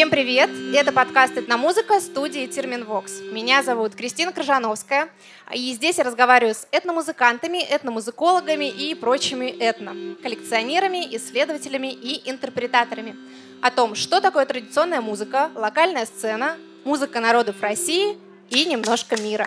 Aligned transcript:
Всем 0.00 0.08
привет! 0.08 0.48
Это 0.74 0.92
подкаст 0.92 1.36
«Этномузыка» 1.36 2.00
студии 2.00 2.46
Терминвокс. 2.46 3.20
Меня 3.32 3.62
зовут 3.62 3.94
Кристина 3.94 4.32
Крыжановская, 4.32 5.10
и 5.52 5.74
здесь 5.74 5.98
я 5.98 6.04
разговариваю 6.04 6.54
с 6.54 6.66
этномузыкантами, 6.72 7.58
этномузыкологами 7.58 8.64
и 8.64 8.94
прочими 8.94 9.44
этно, 9.44 9.94
коллекционерами, 10.22 11.14
исследователями 11.14 11.92
и 11.92 12.30
интерпретаторами 12.30 13.14
о 13.60 13.70
том, 13.70 13.94
что 13.94 14.22
такое 14.22 14.46
традиционная 14.46 15.02
музыка, 15.02 15.50
локальная 15.54 16.06
сцена, 16.06 16.56
музыка 16.84 17.20
народов 17.20 17.60
России 17.60 18.16
и 18.48 18.64
немножко 18.64 19.20
мира. 19.20 19.46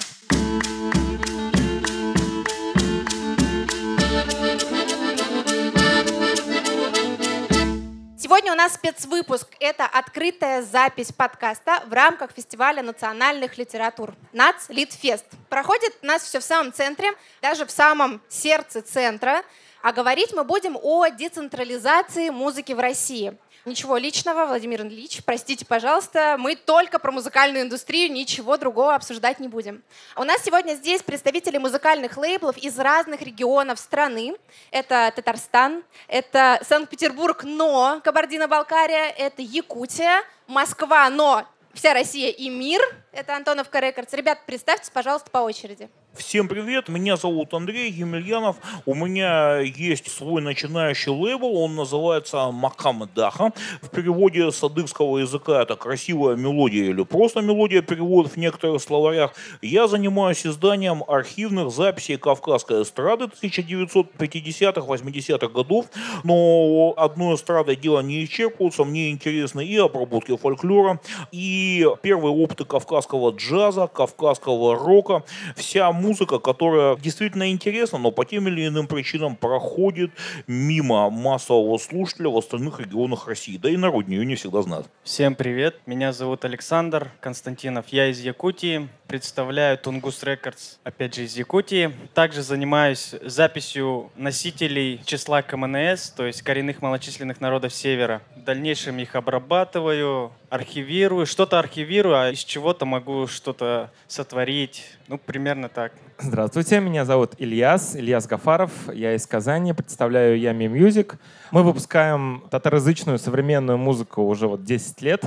Сегодня 8.33 8.53
у 8.53 8.55
нас 8.55 8.73
спецвыпуск. 8.73 9.47
Это 9.59 9.85
открытая 9.85 10.63
запись 10.63 11.11
подкаста 11.11 11.83
в 11.85 11.93
рамках 11.93 12.31
фестиваля 12.31 12.81
национальных 12.81 13.59
литератур 13.59 14.15
НАЦ 14.31 14.69
Литфест. 14.69 15.25
Проходит 15.49 15.95
у 16.01 16.07
нас 16.07 16.23
все 16.23 16.39
в 16.39 16.43
самом 16.43 16.73
центре, 16.73 17.11
даже 17.43 17.67
в 17.67 17.69
самом 17.69 18.23
сердце 18.29 18.81
центра. 18.81 19.43
А 19.83 19.91
говорить 19.91 20.33
мы 20.33 20.45
будем 20.45 20.79
о 20.81 21.09
децентрализации 21.09 22.31
музыки 22.31 22.73
в 22.73 22.79
России. 22.79 23.37
Ничего 23.65 23.95
личного, 23.95 24.45
Владимир 24.45 24.81
Ильич, 24.81 25.23
простите, 25.23 25.65
пожалуйста, 25.65 26.35
мы 26.37 26.57
только 26.57 26.99
про 26.99 27.13
музыкальную 27.13 27.63
индустрию, 27.63 28.11
ничего 28.11 28.57
другого 28.57 28.93
обсуждать 28.93 29.39
не 29.39 29.47
будем. 29.47 29.83
У 30.17 30.25
нас 30.25 30.43
сегодня 30.43 30.73
здесь 30.73 31.01
представители 31.01 31.57
музыкальных 31.57 32.17
лейблов 32.17 32.57
из 32.57 32.77
разных 32.77 33.21
регионов 33.21 33.79
страны. 33.79 34.35
Это 34.69 35.13
Татарстан, 35.15 35.85
это 36.09 36.59
Санкт-Петербург, 36.67 37.45
но 37.45 38.01
Кабардино-Балкария, 38.03 39.05
это 39.17 39.41
Якутия, 39.41 40.23
Москва, 40.45 41.09
но 41.09 41.47
вся 41.73 41.93
Россия 41.93 42.31
и 42.31 42.49
мир. 42.49 42.81
Это 43.13 43.33
Антоновка 43.33 43.79
Рекордс. 43.79 44.11
Ребят, 44.11 44.39
представьтесь, 44.45 44.89
пожалуйста, 44.89 45.31
по 45.31 45.37
очереди. 45.37 45.89
Всем 46.15 46.47
привет, 46.47 46.89
меня 46.89 47.17
зовут 47.17 47.55
Андрей 47.55 47.91
Емельянов. 47.91 48.57
У 48.85 48.93
меня 48.93 49.57
есть 49.61 50.11
свой 50.11 50.43
начинающий 50.43 51.11
лейбл, 51.11 51.57
он 51.57 51.75
называется 51.75 52.51
Макам 52.51 53.09
Даха. 53.15 53.51
В 53.81 53.89
переводе 53.89 54.51
с 54.51 54.63
адыгского 54.63 55.17
языка 55.17 55.63
это 55.63 55.75
красивая 55.75 56.35
мелодия 56.35 56.91
или 56.91 57.03
просто 57.03 57.41
мелодия 57.41 57.81
перевод 57.81 58.31
в 58.31 58.37
некоторых 58.37 58.79
словарях. 58.83 59.33
Я 59.63 59.87
занимаюсь 59.87 60.45
изданием 60.45 61.03
архивных 61.07 61.71
записей 61.71 62.17
кавказской 62.17 62.83
эстрады 62.83 63.25
1950-80-х 63.25 65.47
годов, 65.47 65.87
но 66.23 66.93
одной 66.95 67.37
эстрадой 67.37 67.75
дело 67.75 68.01
не 68.01 68.23
исчерпывается, 68.23 68.83
мне 68.83 69.09
интересны 69.09 69.65
и 69.65 69.77
обработки 69.77 70.37
фольклора, 70.37 70.99
и 71.31 71.87
первые 72.03 72.35
опыты 72.35 72.65
кавказского 72.65 73.31
джаза, 73.31 73.87
кавказского 73.87 74.75
рока. 74.75 75.23
Вся 75.55 75.91
музыка, 76.03 76.39
которая 76.39 76.97
действительно 76.97 77.49
интересна, 77.49 77.97
но 77.97 78.11
по 78.11 78.25
тем 78.25 78.47
или 78.47 78.67
иным 78.67 78.87
причинам 78.87 79.35
проходит 79.35 80.11
мимо 80.47 81.09
массового 81.09 81.77
слушателя 81.77 82.29
в 82.29 82.37
остальных 82.37 82.79
регионах 82.79 83.27
России. 83.27 83.57
Да 83.57 83.69
и 83.69 83.77
народ 83.77 84.07
ее 84.09 84.25
не 84.25 84.35
всегда 84.35 84.61
знает. 84.61 84.85
Всем 85.03 85.33
привет, 85.35 85.79
меня 85.85 86.11
зовут 86.11 86.43
Александр 86.43 87.11
Константинов, 87.21 87.85
я 87.87 88.07
из 88.09 88.19
Якутии, 88.19 88.89
представляю 89.07 89.77
Тунгус 89.77 90.23
Рекордс, 90.23 90.77
опять 90.83 91.15
же 91.15 91.23
из 91.23 91.37
Якутии. 91.37 91.91
Также 92.13 92.41
занимаюсь 92.41 93.15
записью 93.21 94.11
носителей 94.15 95.01
числа 95.05 95.41
КМНС, 95.41 96.09
то 96.09 96.25
есть 96.25 96.41
коренных 96.41 96.81
малочисленных 96.81 97.39
народов 97.39 97.73
Севера. 97.73 98.21
В 98.35 98.43
дальнейшем 98.43 98.97
их 98.99 99.15
обрабатываю, 99.15 100.33
архивирую, 100.49 101.25
что-то 101.25 101.59
архивирую, 101.59 102.15
а 102.15 102.31
из 102.31 102.43
чего-то 102.43 102.85
могу 102.85 103.27
что-то 103.27 103.91
сотворить. 104.07 104.83
Ну, 105.07 105.17
примерно 105.17 105.69
так. 105.69 105.92
Здравствуйте, 106.19 106.79
меня 106.79 107.05
зовут 107.05 107.33
Ильяс, 107.37 107.95
Ильяс 107.95 108.27
Гафаров. 108.27 108.71
Я 108.93 109.15
из 109.15 109.27
Казани, 109.27 109.73
представляю 109.73 110.39
Ями 110.39 110.65
Music. 110.65 111.15
Мы 111.51 111.63
выпускаем 111.63 112.43
татароязычную 112.49 113.19
современную 113.19 113.77
музыку 113.77 114.21
уже 114.23 114.47
вот 114.47 114.63
10 114.63 115.01
лет. 115.01 115.25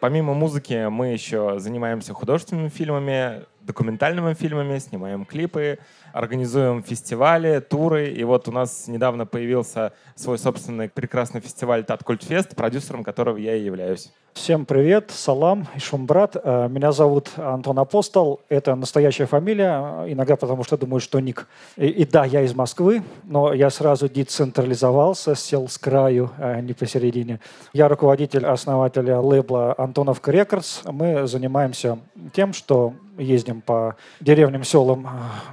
Помимо 0.00 0.32
музыки 0.32 0.88
мы 0.88 1.08
еще 1.08 1.58
занимаемся 1.58 2.14
художественными 2.14 2.68
фильмами, 2.68 3.44
документальными 3.60 4.32
фильмами, 4.34 4.78
снимаем 4.78 5.24
клипы, 5.24 5.78
организуем 6.12 6.82
фестивали, 6.82 7.60
туры. 7.60 8.10
И 8.10 8.24
вот 8.24 8.48
у 8.48 8.52
нас 8.52 8.88
недавно 8.88 9.26
появился 9.26 9.92
свой 10.14 10.38
собственный 10.38 10.88
прекрасный 10.88 11.40
фестиваль 11.40 11.84
Таткультфест, 11.84 12.54
продюсером 12.56 13.04
которого 13.04 13.36
я 13.36 13.54
и 13.54 13.64
являюсь. 13.64 14.10
Всем 14.38 14.66
привет, 14.66 15.10
салам, 15.10 15.66
Ишумбрат. 15.74 16.36
Э, 16.36 16.68
меня 16.68 16.92
зовут 16.92 17.30
Антон 17.36 17.78
Апостол. 17.80 18.40
Это 18.48 18.76
настоящая 18.76 19.26
фамилия, 19.26 20.04
иногда 20.06 20.36
потому 20.36 20.62
что 20.62 20.78
думаю, 20.78 21.00
что 21.00 21.18
ник. 21.18 21.48
И, 21.76 21.86
и 21.86 22.06
да, 22.06 22.24
я 22.24 22.42
из 22.42 22.54
Москвы, 22.54 23.02
но 23.24 23.52
я 23.52 23.68
сразу 23.68 24.08
децентрализовался, 24.08 25.34
сел 25.34 25.66
с 25.68 25.76
краю, 25.76 26.30
а 26.38 26.60
не 26.60 26.72
посередине. 26.72 27.40
Я 27.72 27.88
руководитель, 27.88 28.46
основателя 28.46 29.18
лейбла 29.18 29.74
Антоновка 29.76 30.30
Рекордс. 30.30 30.82
Мы 30.84 31.26
занимаемся 31.26 31.98
тем, 32.32 32.52
что 32.52 32.94
ездим 33.18 33.60
по 33.60 33.96
деревням, 34.20 34.62
селам, 34.62 35.08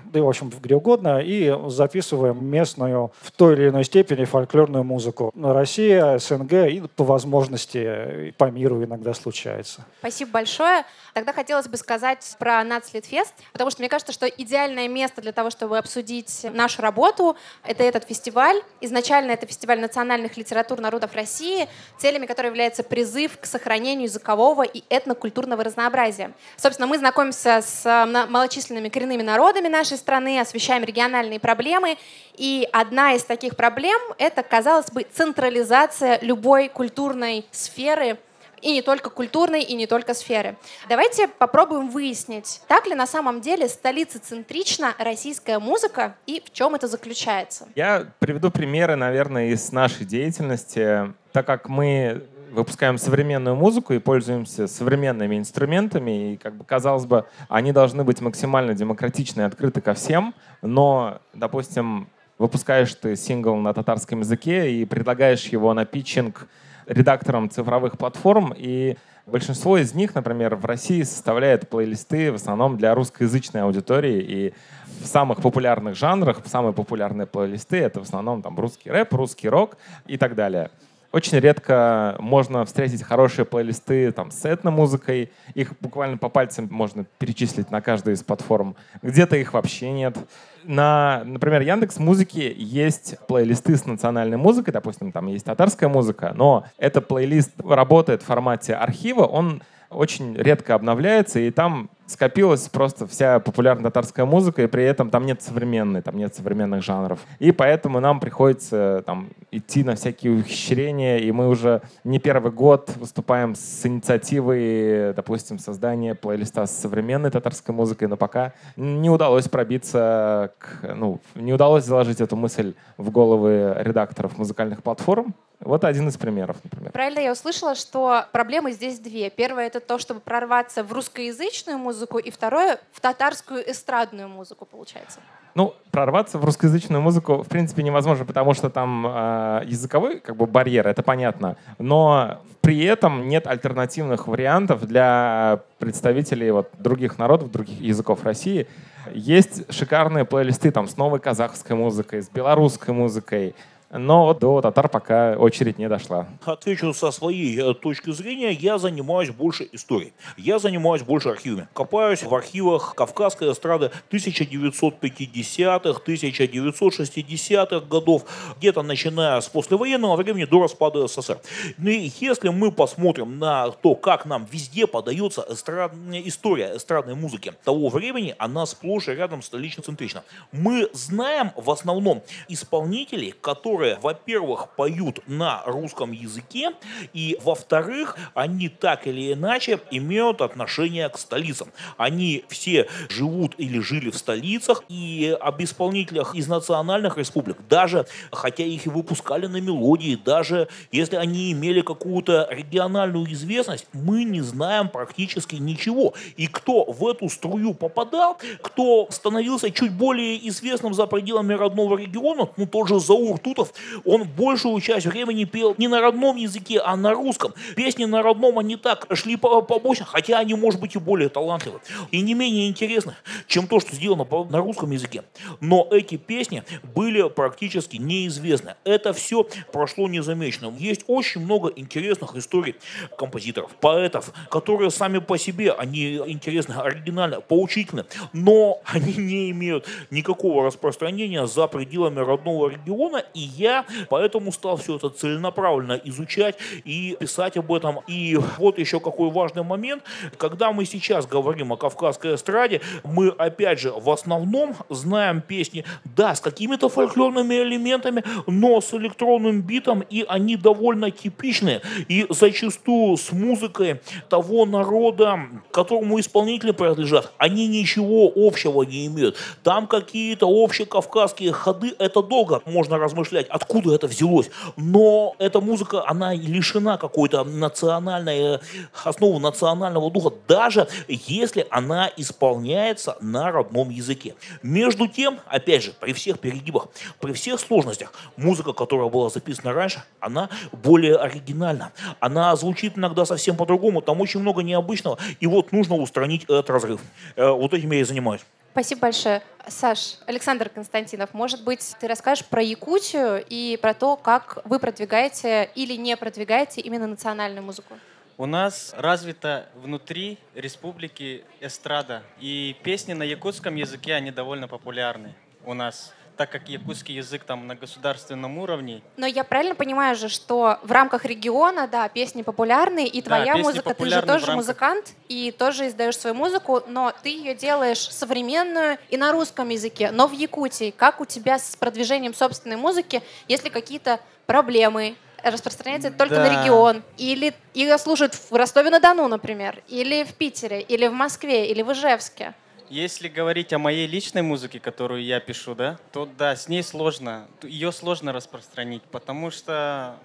да 0.06 0.20
и, 0.20 0.22
в 0.22 0.28
общем, 0.30 0.45
где 0.50 0.76
угодно, 0.76 1.22
и 1.22 1.54
записываем 1.68 2.46
местную, 2.46 3.12
в 3.22 3.32
той 3.32 3.54
или 3.54 3.70
иной 3.70 3.84
степени, 3.84 4.26
фольклорную 4.26 4.84
музыку. 4.84 5.32
Россия, 5.36 6.18
СНГ 6.18 6.54
и 6.54 6.84
по 6.96 7.04
возможности 7.04 8.34
по 8.38 8.46
миру 8.52 8.84
иногда 8.84 9.14
случается. 9.14 9.86
Спасибо 10.00 10.32
большое. 10.32 10.86
Тогда 11.14 11.34
хотелось 11.34 11.68
бы 11.68 11.78
сказать 11.78 12.36
про 12.40 12.64
Нацлитфест, 12.64 13.34
потому 13.54 13.72
что 13.72 13.82
мне 13.82 13.90
кажется, 13.90 14.12
что 14.12 14.28
идеальное 14.28 14.88
место 14.88 15.22
для 15.22 15.32
того, 15.32 15.50
чтобы 15.50 15.78
обсудить 15.78 16.46
нашу 16.54 16.82
работу, 16.82 17.38
это 17.64 17.84
этот 17.84 18.04
фестиваль. 18.06 18.62
Изначально 18.82 19.32
это 19.32 19.46
фестиваль 19.46 19.80
национальных 19.80 20.38
литератур 20.38 20.80
народов 20.80 21.16
России, 21.16 21.68
целями 21.98 22.26
которой 22.26 22.48
является 22.48 22.84
призыв 22.84 23.40
к 23.40 23.46
сохранению 23.46 24.04
языкового 24.04 24.64
и 24.64 24.84
этнокультурного 24.90 25.64
разнообразия. 25.64 26.34
Собственно, 26.58 26.88
мы 26.88 26.98
знакомимся 26.98 27.62
с 27.62 28.06
малочисленными 28.30 28.90
коренными 28.90 29.22
народами 29.22 29.68
нашей 29.68 29.98
страны, 29.98 30.35
освещаем 30.40 30.84
региональные 30.84 31.40
проблемы. 31.40 31.98
И 32.36 32.68
одна 32.72 33.14
из 33.14 33.24
таких 33.24 33.56
проблем— 33.56 34.00
это, 34.18 34.44
казалось 34.44 34.92
бы, 34.92 35.06
централизация 35.12 36.20
любой 36.22 36.70
культурной 36.70 37.46
сферы 37.52 38.18
и 38.62 38.72
не 38.72 38.82
только 38.82 39.10
культурной, 39.10 39.62
и 39.62 39.76
не 39.76 39.86
только 39.86 40.14
сферы. 40.14 40.58
Давайте 40.90 41.28
попробуем 41.28 41.90
выяснить, 41.90 42.62
так 42.68 42.88
ли 42.88 42.96
на 42.96 43.06
самом 43.06 43.42
деле 43.42 43.70
столица 43.70 44.20
центрична 44.20 44.96
российская 44.98 45.60
музыка 45.60 46.16
и 46.26 46.42
в 46.44 46.52
чем 46.52 46.74
это 46.74 46.88
заключается. 46.88 47.68
Я 47.76 48.08
приведу 48.20 48.50
примеры, 48.50 48.96
наверное, 48.96 49.50
из 49.50 49.72
нашей 49.72 50.06
деятельности. 50.06 51.14
Так 51.32 51.46
как 51.46 51.70
мы 51.70 52.26
выпускаем 52.52 52.98
современную 52.98 53.56
музыку 53.56 53.94
и 53.94 54.00
пользуемся 54.00 54.68
современными 54.68 55.38
инструментами, 55.38 56.34
и, 56.34 56.38
как 56.38 56.56
бы, 56.56 56.64
казалось 56.64 57.06
бы, 57.06 57.26
они 57.50 57.72
должны 57.72 58.04
быть 58.04 58.22
максимально 58.22 58.74
демократичны 58.74 59.42
и 59.42 59.44
открыты 59.46 59.82
ко 59.82 59.94
всем, 59.94 60.34
но, 60.62 61.20
допустим, 61.34 62.08
выпускаешь 62.38 62.94
ты 62.96 63.16
сингл 63.16 63.56
на 63.56 63.74
татарском 63.74 64.20
языке 64.20 64.72
и 64.72 64.86
предлагаешь 64.86 65.46
его 65.48 65.74
на 65.74 65.86
питчинг 65.86 66.48
редакторам 66.88 67.50
цифровых 67.50 67.98
платформ, 67.98 68.54
и 68.56 68.98
большинство 69.26 69.78
из 69.78 69.94
них, 69.94 70.14
например, 70.16 70.56
в 70.56 70.66
России 70.66 71.02
составляет 71.04 71.70
плейлисты 71.70 72.32
в 72.32 72.36
основном 72.36 72.78
для 72.78 72.94
русскоязычной 72.94 73.64
аудитории, 73.64 74.22
и 74.22 74.54
в 75.02 75.08
самых 75.08 75.42
популярных 75.42 75.96
жанрах, 75.96 76.42
самые 76.46 76.74
популярные 76.74 77.28
плейлисты— 77.28 77.78
это 77.80 78.00
в 78.00 78.04
основном 78.04 78.42
там 78.42 78.58
русский 78.60 78.90
рэп, 78.90 79.14
русский 79.14 79.50
рок 79.50 79.78
и 80.06 80.18
так 80.18 80.36
далее. 80.36 80.70
Очень 81.16 81.40
редко 81.40 82.18
можно 82.20 82.66
встретить 82.66 83.02
хорошие 83.02 83.46
плейлисты 83.46 84.12
там, 84.12 84.32
с 84.32 84.46
этномузыкой. 84.46 85.32
Их 85.54 85.72
буквально 85.80 86.18
по 86.18 86.28
пальцам 86.28 86.68
можно 86.70 87.06
перечислить 87.20 87.72
на 87.72 87.80
каждой 87.80 88.16
из 88.16 88.24
платформ. 88.24 88.76
Где-то 89.02 89.38
их 89.38 89.54
вообще 89.54 89.94
нет. 89.94 90.18
На, 90.66 91.22
например, 91.24 91.62
Яндекс 91.62 92.00
Музыки 92.00 92.54
есть 92.58 93.16
плейлисты 93.30 93.78
с 93.78 93.86
национальной 93.86 94.36
музыкой, 94.36 94.74
допустим, 94.74 95.14
там 95.14 95.28
есть 95.28 95.46
татарская 95.46 95.88
музыка, 95.88 96.34
но 96.36 96.66
этот 96.78 97.08
плейлист 97.08 97.52
работает 97.64 98.22
в 98.22 98.26
формате 98.26 98.74
архива, 98.74 99.24
он 99.24 99.64
очень 99.90 100.36
редко 100.36 100.76
обновляется, 100.76 101.40
и 101.40 101.50
там 101.52 101.90
скопилась 102.08 102.68
просто 102.70 103.08
вся 103.08 103.40
популярная 103.40 103.86
татарская 103.86 104.26
музыка, 104.26 104.64
и 104.64 104.68
при 104.68 104.84
этом 104.84 105.10
там 105.10 105.26
нет 105.26 105.42
современной, 105.42 106.02
там 106.02 106.18
нет 106.18 106.36
современных 106.36 106.84
жанров. 106.84 107.20
И 107.40 107.52
поэтому 107.52 108.00
нам 108.00 108.20
приходится 108.20 109.04
там, 109.06 109.30
идти 109.58 109.84
на 109.84 109.96
всякие 109.96 110.34
ухищрения, 110.34 111.18
и 111.18 111.32
мы 111.32 111.48
уже 111.50 111.82
не 112.04 112.20
первый 112.20 112.52
год 112.52 112.92
выступаем 112.98 113.56
с 113.56 113.86
инициативой, 113.86 115.14
допустим, 115.14 115.60
создания 115.60 116.16
плейлиста 116.16 116.66
с 116.66 116.72
современной 116.72 117.32
татарской 117.32 117.74
музыкой, 117.74 118.08
но 118.08 118.18
пока 118.18 118.54
не 118.76 119.10
удалось 119.10 119.48
пробиться, 119.48 120.52
к, 120.58 120.96
ну, 120.96 121.20
не 121.36 121.54
удалось 121.54 121.86
заложить 121.86 122.22
эту 122.22 122.36
мысль 122.36 122.74
в 122.98 123.12
головы 123.12 123.76
редакторов 123.80 124.38
музыкальных 124.38 124.84
платформ. 124.84 125.36
Вот 125.62 125.84
один 125.84 126.08
из 126.10 126.18
примеров, 126.18 126.58
например. 126.64 126.92
правильно 126.92 127.20
я 127.20 127.32
услышала, 127.32 127.76
что 127.76 128.26
проблемы 128.32 128.72
здесь 128.72 129.00
две. 129.00 129.30
Первое— 129.30 129.68
это 129.68 129.80
то, 129.80 129.98
чтобы 129.98 130.20
прорваться 130.20 130.84
в 130.84 130.92
русскоязычную 130.92 131.78
музыку, 131.78 132.18
и 132.18 132.30
второе— 132.30 132.80
в 132.92 133.00
татарскую 133.00 133.70
эстрадную 133.70 134.28
музыку, 134.28 134.66
получается. 134.66 135.22
Ну, 135.56 135.74
прорваться 135.92 136.38
в 136.38 136.44
русскоязычную 136.44 137.02
музыку, 137.02 137.42
в 137.42 137.48
принципе, 137.48 137.82
невозможно, 137.82 138.26
потому 138.26 138.54
что 138.54 138.70
там 138.70 139.08
э, 139.08 139.62
языковой 139.66 140.20
как 140.20 140.36
бы, 140.36 140.48
барьер, 140.48 140.86
это 140.86 141.02
понятно. 141.02 141.56
Но 141.80 142.42
при 142.60 142.84
этом 142.84 143.30
нет 143.30 143.48
альтернативных 143.48 144.28
вариантов 144.28 144.86
для 144.86 145.62
представителей 145.80 146.52
вот, 146.52 146.72
других 146.78 147.18
народов, 147.18 147.52
других 147.52 147.80
языков 147.80 148.26
России. 148.26 148.68
Есть 149.14 149.72
шикарные 149.74 150.26
плейлисты 150.26 150.72
там, 150.72 150.90
с 150.90 150.98
новой 150.98 151.22
казахской 151.22 151.78
музыкой, 151.78 152.22
с 152.22 152.30
белорусской 152.30 152.94
музыкой, 152.94 153.56
но 153.98 154.34
до 154.34 154.62
татар 154.62 154.90
пока 154.90 155.36
очередь 155.38 155.78
не 155.78 155.88
дошла. 155.88 156.28
Отвечу 156.44 156.94
со 156.94 157.12
своей 157.12 157.60
э, 157.60 157.74
точки 157.74 158.12
зрения, 158.12 158.52
я 158.52 158.78
занимаюсь 158.78 159.30
больше 159.30 159.68
историей. 159.72 160.14
Я 160.38 160.60
занимаюсь 160.60 161.02
больше 161.04 161.30
архивами. 161.30 161.68
Копаюсь 161.74 162.24
в 162.24 162.34
архивах 162.34 162.96
Кавказской 162.96 163.52
эстрады 163.52 163.92
1950-х, 164.12 166.02
1960-х 166.06 167.86
годов, 167.88 168.26
где-то 168.58 168.82
начиная 168.82 169.40
с 169.42 169.48
послевоенного 169.48 170.16
времени 170.16 170.46
до 170.46 170.62
распада 170.62 171.08
СССР. 171.08 171.40
Ну 171.78 171.90
и 171.90 172.12
если 172.20 172.50
мы 172.50 172.72
посмотрим 172.72 173.40
на 173.40 173.70
то, 173.72 173.96
как 173.96 174.26
нам 174.26 174.46
везде 174.52 174.88
подается 174.88 175.46
эстрад... 175.50 175.94
история 176.26 176.76
эстрадной 176.76 177.16
музыки 177.16 177.54
того 177.64 177.90
времени, 177.90 178.36
она 178.38 178.66
сплошь 178.66 179.08
и 179.08 179.12
рядом 179.12 179.42
столично-центрична. 179.42 180.24
Мы 180.52 180.90
знаем 180.94 181.52
в 181.56 181.70
основном 181.72 182.24
исполнителей, 182.50 183.34
которые 183.42 183.85
которые, 183.86 184.00
во-первых, 184.02 184.70
поют 184.76 185.20
на 185.28 185.64
русском 185.66 186.12
языке, 186.12 186.72
и, 187.14 187.38
во-вторых, 187.44 188.18
они 188.34 188.70
так 188.70 189.08
или 189.08 189.34
иначе 189.34 189.80
имеют 189.92 190.42
отношение 190.42 191.10
к 191.10 191.18
столицам. 191.18 191.70
Они 191.98 192.44
все 192.48 192.88
живут 193.10 193.56
или 193.58 193.80
жили 193.80 194.10
в 194.10 194.18
столицах, 194.18 194.84
и 194.90 195.36
об 195.40 195.62
исполнителях 195.62 196.36
из 196.36 196.48
национальных 196.48 197.18
республик, 197.18 197.58
даже 197.70 198.06
хотя 198.32 198.64
их 198.64 198.86
и 198.86 198.90
выпускали 198.90 199.48
на 199.48 199.62
мелодии, 199.62 200.16
даже 200.16 200.68
если 200.92 201.18
они 201.18 201.52
имели 201.52 201.82
какую-то 201.82 202.48
региональную 202.52 203.32
известность, 203.34 203.88
мы 203.94 204.24
не 204.24 204.42
знаем 204.42 204.90
практически 204.90 205.56
ничего. 205.56 206.14
И 206.38 206.48
кто 206.48 206.86
в 206.86 207.08
эту 207.08 207.30
струю 207.30 207.74
попадал, 207.74 208.38
кто 208.62 209.08
становился 209.10 209.72
чуть 209.72 209.92
более 209.92 210.48
известным 210.50 210.94
за 210.94 211.06
пределами 211.08 211.54
родного 211.54 211.98
региона, 211.98 212.50
ну 212.58 212.66
тот 212.66 212.88
же 212.88 213.00
Заур 213.00 213.40
Тутов, 213.40 213.65
он 214.06 214.24
большую 214.24 214.80
часть 214.82 215.06
времени 215.06 215.46
пел 215.46 215.76
не 215.78 215.88
на 215.88 216.02
родном 216.02 216.36
языке, 216.36 216.80
а 216.80 216.96
на 216.96 217.14
русском. 217.14 217.54
Песни 217.76 218.06
на 218.06 218.22
родном 218.22 218.60
они 218.60 218.76
так 218.76 219.08
шли 219.14 219.36
побочно, 219.36 220.06
хотя 220.06 220.40
они, 220.40 220.54
может 220.54 220.80
быть, 220.80 220.96
и 220.96 221.00
более 221.00 221.30
талантливы. 221.30 221.80
И 222.12 222.22
не 222.22 222.34
менее 222.34 222.68
интересны, 222.68 223.16
чем 223.48 223.68
то, 223.68 223.80
что 223.80 223.96
сделано 223.96 224.26
на 224.50 224.60
русском 224.60 224.92
языке. 224.92 225.24
Но 225.62 225.88
эти 225.92 226.18
песни 226.18 226.64
были 226.96 227.28
практически 227.30 227.98
неизвестны. 227.98 228.76
Это 228.84 229.14
все 229.14 229.48
прошло 229.72 230.08
незамеченным. 230.08 230.76
Есть 230.78 231.04
очень 231.08 231.42
много 231.42 231.72
интересных 231.76 232.36
историй 232.36 232.76
композиторов, 233.18 233.72
поэтов, 233.82 234.32
которые 234.50 234.92
сами 234.92 235.20
по 235.20 235.38
себе, 235.38 235.72
они 235.72 236.16
интересны, 236.28 236.74
оригинальны, 236.74 237.42
поучительны, 237.42 238.06
но 238.34 238.82
они 238.86 239.14
не 239.14 239.52
имеют 239.52 239.88
никакого 240.10 240.66
распространения 240.66 241.46
за 241.48 241.68
пределами 241.68 242.20
родного 242.20 242.70
региона, 242.70 243.24
и 243.34 243.40
я 243.58 243.86
поэтому 244.10 244.52
стал 244.52 244.78
все 244.78 244.96
это 244.96 245.10
целенаправленно 245.10 246.00
изучать 246.04 246.58
и 246.84 247.18
писать 247.20 247.58
об 247.58 247.72
этом. 247.72 248.00
И 248.08 248.38
вот 248.58 248.80
еще 248.80 249.00
какой 249.00 249.30
важный 249.32 249.64
момент. 249.64 250.04
Когда 250.38 250.72
мы 250.72 250.86
сейчас 250.86 251.26
говорим 251.26 251.74
о 251.74 251.78
кавказской 251.78 252.36
эстраде, 252.36 252.82
мы 253.04 253.30
опять 253.30 253.80
же 253.80 253.92
в 253.92 254.10
основном 254.10 254.76
знаем 254.90 255.42
песни, 255.42 255.84
да, 256.04 256.36
с 256.36 256.42
какими-то 256.42 256.90
фольклорными 256.90 257.56
элементами, 257.56 258.24
но 258.48 258.82
с 258.82 258.94
электронным 258.94 259.62
битом, 259.62 260.02
и 260.02 260.26
они 260.28 260.56
довольно 260.56 261.12
типичные. 261.12 261.82
И 262.08 262.26
зачастую 262.30 263.18
с 263.18 263.32
музыкой 263.32 264.02
того 264.30 264.66
народа, 264.66 265.40
которому 265.72 266.20
исполнители 266.20 266.72
принадлежат, 266.72 267.32
они 267.38 267.68
ничего 267.68 268.32
общего 268.36 268.84
не 268.84 269.08
имеют. 269.08 269.38
Там 269.64 269.88
какие-то 269.88 270.48
общие 270.48 270.86
кавказские 270.86 271.52
ходы, 271.52 271.94
это 272.00 272.22
долго 272.22 272.62
можно 272.66 272.98
размышлять, 272.98 273.45
откуда 273.50 273.96
это 273.96 274.08
взялось. 274.08 274.50
Но 274.76 275.36
эта 275.40 275.62
музыка, 275.62 276.08
она 276.08 276.34
лишена 276.34 276.98
какой-то 276.98 277.44
национальной, 277.44 278.60
основы 279.04 279.40
национального 279.40 280.12
духа, 280.12 280.34
даже 280.48 280.88
если 281.08 281.68
она 281.70 282.10
исполняется 282.18 283.18
на 283.22 283.52
родном 283.52 283.90
языке. 283.90 284.36
Между 284.62 285.08
тем, 285.08 285.40
опять 285.48 285.84
же, 285.84 285.94
при 286.00 286.14
всех 286.14 286.40
перегибах, 286.40 286.88
при 287.20 287.34
всех 287.34 287.60
сложностях, 287.60 288.14
музыка, 288.38 288.74
которая 288.74 289.10
была 289.10 289.30
записана 289.30 289.74
раньше, 289.74 290.04
она 290.20 290.50
более 290.72 291.16
оригинальна. 291.16 291.92
Она 292.20 292.56
звучит 292.56 292.98
иногда 292.98 293.26
совсем 293.26 293.56
по-другому, 293.56 294.02
там 294.02 294.22
очень 294.22 294.40
много 294.40 294.64
необычного, 294.64 295.18
и 295.40 295.48
вот 295.48 295.72
нужно 295.72 295.96
устранить 295.96 296.44
этот 296.44 296.70
разрыв. 296.70 297.02
Э, 297.36 297.50
вот 297.50 297.74
этим 297.74 297.92
я 297.92 298.00
и 298.00 298.04
занимаюсь. 298.04 298.42
Спасибо 298.76 299.04
большое. 299.04 299.42
Саш, 299.70 300.18
Александр 300.26 300.68
Константинов, 300.68 301.34
может 301.34 301.64
быть, 301.64 301.96
ты 301.98 302.10
расскажешь 302.10 302.44
про 302.44 302.62
Якутию 302.62 303.42
и 303.48 303.80
про 303.82 303.94
то, 303.94 304.18
как 304.18 304.58
вы 304.66 304.80
продвигаете 304.80 305.70
или 305.76 305.94
не 305.94 306.18
продвигаете 306.18 306.82
именно 306.82 307.08
национальную 307.08 307.64
музыку? 307.64 307.98
У 308.38 308.46
нас 308.46 308.94
развита 308.98 309.70
внутри 309.76 310.40
республики 310.56 311.46
эстрада, 311.62 312.22
и 312.42 312.76
песни 312.84 313.14
на 313.14 313.24
якутском 313.24 313.76
языке, 313.76 314.14
они 314.14 314.32
довольно 314.32 314.68
популярны 314.68 315.36
у 315.64 315.74
нас 315.74 316.14
так 316.38 316.52
как 316.52 316.70
якутский 316.70 317.16
язык 317.16 317.44
там 317.44 317.68
на 317.68 317.76
государственном 317.76 318.58
уровне. 318.58 319.02
Но 319.18 319.26
я 319.26 319.44
правильно 319.44 319.76
понимаю 319.76 320.16
же, 320.16 320.30
что 320.30 320.80
в 320.84 320.92
рамках 320.92 321.26
региона, 321.26 321.88
да, 321.88 322.08
песни 322.10 322.42
популярны, 322.42 323.06
и 323.06 323.22
твоя 323.22 323.56
да, 323.56 323.60
музыка, 323.60 323.94
ты 323.94 324.06
же 324.06 324.22
тоже 324.22 324.46
рамках... 324.46 324.56
музыкант, 324.56 325.14
и 325.28 325.52
тоже 325.52 325.88
издаешь 325.88 326.18
свою 326.18 326.36
музыку, 326.36 326.84
но 326.88 327.14
ты 327.24 327.30
ее 327.30 327.56
делаешь 327.56 328.10
современную 328.10 328.98
и 329.10 329.18
на 329.18 329.32
русском 329.32 329.70
языке. 329.70 330.12
Но 330.12 330.28
в 330.28 330.34
Якутии, 330.34 330.92
как 330.92 331.22
у 331.22 331.26
тебя 331.26 331.60
с 331.60 331.76
продвижением 331.76 332.34
собственной 332.34 332.76
музыки, 332.76 333.22
есть 333.48 333.64
ли 333.64 333.70
какие-то 333.70 334.20
проблемы, 334.46 335.16
распространяется 335.44 336.12
только 336.12 336.36
да. 336.36 336.50
на 336.50 336.62
регион, 336.62 337.04
или 337.18 337.54
ее 337.74 337.98
слушают 337.98 338.34
в 338.34 338.52
Ростове-на-Дону, 338.52 339.28
например, 339.28 339.84
или 339.88 340.24
в 340.24 340.34
Питере, 340.34 340.82
или 340.82 341.08
в 341.08 341.14
Москве, 341.14 341.70
или 341.70 341.82
в 341.82 341.92
Ижевске. 341.92 342.54
Если 342.90 343.28
говорить 343.28 343.74
о 343.74 343.80
моей 343.80 344.06
личной 344.06 344.44
музыке, 344.44 344.80
которую 344.80 345.24
я 345.24 345.40
пишу, 345.40 345.74
да, 345.74 345.98
то 346.12 346.26
да, 346.38 346.56
с 346.56 346.68
ней 346.68 346.84
сложно, 346.84 347.48
ее 347.64 347.92
сложно 347.92 348.32
распространить, 348.32 349.02
потому 349.04 349.50
что, 349.50 350.18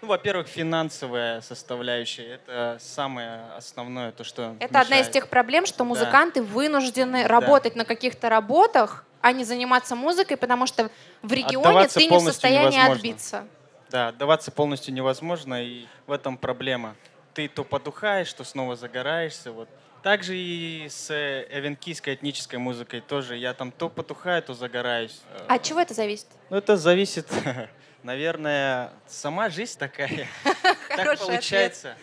ну, 0.00 0.08
во-первых, 0.08 0.46
финансовая 0.48 1.42
составляющая– 1.42 2.34
это 2.34 2.78
самое 2.80 3.42
основное, 3.56 4.12
то, 4.12 4.24
что 4.24 4.56
Это 4.60 4.68
мешает. 4.68 4.76
одна 4.76 5.00
из 5.00 5.08
тех 5.08 5.28
проблем, 5.28 5.66
что 5.66 5.84
музыканты 5.84 6.40
да. 6.40 6.46
вынуждены 6.46 7.26
работать 7.26 7.74
да. 7.74 7.80
на 7.80 7.84
каких-то 7.84 8.30
работах, 8.30 9.04
а 9.20 9.32
не 9.32 9.44
заниматься 9.44 9.94
музыкой, 9.94 10.36
потому 10.36 10.66
что 10.66 10.90
в 11.22 11.32
регионе 11.32 11.66
Отдаваться 11.66 11.98
ты 11.98 12.06
не 12.06 12.16
в 12.16 12.20
состоянии 12.20 12.76
невозможно. 12.76 12.94
отбиться. 12.94 13.48
Да, 13.90 14.08
отдаваться 14.08 14.50
полностью 14.50 14.94
невозможно, 14.94 15.62
и 15.62 15.86
в 16.06 16.12
этом 16.12 16.38
проблема. 16.38 16.96
Ты 17.34 17.48
то 17.48 17.62
потухаешь, 17.62 18.32
то 18.32 18.44
снова 18.44 18.76
загораешься, 18.76 19.52
вот 19.52 19.68
также 20.06 20.36
и 20.36 20.86
с 20.88 21.10
эвенкийской 21.10 22.14
этнической 22.14 22.60
музыкой 22.60 23.00
тоже. 23.00 23.36
Я 23.36 23.54
там 23.54 23.72
то 23.72 23.88
потухаю, 23.88 24.40
то 24.40 24.54
загораюсь. 24.54 25.20
А 25.48 25.54
от 25.54 25.64
чего 25.64 25.80
это 25.80 25.94
зависит? 25.94 26.28
Ну, 26.48 26.56
это 26.58 26.76
зависит, 26.76 27.26
наверное, 28.04 28.92
сама 29.08 29.48
жизнь 29.48 29.76
такая. 29.76 30.28
Так 30.96 31.18
получается. 31.18 31.96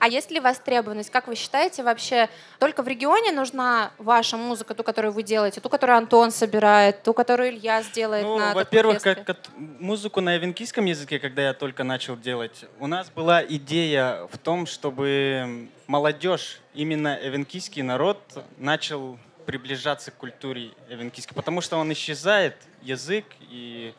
А 0.00 0.08
есть 0.08 0.30
ли 0.30 0.40
востребованность? 0.40 1.10
Как 1.10 1.28
вы 1.28 1.36
считаете, 1.36 1.82
вообще 1.82 2.30
только 2.58 2.82
в 2.82 2.88
регионе 2.88 3.32
нужна 3.32 3.92
ваша 3.98 4.38
музыка, 4.38 4.74
ту, 4.74 4.82
которую 4.82 5.12
вы 5.12 5.22
делаете, 5.22 5.60
ту, 5.60 5.68
которую 5.68 5.98
Антон 5.98 6.30
собирает, 6.30 7.02
ту, 7.02 7.12
которую 7.12 7.50
Илья 7.50 7.82
сделает 7.82 8.24
ну, 8.24 8.38
на 8.38 8.54
Во-первых, 8.54 9.02
как, 9.02 9.24
как 9.24 9.36
музыку 9.58 10.22
на 10.22 10.38
эвенкийском 10.38 10.86
языке, 10.86 11.18
когда 11.18 11.42
я 11.42 11.52
только 11.52 11.84
начал 11.84 12.16
делать, 12.16 12.64
у 12.78 12.86
нас 12.86 13.10
была 13.10 13.44
идея 13.44 14.26
в 14.32 14.38
том, 14.38 14.64
чтобы 14.64 15.68
молодежь, 15.86 16.62
именно 16.72 17.18
эвенкийский 17.22 17.82
народ, 17.82 18.18
начал 18.56 19.18
приближаться 19.44 20.10
к 20.12 20.14
культуре 20.14 20.70
эвенкийской, 20.88 21.34
потому 21.34 21.60
что 21.60 21.76
он 21.76 21.92
исчезает, 21.92 22.56
язык, 22.80 23.26
и 23.50 23.92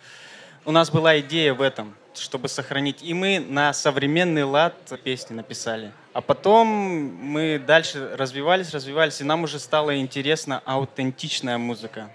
у 0.65 0.71
нас 0.71 0.91
была 0.91 1.19
идея 1.19 1.53
в 1.53 1.61
этом 1.61 1.95
чтобы 2.13 2.49
сохранить. 2.49 3.01
И 3.01 3.13
мы 3.13 3.39
на 3.39 3.73
современный 3.73 4.43
лад 4.43 4.75
песни 5.03 5.33
написали. 5.33 5.91
А 6.13 6.21
потом 6.21 6.67
мы 6.67 7.57
дальше 7.57 8.15
развивались, 8.17 8.73
развивались, 8.73 9.21
и 9.21 9.23
нам 9.23 9.43
уже 9.43 9.59
стала 9.59 9.97
интересна 9.97 10.61
аутентичная 10.65 11.57
музыка. 11.57 12.11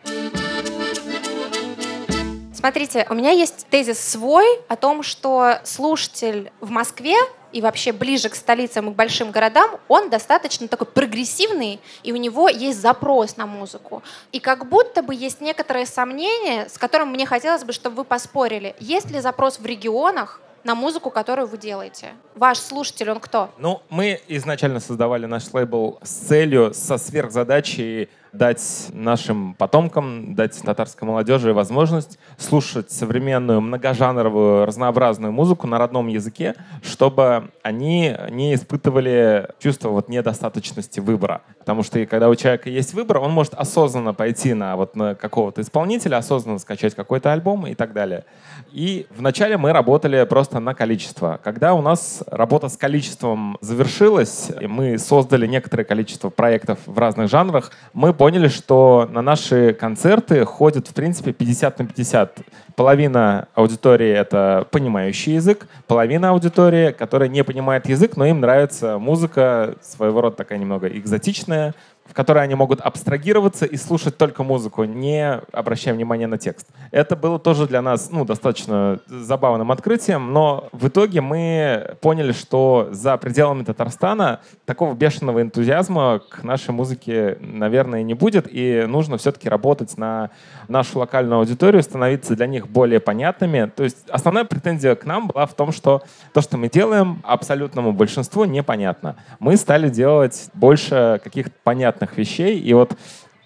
Смотрите, 2.53 3.07
у 3.09 3.15
меня 3.15 3.31
есть 3.31 3.67
тезис 3.71 3.99
свой 4.01 4.45
о 4.69 4.77
том, 4.77 5.03
что 5.03 5.61
слушатель 5.65 6.51
в 6.61 6.71
Москве 6.71 7.15
и 7.57 7.63
вообще 7.63 7.93
ближе 7.93 8.29
к 8.29 8.35
столицам 8.35 8.91
и 8.91 8.93
к 8.93 8.95
большим 8.95 9.31
городам, 9.31 9.81
он 9.89 10.11
достаточно 10.11 10.69
такой 10.69 10.87
прогрессивный, 10.87 11.81
и 12.03 12.13
у 12.13 12.17
него 12.17 12.51
есть 12.51 12.79
запрос 12.79 13.39
на 13.39 13.47
музыку. 13.47 14.03
И 14.31 14.41
как 14.41 14.69
будто 14.69 15.03
бы 15.03 15.15
есть 15.15 15.41
некоторые 15.41 15.87
сомнения, 15.87 16.69
с 16.69 16.77
которым 16.77 17.09
мне 17.09 17.25
хотелось 17.25 17.65
бы, 17.65 17.73
чтобы 17.73 17.97
вы 17.97 18.05
поспорили. 18.05 18.77
Есть 18.79 19.11
ли 19.11 19.21
запрос 19.21 19.59
в 19.59 19.65
регионах 19.65 20.43
на 20.65 20.75
музыку, 20.75 21.09
которую 21.09 21.47
вы 21.47 21.57
делаете? 21.57 22.09
Ваш 22.35 22.59
слушатель, 22.59 23.11
он 23.11 23.21
кто? 23.21 23.49
Ну, 23.57 23.81
мы 23.89 24.21
изначально 24.29 24.81
создавали 24.81 25.25
наш 25.25 25.51
лейбл 25.55 25.99
с 26.03 26.11
целью, 26.11 26.75
со 26.75 26.99
сверхзадачей 26.99 28.11
дать 28.37 28.89
нашим 28.93 29.55
потомкам, 29.55 30.35
дать 30.35 30.61
татарской 30.63 31.07
молодежи 31.09 31.53
возможность 31.53 32.19
слушать 32.39 32.91
современную, 32.91 33.61
многожанровую, 33.61 34.67
разнообразную 34.67 35.33
музыку 35.33 35.67
на 35.67 35.79
родном 35.79 36.09
языке, 36.09 36.55
чтобы 36.83 37.51
они 37.63 38.17
не 38.31 38.55
испытывали 38.55 39.49
чувство 39.59 39.91
вот 39.91 40.09
недостаточности 40.09 41.01
выбора. 41.01 41.43
Потому 41.59 41.83
что 41.83 42.05
когда 42.07 42.29
у 42.29 42.35
человека 42.35 42.71
есть 42.71 42.95
выбор, 42.95 43.19
он 43.19 43.33
может 43.33 43.55
осознанно 43.55 44.15
пойти 44.15 44.55
на, 44.55 44.77
вот, 44.77 44.97
на 44.97 45.15
какого-то 45.15 45.63
исполнителя, 45.63 46.17
осознанно 46.17 46.59
скачать 46.59 46.95
какой-то 46.95 47.33
альбом 47.33 47.67
и 47.67 47.75
так 47.75 47.93
далее. 47.93 48.25
И 48.73 49.07
вначале 49.17 49.57
мы 49.57 49.73
работали 49.73 50.25
просто 50.25 50.61
на 50.61 50.75
количество. 50.75 51.41
Когда 51.43 51.75
у 51.75 51.83
нас 51.83 52.23
работа 52.27 52.69
с 52.69 52.77
количеством 52.77 53.59
завершилась, 53.61 54.51
и 54.61 54.67
мы 54.67 54.99
создали 54.99 55.47
некоторое 55.47 55.85
количество 55.85 56.31
проектов 56.31 56.79
в 56.87 56.99
разных 56.99 57.31
жанрах, 57.31 57.73
мы 57.93 58.13
поняли, 58.13 58.26
что 58.49 59.09
на 59.11 59.23
наши 59.23 59.73
концерты 59.73 60.45
ходят, 60.45 60.89
в 60.89 60.95
принципе, 60.95 61.33
50 61.33 61.79
на 61.79 61.87
50. 61.87 62.39
Половина 62.75 63.49
аудитории— 63.55 64.11
это 64.13 64.67
понимающий 64.71 65.35
язык, 65.35 65.67
половина 65.87 66.31
аудитории, 66.31 66.93
которая 66.93 67.29
не 67.29 67.45
понимает 67.45 67.89
язык, 67.89 68.17
но 68.17 68.27
им 68.27 68.41
нравится 68.41 68.99
музыка, 68.99 69.77
своего 69.81 70.21
рода 70.21 70.37
такая 70.37 70.59
немного 70.59 70.89
экзотичная, 70.89 71.75
в 72.09 72.15
которой 72.15 72.45
они 72.45 72.55
могут 72.55 72.81
абстрагироваться 72.81 73.67
и 73.67 73.77
слушать 73.77 74.17
только 74.17 74.43
музыку, 74.43 74.85
не 74.85 75.41
обращая 75.53 75.95
внимания 75.95 76.27
на 76.27 76.39
текст. 76.39 76.69
Это 76.91 77.17
было 77.17 77.39
тоже 77.39 77.67
для 77.67 77.83
нас 77.83 78.11
ну, 78.11 78.25
достаточно 78.25 79.01
забавным 79.07 79.73
открытием, 79.73 80.33
но 80.33 80.69
в 80.73 80.89
итоге 80.89 81.21
мы 81.21 81.97
поняли, 82.01 82.33
что 82.33 82.89
за 82.91 83.17
пределами 83.17 83.65
Татарстана 83.65 84.41
такого 84.65 84.95
бешеного 84.95 85.43
энтузиазма 85.43 86.21
к 86.29 86.43
нашей 86.43 86.71
музыке, 86.71 87.39
наверное, 87.41 88.03
не 88.03 88.15
будет, 88.15 88.47
и 88.51 88.85
нужно 88.87 89.19
все-таки 89.19 89.49
работать 89.49 89.99
на 89.99 90.31
нашу 90.69 90.99
локальную 90.99 91.41
аудиторию, 91.41 91.83
становиться 91.83 92.37
для 92.37 92.47
них 92.47 92.69
более 92.69 93.01
понятными. 93.01 93.71
То 93.75 93.85
есть 93.85 94.09
основная 94.09 94.45
претензия 94.45 94.95
к 94.95 95.05
нам 95.05 95.29
была 95.29 95.47
в 95.47 95.55
том, 95.55 95.73
что 95.73 96.03
то, 96.33 96.41
что 96.41 96.57
мы 96.57 96.69
делаем, 96.69 97.23
абсолютному 97.25 97.93
большинству 97.93 98.45
непонятно. 98.45 99.17
Мы 99.39 99.57
стали 99.57 99.89
делать 99.89 100.51
больше 100.55 101.21
каких-то 101.23 101.55
понятных 101.63 101.96
вещей, 102.17 102.59
и 102.59 102.75
вот 102.75 102.97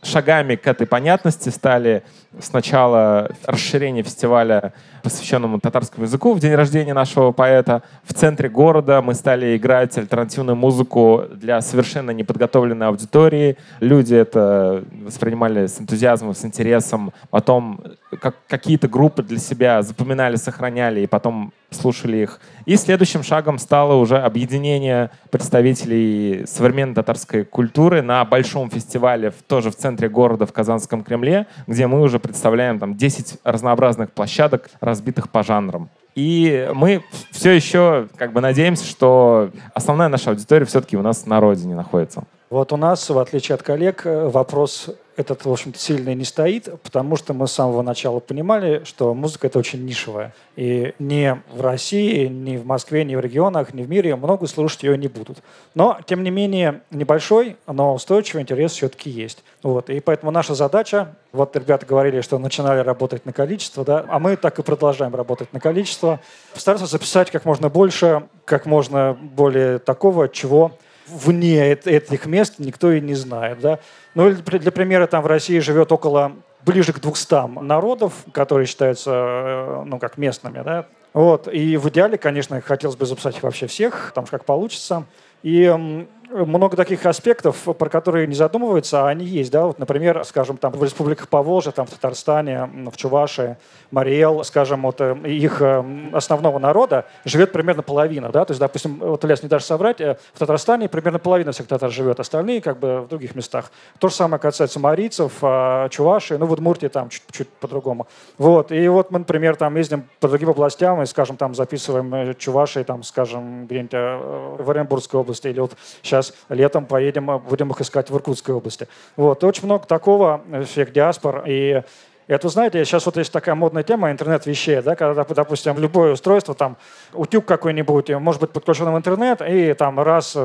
шагами 0.02 0.56
к 0.56 0.66
этой 0.66 0.86
понятности 0.86 1.50
стали 1.50 2.02
сначала 2.38 3.30
расширение 3.44 4.02
фестиваля, 4.02 4.72
посвященному 5.02 5.58
татарскому 5.58 6.04
языку 6.04 6.34
в 6.34 6.40
день 6.40 6.54
рождения 6.54 6.94
нашего 6.94 7.32
поэта. 7.32 7.82
В 8.04 8.14
центре 8.14 8.48
города 8.48 9.02
мы 9.02 9.14
стали 9.14 9.56
играть 9.56 9.96
альтернативную 9.98 10.56
музыку 10.56 11.24
для 11.34 11.60
совершенно 11.60 12.10
неподготовленной 12.10 12.86
аудитории. 12.86 13.56
Люди 13.80 14.14
это 14.14 14.84
воспринимали 15.04 15.66
с 15.66 15.80
энтузиазмом, 15.80 16.34
с 16.34 16.44
интересом. 16.44 17.12
Потом 17.30 17.80
как, 18.20 18.36
какие-то 18.46 18.88
группы 18.88 19.22
для 19.22 19.38
себя 19.38 19.82
запоминали, 19.82 20.36
сохраняли 20.36 21.00
и 21.00 21.06
потом 21.06 21.52
слушали 21.70 22.18
их. 22.18 22.40
И 22.66 22.76
следующим 22.76 23.22
шагом 23.22 23.58
стало 23.58 23.94
уже 23.94 24.18
объединение 24.18 25.10
представителей 25.30 26.44
современной 26.46 26.94
татарской 26.94 27.44
культуры 27.44 28.02
на 28.02 28.24
большом 28.24 28.70
фестивале 28.70 29.32
тоже 29.46 29.70
в 29.70 29.76
центре 29.76 30.08
города 30.08 30.46
в 30.46 30.52
Казанском 30.52 31.02
Кремле, 31.02 31.46
где 31.66 31.86
мы 31.86 32.00
уже 32.00 32.18
представляем 32.20 32.78
там 32.78 32.96
10 32.96 33.40
разнообразных 33.44 34.12
площадок, 34.12 34.70
разбитых 34.80 35.30
по 35.30 35.42
жанрам. 35.42 35.88
И 36.14 36.68
мы 36.74 37.02
все 37.30 37.52
еще 37.52 38.08
как 38.16 38.32
бы 38.32 38.40
надеемся, 38.40 38.84
что 38.84 39.50
основная 39.74 40.08
наша 40.08 40.30
аудитория 40.30 40.66
все-таки 40.66 40.96
у 40.96 41.02
нас 41.02 41.26
на 41.26 41.40
родине 41.40 41.74
находится. 41.74 42.24
Вот 42.50 42.72
у 42.72 42.76
нас, 42.76 43.08
в 43.08 43.16
отличие 43.16 43.54
от 43.54 43.62
коллег, 43.62 44.02
вопрос 44.04 44.90
этот, 45.16 45.44
в 45.44 45.52
общем-то, 45.52 45.78
сильно 45.78 46.12
не 46.16 46.24
стоит, 46.24 46.68
потому 46.82 47.14
что 47.14 47.32
мы 47.32 47.46
с 47.46 47.52
самого 47.52 47.82
начала 47.82 48.18
понимали, 48.18 48.82
что 48.82 49.14
музыка— 49.14 49.46
это 49.48 49.60
очень 49.60 49.84
нишевая. 49.84 50.34
И 50.56 50.92
ни 50.98 51.40
в 51.54 51.60
России, 51.60 52.26
ни 52.26 52.56
в 52.56 52.66
Москве, 52.66 53.04
ни 53.04 53.14
в 53.14 53.20
регионах, 53.20 53.72
ни 53.72 53.84
в 53.84 53.88
мире 53.88 54.16
много 54.16 54.48
слушать 54.48 54.82
ее 54.82 54.98
не 54.98 55.06
будут. 55.06 55.44
Но, 55.76 56.00
тем 56.06 56.24
не 56.24 56.30
менее, 56.30 56.80
небольшой, 56.90 57.56
но 57.68 57.94
устойчивый 57.94 58.42
интерес 58.42 58.72
все-таки 58.72 59.10
есть. 59.10 59.44
Вот. 59.62 59.88
И 59.88 60.00
поэтому 60.00 60.32
наша 60.32 60.56
задача, 60.56 61.14
вот 61.30 61.54
ребята 61.54 61.86
говорили, 61.86 62.20
что 62.20 62.36
начинали 62.38 62.80
работать 62.80 63.26
на 63.26 63.32
количество, 63.32 63.84
да, 63.84 64.04
а 64.08 64.18
мы 64.18 64.34
так 64.34 64.58
и 64.58 64.64
продолжаем 64.64 65.14
работать 65.14 65.52
на 65.52 65.60
количество, 65.60 66.18
постараться 66.52 66.86
записать 66.86 67.30
как 67.30 67.44
можно 67.44 67.68
больше, 67.68 68.24
как 68.44 68.66
можно 68.66 69.16
более 69.20 69.78
такого, 69.78 70.28
чего 70.28 70.72
вне 71.10 71.72
этих 71.72 72.26
мест 72.26 72.54
никто 72.58 72.92
и 72.92 73.00
не 73.00 73.14
знает. 73.14 73.60
Да? 73.60 73.78
Ну, 74.14 74.32
для 74.32 74.72
примера, 74.72 75.06
там 75.06 75.22
в 75.22 75.26
России 75.26 75.58
живет 75.58 75.92
около 75.92 76.32
ближе 76.64 76.92
к 76.92 77.00
200 77.00 77.62
народов, 77.62 78.12
которые 78.32 78.66
считаются 78.66 79.10
э, 79.12 79.82
ну, 79.86 79.98
как 79.98 80.18
местными. 80.18 80.62
Да? 80.62 80.86
Вот. 81.12 81.48
И 81.52 81.76
в 81.76 81.88
идеале, 81.88 82.18
конечно, 82.18 82.60
хотелось 82.60 82.96
бы 82.96 83.06
записать 83.06 83.42
вообще 83.42 83.66
всех, 83.66 84.12
там 84.14 84.26
как 84.26 84.44
получится. 84.44 85.04
И 85.42 86.06
много 86.30 86.76
таких 86.76 87.04
аспектов, 87.06 87.56
про 87.76 87.88
которые 87.88 88.26
не 88.26 88.34
задумываются, 88.34 89.04
а 89.04 89.08
они 89.08 89.24
есть. 89.24 89.50
Да? 89.50 89.66
Вот, 89.66 89.78
например, 89.78 90.24
скажем, 90.24 90.56
там, 90.56 90.72
в 90.72 90.82
республиках 90.82 91.28
Поволжья, 91.28 91.72
там, 91.72 91.86
в 91.86 91.90
Татарстане, 91.90 92.70
в 92.90 92.96
Чувашии, 92.96 93.56
Мариэл, 93.90 94.44
скажем, 94.44 94.82
вот, 94.82 95.00
э, 95.00 95.16
их 95.24 95.60
э, 95.60 95.84
основного 96.12 96.58
народа 96.58 97.06
живет 97.24 97.52
примерно 97.52 97.82
половина. 97.82 98.30
Да? 98.30 98.44
То 98.44 98.52
есть, 98.52 98.60
допустим, 98.60 98.98
вот 99.00 99.24
Ильяс 99.24 99.42
не 99.42 99.48
даже 99.48 99.64
соврать, 99.64 100.00
э, 100.00 100.16
в 100.32 100.38
Татарстане 100.38 100.88
примерно 100.88 101.18
половина 101.18 101.52
всех 101.52 101.66
татар 101.66 101.90
живет, 101.90 102.20
остальные 102.20 102.60
как 102.60 102.78
бы 102.78 103.02
в 103.02 103.08
других 103.08 103.34
местах. 103.34 103.72
То 103.98 104.08
же 104.08 104.14
самое 104.14 104.40
касается 104.40 104.78
марийцев, 104.78 105.32
а, 105.42 105.88
Чувашии, 105.88 106.34
ну, 106.34 106.46
в 106.46 106.52
Удмуртии 106.52 106.88
там 106.88 107.08
чуть-чуть 107.08 107.48
по-другому. 107.48 108.06
Вот. 108.38 108.70
И 108.70 108.86
вот 108.88 109.10
мы, 109.10 109.20
например, 109.20 109.56
там 109.56 109.76
ездим 109.76 110.04
по 110.20 110.28
другим 110.28 110.50
областям 110.50 111.02
и, 111.02 111.06
скажем, 111.06 111.36
там 111.36 111.54
записываем 111.54 112.34
Чувашии, 112.36 112.82
там, 112.82 113.02
скажем, 113.02 113.66
где-нибудь 113.66 113.92
в 113.92 114.70
Оренбургской 114.70 115.20
области 115.20 115.48
или 115.48 115.60
вот 115.60 115.72
сейчас 116.02 116.19
сейчас 116.22 116.34
летом 116.48 116.86
поедем, 116.86 117.38
будем 117.38 117.70
их 117.70 117.80
искать 117.80 118.10
в 118.10 118.16
Иркутской 118.16 118.54
области. 118.54 118.88
Вот. 119.16 119.42
Очень 119.44 119.64
много 119.64 119.86
такого, 119.86 120.42
всех 120.66 120.92
диаспор. 120.92 121.44
И 121.46 121.82
это, 122.30 122.48
знаете, 122.48 122.84
сейчас 122.84 123.06
вот 123.06 123.16
есть 123.16 123.32
такая 123.32 123.56
модная 123.56 123.82
тема 123.82 124.12
интернет-вещей, 124.12 124.80
да, 124.82 124.94
когда, 124.94 125.24
допустим, 125.24 125.76
любое 125.78 126.12
устройство, 126.12 126.54
там, 126.54 126.76
утюг 127.12 127.44
какой-нибудь, 127.44 128.10
может 128.10 128.40
быть 128.40 128.50
подключен 128.52 128.88
в 128.92 128.96
интернет, 128.96 129.42
и 129.42 129.74
там 129.74 129.98
раз 129.98 130.36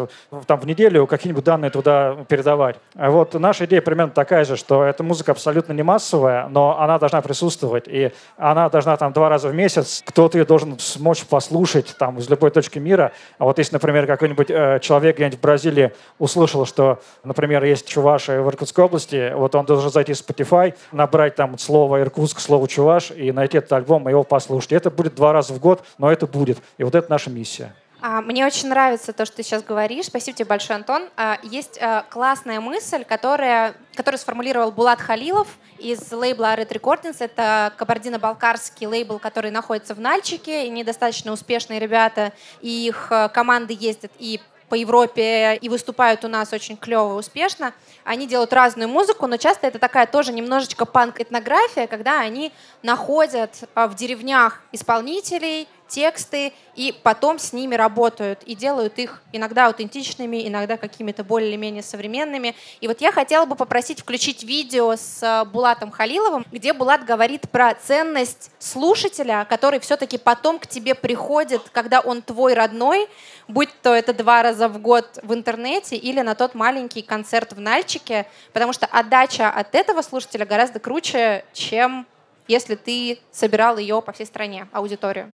там, 0.47 0.59
в 0.59 0.65
неделю 0.65 1.05
какие-нибудь 1.05 1.43
данные 1.43 1.69
туда 1.69 2.17
передавать. 2.27 2.77
А 2.95 3.11
вот 3.11 3.35
наша 3.35 3.65
идея 3.65 3.81
примерно 3.81 4.11
такая 4.11 4.45
же, 4.45 4.55
что 4.55 4.83
эта 4.83 5.03
музыка 5.03 5.33
абсолютно 5.33 5.73
не 5.73 5.83
массовая, 5.83 6.47
но 6.47 6.79
она 6.79 6.97
должна 6.97 7.21
присутствовать, 7.21 7.87
и 7.87 8.11
она 8.35 8.67
должна 8.69 8.97
там 8.97 9.13
два 9.13 9.29
раза 9.29 9.49
в 9.49 9.53
месяц, 9.53 10.01
кто-то 10.07 10.39
ее 10.39 10.45
должен 10.45 10.79
смочь 10.79 11.23
послушать 11.25 11.95
там 11.99 12.17
из 12.17 12.27
любой 12.31 12.49
точки 12.49 12.79
мира. 12.79 13.11
А 13.37 13.43
вот 13.43 13.59
если, 13.59 13.75
например, 13.75 14.07
какой-нибудь 14.07 14.49
э, 14.49 14.79
человек 14.81 15.17
где-нибудь 15.17 15.37
в 15.37 15.41
Бразилии 15.41 15.93
услышал, 16.17 16.65
что, 16.65 16.99
например, 17.23 17.63
есть 17.63 17.87
чуваши 17.87 18.41
в 18.41 18.49
Иркутской 18.49 18.85
области, 18.85 19.33
вот 19.35 19.53
он 19.53 19.65
должен 19.65 19.91
зайти 19.91 20.13
в 20.13 20.17
Spotify, 20.17 20.73
набрать 20.91 21.35
там 21.35 21.59
слово 21.59 21.74
слово 21.75 21.99
Иркутск, 21.99 22.39
слово 22.39 22.69
Чуваш, 22.69 23.11
и 23.11 23.33
найти 23.33 23.57
этот 23.57 23.73
альбом 23.73 24.07
и 24.07 24.11
его 24.11 24.23
послушать. 24.23 24.71
Это 24.71 24.89
будет 24.89 25.13
два 25.13 25.33
раза 25.33 25.53
в 25.53 25.59
год, 25.59 25.83
но 25.97 26.09
это 26.09 26.25
будет. 26.25 26.57
И 26.77 26.85
вот 26.85 26.95
это 26.95 27.11
наша 27.11 27.29
миссия. 27.29 27.75
А, 27.99 28.21
мне 28.21 28.45
очень 28.45 28.69
нравится 28.69 29.11
то, 29.11 29.25
что 29.25 29.35
ты 29.35 29.43
сейчас 29.43 29.61
говоришь. 29.61 30.05
Спасибо 30.05 30.37
тебе 30.37 30.47
большое, 30.47 30.77
Антон. 30.77 31.09
А, 31.17 31.37
есть 31.43 31.77
а, 31.81 32.05
классная 32.09 32.61
мысль, 32.61 33.03
которая, 33.03 33.73
которую 33.93 34.19
сформулировал 34.19 34.71
Булат 34.71 35.01
Халилов 35.01 35.49
из 35.77 36.09
лейбла 36.13 36.55
Red 36.55 36.69
Recordings. 36.69 37.17
Это 37.19 37.73
кабардино-балкарский 37.75 38.87
лейбл, 38.87 39.19
который 39.19 39.51
находится 39.51 39.95
в 39.95 39.99
Нальчике. 39.99 40.67
И 40.67 40.69
недостаточно 40.69 41.33
успешные 41.33 41.81
ребята, 41.81 42.31
и 42.61 42.87
их 42.87 43.11
команды 43.33 43.75
ездят 43.77 44.13
и 44.17 44.39
по 44.69 44.75
Европе 44.75 45.55
и 45.55 45.69
выступают 45.69 46.25
у 46.25 46.27
нас 46.27 46.53
очень 46.53 46.77
клево 46.77 47.15
и 47.15 47.19
успешно. 47.19 47.73
Они 48.03 48.27
делают 48.27 48.53
разную 48.53 48.89
музыку, 48.89 49.27
но 49.27 49.37
часто 49.37 49.67
это 49.67 49.79
такая 49.79 50.07
тоже 50.07 50.33
немножечко 50.33 50.85
панк-этнография, 50.85 51.87
когда 51.87 52.19
они 52.19 52.51
находят 52.81 53.51
а, 53.73 53.87
в 53.87 53.95
деревнях 53.95 54.61
исполнителей 54.71 55.67
тексты 55.87 56.53
и 56.75 56.93
потом 57.03 57.39
с 57.39 57.53
ними 57.53 57.75
работают 57.75 58.43
и 58.43 58.55
делают 58.55 58.99
их 58.99 59.21
иногда 59.31 59.67
аутентичными, 59.67 60.47
иногда 60.47 60.77
какими-то 60.77 61.23
более-менее 61.23 61.83
современными. 61.83 62.55
И 62.81 62.87
вот 62.87 63.01
я 63.01 63.11
хотела 63.11 63.45
бы 63.45 63.55
попросить 63.55 64.01
включить 64.01 64.43
видео 64.43 64.95
с 64.95 65.21
э, 65.23 65.45
Булатом 65.45 65.91
Халиловым, 65.91 66.45
где 66.51 66.73
Булат 66.73 67.05
говорит 67.05 67.49
про 67.49 67.73
ценность 67.75 68.51
слушателя, 68.59 69.45
который 69.49 69.79
все-таки 69.79 70.17
потом 70.17 70.59
к 70.59 70.67
тебе 70.67 70.95
приходит, 70.95 71.61
когда 71.71 71.99
он 72.01 72.21
твой 72.21 72.53
родной, 72.53 73.07
будь 73.47 73.69
то 73.81 73.93
это 73.93 74.13
два 74.13 74.43
раза 74.43 74.67
в 74.67 74.79
год 74.79 75.19
в 75.23 75.33
интернете 75.33 75.95
или 75.95 76.21
на 76.21 76.35
тот 76.35 76.55
маленький 76.55 77.01
концерт 77.01 77.53
в 77.53 77.59
Нальчике, 77.59 78.27
потому 78.53 78.73
что 78.73 78.85
отдача 78.85 79.49
от 79.49 79.75
этого 79.75 80.01
слушателя 80.01 80.45
гораздо 80.45 80.79
круче, 80.79 81.45
чем 81.53 82.05
если 82.47 82.75
ты 82.75 83.19
собирал 83.31 83.77
ее 83.77 84.01
по 84.01 84.11
всей 84.11 84.25
стране, 84.25 84.67
аудиторию. 84.71 85.31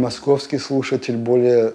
Московский 0.00 0.58
слушатель 0.58 1.16
более, 1.16 1.74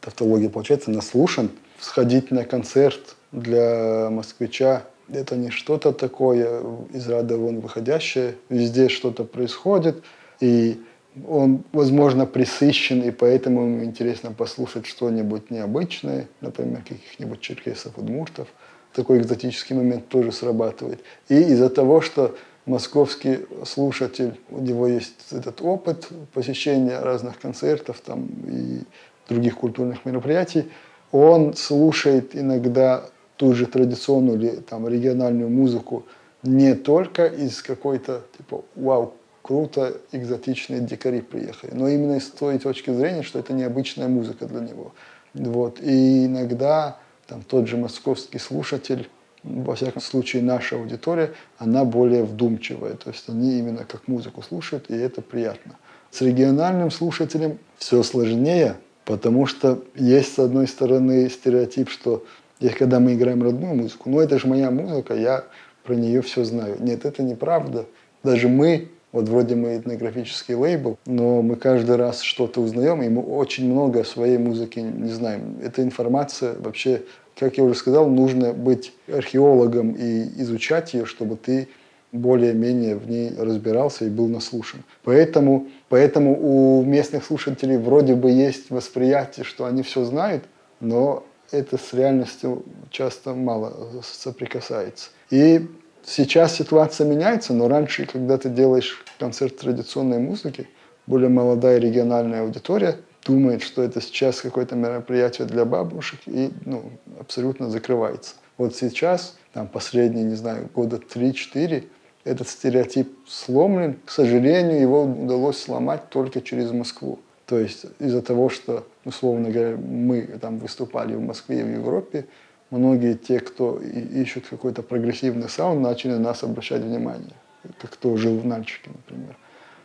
тавтология 0.00 0.48
получается, 0.48 0.90
наслушан. 0.90 1.50
Сходить 1.78 2.30
на 2.30 2.44
концерт 2.44 3.16
для 3.32 4.08
москвича– 4.10 4.84
это 5.12 5.36
не 5.36 5.50
что-то 5.50 5.92
такое 5.92 6.62
из 6.92 7.08
ряда 7.08 7.36
вон 7.36 7.60
выходящее. 7.60 8.34
Везде 8.48 8.88
что-то 8.88 9.24
происходит, 9.24 10.02
и 10.40 10.80
он, 11.26 11.64
возможно, 11.72 12.26
присыщен, 12.26 13.02
и 13.02 13.10
поэтому 13.10 13.62
ему 13.62 13.84
интересно 13.84 14.32
послушать 14.32 14.86
что-нибудь 14.86 15.50
необычное, 15.50 16.28
например, 16.40 16.82
каких-нибудь 16.82 17.40
черкесов, 17.40 17.98
удмуртов. 17.98 18.48
Такой 18.94 19.18
экзотический 19.18 19.74
момент 19.74 20.08
тоже 20.08 20.32
срабатывает. 20.32 21.00
И 21.28 21.34
из-за 21.34 21.68
того, 21.68 22.00
что 22.00 22.36
московский 22.70 23.46
слушатель, 23.66 24.40
у 24.50 24.60
него 24.60 24.86
есть 24.86 25.32
этот 25.32 25.60
опыт 25.60 26.08
посещения 26.32 26.98
разных 27.00 27.38
концертов 27.38 28.00
там, 28.00 28.28
и 28.46 28.80
других 29.28 29.58
культурных 29.58 30.04
мероприятий, 30.04 30.70
он 31.12 31.54
слушает 31.54 32.36
иногда 32.36 33.04
ту 33.36 33.54
же 33.54 33.66
традиционную 33.66 34.38
или 34.38 34.56
там, 34.56 34.88
региональную 34.88 35.50
музыку 35.50 36.04
не 36.42 36.74
только 36.74 37.26
из 37.26 37.62
какой-то, 37.62 38.22
типа, 38.36 38.64
вау, 38.76 39.14
круто, 39.42 39.96
экзотичные 40.12 40.80
дикари 40.80 41.20
приехали, 41.20 41.72
но 41.74 41.88
именно 41.88 42.20
с 42.20 42.26
той 42.26 42.58
точки 42.58 42.90
зрения, 42.92 43.22
что 43.22 43.38
это 43.38 43.52
необычная 43.52 44.08
музыка 44.08 44.46
для 44.46 44.60
него. 44.60 44.92
Вот. 45.34 45.80
И 45.82 46.26
иногда 46.26 46.98
там, 47.26 47.42
тот 47.42 47.66
же 47.66 47.76
московский 47.76 48.38
слушатель 48.38 49.08
во 49.42 49.74
всяком 49.74 50.02
случае, 50.02 50.42
наша 50.42 50.76
аудитория, 50.76 51.32
она 51.58 51.84
более 51.84 52.24
вдумчивая. 52.24 52.94
То 52.94 53.10
есть 53.10 53.28
они 53.28 53.58
именно 53.58 53.84
как 53.84 54.08
музыку 54.08 54.42
слушают, 54.42 54.90
и 54.90 54.94
это 54.94 55.22
приятно. 55.22 55.76
С 56.10 56.20
региональным 56.20 56.90
слушателем 56.90 57.58
все 57.78 58.02
сложнее, 58.02 58.76
потому 59.04 59.46
что 59.46 59.82
есть, 59.94 60.34
с 60.34 60.38
одной 60.38 60.66
стороны, 60.66 61.28
стереотип, 61.30 61.88
что 61.88 62.24
если 62.58 62.76
когда 62.76 63.00
мы 63.00 63.14
играем 63.14 63.42
родную 63.42 63.74
музыку, 63.74 64.10
ну 64.10 64.20
это 64.20 64.38
же 64.38 64.46
моя 64.46 64.70
музыка, 64.70 65.14
я 65.14 65.44
про 65.84 65.94
нее 65.94 66.20
все 66.20 66.44
знаю. 66.44 66.76
Нет, 66.80 67.04
это 67.04 67.22
неправда. 67.22 67.86
Даже 68.22 68.48
мы, 68.48 68.88
вот 69.12 69.28
вроде 69.28 69.54
мы 69.54 69.76
этнографический 69.76 70.54
лейбл, 70.54 70.98
но 71.06 71.42
мы 71.42 71.56
каждый 71.56 71.96
раз 71.96 72.20
что-то 72.20 72.60
узнаем, 72.60 73.02
и 73.02 73.08
мы 73.08 73.22
очень 73.22 73.70
много 73.70 74.00
о 74.00 74.04
своей 74.04 74.36
музыке 74.36 74.82
не 74.82 75.10
знаем. 75.10 75.56
Эта 75.62 75.82
информация 75.82 76.54
вообще 76.58 77.02
как 77.38 77.56
я 77.58 77.64
уже 77.64 77.74
сказал, 77.74 78.08
нужно 78.08 78.52
быть 78.52 78.92
археологом 79.08 79.92
и 79.92 80.24
изучать 80.42 80.94
ее, 80.94 81.06
чтобы 81.06 81.36
ты 81.36 81.68
более-менее 82.12 82.96
в 82.96 83.08
ней 83.08 83.32
разбирался 83.38 84.04
и 84.04 84.10
был 84.10 84.28
наслушан. 84.28 84.82
Поэтому, 85.04 85.68
поэтому 85.88 86.36
у 86.40 86.84
местных 86.84 87.24
слушателей 87.24 87.76
вроде 87.76 88.14
бы 88.14 88.30
есть 88.30 88.70
восприятие, 88.70 89.44
что 89.44 89.64
они 89.64 89.82
все 89.82 90.04
знают, 90.04 90.44
но 90.80 91.24
это 91.52 91.78
с 91.78 91.92
реальностью 91.92 92.64
часто 92.90 93.34
мало 93.34 94.02
соприкасается. 94.02 95.10
И 95.30 95.68
сейчас 96.04 96.56
ситуация 96.56 97.06
меняется, 97.06 97.52
но 97.52 97.68
раньше, 97.68 98.06
когда 98.06 98.38
ты 98.38 98.48
делаешь 98.48 99.04
концерт 99.18 99.56
традиционной 99.56 100.18
музыки, 100.18 100.68
более 101.06 101.28
молодая 101.28 101.78
региональная 101.78 102.42
аудитория– 102.42 102.96
думает, 103.24 103.62
что 103.62 103.82
это 103.82 104.00
сейчас 104.00 104.40
какое-то 104.40 104.76
мероприятие 104.76 105.46
для 105.46 105.64
бабушек 105.64 106.20
и 106.26 106.50
ну, 106.64 106.90
абсолютно 107.18 107.70
закрывается. 107.70 108.34
Вот 108.56 108.74
сейчас, 108.76 109.36
там 109.52 109.68
последние, 109.68 110.24
не 110.24 110.34
знаю, 110.34 110.68
года 110.74 110.96
3-4, 110.96 111.84
этот 112.24 112.48
стереотип 112.48 113.08
сломлен. 113.26 113.96
К 114.04 114.10
сожалению, 114.10 114.80
его 114.80 115.04
удалось 115.04 115.58
сломать 115.58 116.10
только 116.10 116.40
через 116.40 116.70
Москву. 116.70 117.18
То 117.46 117.58
есть 117.58 117.86
из-за 117.98 118.22
того, 118.22 118.48
что, 118.48 118.86
условно 119.04 119.50
говоря, 119.50 119.76
мы 119.76 120.22
там 120.40 120.58
выступали 120.58 121.14
в 121.14 121.20
Москве 121.20 121.60
и 121.60 121.62
в 121.64 121.68
Европе, 121.68 122.26
многие 122.70 123.14
те, 123.14 123.40
кто 123.40 123.80
ищут 123.80 124.46
какой-то 124.46 124.82
прогрессивный 124.82 125.48
саунд, 125.48 125.80
начали 125.80 126.12
на 126.12 126.20
нас 126.20 126.42
обращать 126.42 126.82
внимание. 126.82 127.34
Как 127.80 127.90
кто 127.90 128.16
жил 128.16 128.38
в 128.38 128.46
Нальчике, 128.46 128.90
например. 128.94 129.36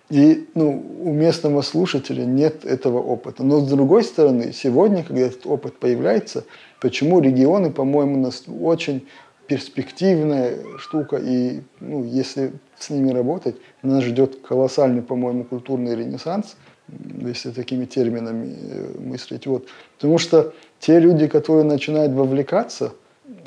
И 0.10 0.48
ну, 0.54 0.86
у 1.02 1.12
местного 1.12 1.62
слушателя 1.62 2.26
нет 2.26 2.64
этого 2.64 3.00
опыта. 3.00 3.44
Но 3.44 3.60
с 3.60 3.68
другой 3.68 4.04
стороны, 4.04 4.54
сегодня, 4.54 5.04
когда 5.04 5.22
этот 5.22 5.48
опыт 5.48 5.80
появляется, 5.80 6.44
почему 6.80 7.20
регионы, 7.22 7.72
по-моему, 7.72 8.18
нас 8.20 8.44
очень 8.48 9.08
перспективная 9.48 10.58
штука, 10.78 11.18
и 11.18 11.62
ну, 11.80 12.04
если 12.04 12.54
с 12.78 12.90
ними 12.90 13.12
работать, 13.12 13.56
нас 13.82 14.04
ждет 14.04 14.42
колоссальный, 14.42 15.02
по-моему, 15.02 15.44
культурный 15.44 15.96
ренессанс, 15.96 16.56
если 17.20 17.52
такими 17.52 17.86
терминами 17.86 18.56
э, 18.56 19.00
мыслить. 19.00 19.48
Вот. 19.48 19.68
Потому 19.98 20.18
что 20.20 20.54
те 20.80 21.00
люди, 21.00 21.28
которые 21.28 21.64
начинают 21.64 22.14
вовлекаться, 22.14 22.94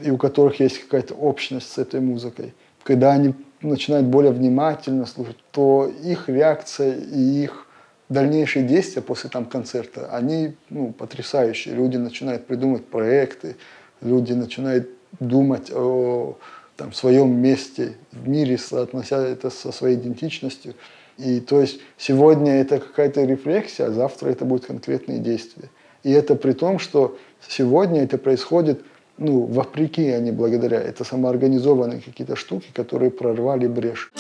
и 0.01 0.11
у 0.11 0.17
которых 0.17 0.59
есть 0.61 0.81
какая-то 0.81 1.15
общность 1.15 1.71
с 1.71 1.79
этой 1.79 2.01
музыкой, 2.01 2.55
когда 2.83 3.13
они 3.13 3.35
начинают 3.63 4.07
более 4.07 4.33
внимательно 4.33 5.07
слушать, 5.07 5.37
то 5.51 5.91
их 6.05 6.29
реакция 6.29 6.97
и 6.97 7.43
их 7.43 7.67
дальнейшие 8.09 8.65
действия 8.65 9.03
после 9.03 9.31
там 9.31 9.45
концерта, 9.45 10.09
они 10.13 10.55
ну, 10.71 10.93
потрясающие. 10.93 11.75
Люди 11.75 11.97
начинают 11.97 12.47
придумывать 12.47 12.87
проекты, 12.87 13.57
люди 14.01 14.33
начинают 14.33 14.89
думать 15.21 15.71
о 15.73 16.39
там, 16.77 16.93
своем 16.93 17.37
месте 17.37 17.95
в 18.13 18.29
мире, 18.29 18.57
соотнося 18.57 19.27
это 19.27 19.51
со 19.51 19.73
своей 19.73 19.97
идентичностью. 19.97 20.75
И 21.19 21.41
то 21.41 21.61
есть 21.61 21.81
сегодня 21.97 22.61
это 22.61 22.79
какая-то 22.79 23.25
рефлексия, 23.25 23.87
а 23.87 23.91
завтра 23.91 24.29
это 24.31 24.45
будут 24.45 24.67
конкретные 24.67 25.19
действия. 25.19 25.69
И 26.05 26.13
это 26.13 26.37
при 26.37 26.53
том, 26.53 26.79
что 26.79 27.19
сегодня 27.49 28.05
это 28.05 28.19
происходит 28.19 28.83
ну, 29.19 29.45
вопреки, 29.45 30.09
а 30.11 30.21
не 30.21 30.33
благодаря. 30.33 30.81
Это 30.81 31.05
самоорганизованные 31.05 32.01
какие-то 32.01 32.37
штуки, 32.37 32.69
которые 32.73 33.11
прорвали 33.11 33.67
брешь. 33.67 34.13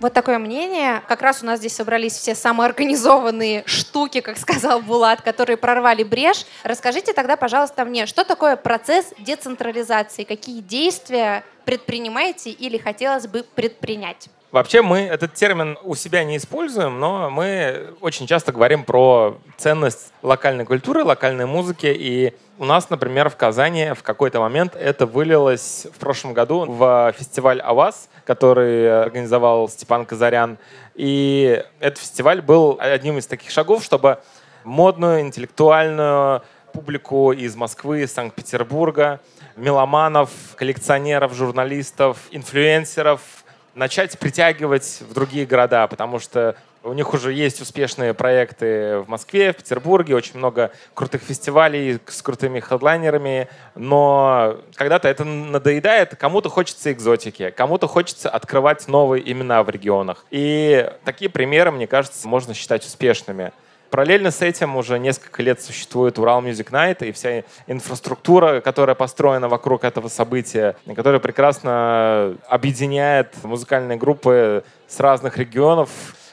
Вот 0.00 0.12
такое 0.12 0.38
мнение. 0.38 1.02
Как 1.08 1.22
раз 1.22 1.42
у 1.42 1.46
нас 1.46 1.58
здесь 1.58 1.74
собрались 1.74 2.12
все 2.12 2.34
самоорганизованные 2.34 3.62
штуки, 3.66 4.20
как 4.20 4.36
сказал 4.36 4.82
Булат, 4.82 5.22
которые 5.22 5.56
прорвали 5.56 6.04
брешь. 6.04 6.44
Расскажите 6.64 7.14
тогда, 7.14 7.36
пожалуйста, 7.36 7.84
мне, 7.84 8.04
что 8.04 8.24
такое 8.24 8.56
процесс 8.56 9.14
децентрализации? 9.18 10.24
Какие 10.24 10.60
действия 10.60 11.44
предпринимаете 11.64 12.50
или 12.50 12.76
хотелось 12.76 13.26
бы 13.26 13.42
предпринять? 13.54 14.28
Вообще 14.56 14.80
мы 14.80 15.00
этот 15.00 15.34
термин 15.34 15.76
у 15.82 15.94
себя 15.94 16.24
не 16.24 16.38
используем, 16.38 16.98
но 16.98 17.28
мы 17.28 17.88
очень 18.00 18.26
часто 18.26 18.52
говорим 18.52 18.84
про 18.84 19.36
ценность 19.58 20.14
локальной 20.22 20.64
культуры, 20.64 21.04
локальной 21.04 21.44
музыки. 21.44 21.94
И 21.94 22.32
у 22.56 22.64
нас, 22.64 22.88
например, 22.88 23.28
в 23.28 23.36
Казани 23.36 23.92
в 23.94 24.02
какой-то 24.02 24.40
момент 24.40 24.74
это 24.74 25.04
вылилось 25.04 25.86
в 25.94 25.98
прошлом 25.98 26.32
году 26.32 26.64
в 26.64 27.12
фестиваль 27.18 27.60
«Аваз», 27.60 28.08
который 28.24 29.02
организовал 29.02 29.68
Степан 29.68 30.06
Казарян. 30.06 30.56
И 30.94 31.62
этот 31.78 31.98
фестиваль 31.98 32.40
был 32.40 32.78
одним 32.80 33.18
из 33.18 33.26
таких 33.26 33.50
шагов, 33.50 33.84
чтобы 33.84 34.20
модную, 34.64 35.20
интеллектуальную 35.20 36.40
публику 36.72 37.32
из 37.32 37.54
Москвы, 37.56 38.04
из 38.04 38.14
Санкт-Петербурга, 38.14 39.20
меломанов, 39.54 40.30
коллекционеров, 40.54 41.34
журналистов, 41.34 42.16
инфлюенсеров– 42.30 43.20
начать 43.76 44.18
притягивать 44.18 45.02
в 45.08 45.12
другие 45.12 45.46
города, 45.46 45.86
потому 45.86 46.18
что 46.18 46.56
у 46.82 46.92
них 46.92 47.12
уже 47.12 47.32
есть 47.32 47.60
успешные 47.60 48.14
проекты 48.14 48.98
в 49.00 49.08
Москве, 49.08 49.52
в 49.52 49.56
Петербурге, 49.56 50.14
очень 50.14 50.38
много 50.38 50.70
крутых 50.94 51.22
фестивалей 51.22 51.98
с 52.06 52.22
крутыми 52.22 52.60
хедлайнерами, 52.60 53.48
но 53.74 54.58
когда-то 54.74 55.08
это 55.08 55.24
надоедает, 55.24 56.16
кому-то 56.16 56.48
хочется 56.48 56.92
экзотики, 56.92 57.50
кому-то 57.50 57.86
хочется 57.86 58.30
открывать 58.30 58.88
новые 58.88 59.30
имена 59.30 59.62
в 59.62 59.68
регионах. 59.68 60.24
И 60.30 60.90
такие 61.04 61.30
примеры, 61.30 61.70
мне 61.70 61.86
кажется, 61.86 62.26
можно 62.26 62.54
считать 62.54 62.84
успешными. 62.84 63.52
Параллельно 63.90 64.30
с 64.30 64.42
этим 64.42 64.76
уже 64.76 64.98
несколько 64.98 65.42
лет 65.42 65.62
существует 65.62 66.18
Урал 66.18 66.42
Music 66.42 66.70
Night 66.70 67.06
и 67.06 67.12
вся 67.12 67.44
инфраструктура, 67.66 68.60
которая 68.60 68.96
построена 68.96 69.48
вокруг 69.48 69.84
этого 69.84 70.08
события, 70.08 70.76
которая 70.94 71.20
прекрасно 71.20 72.36
объединяет 72.48 73.34
музыкальные 73.44 73.96
группы 73.96 74.64
с 74.88 74.98
разных 75.00 75.38
регионов. 75.38 75.88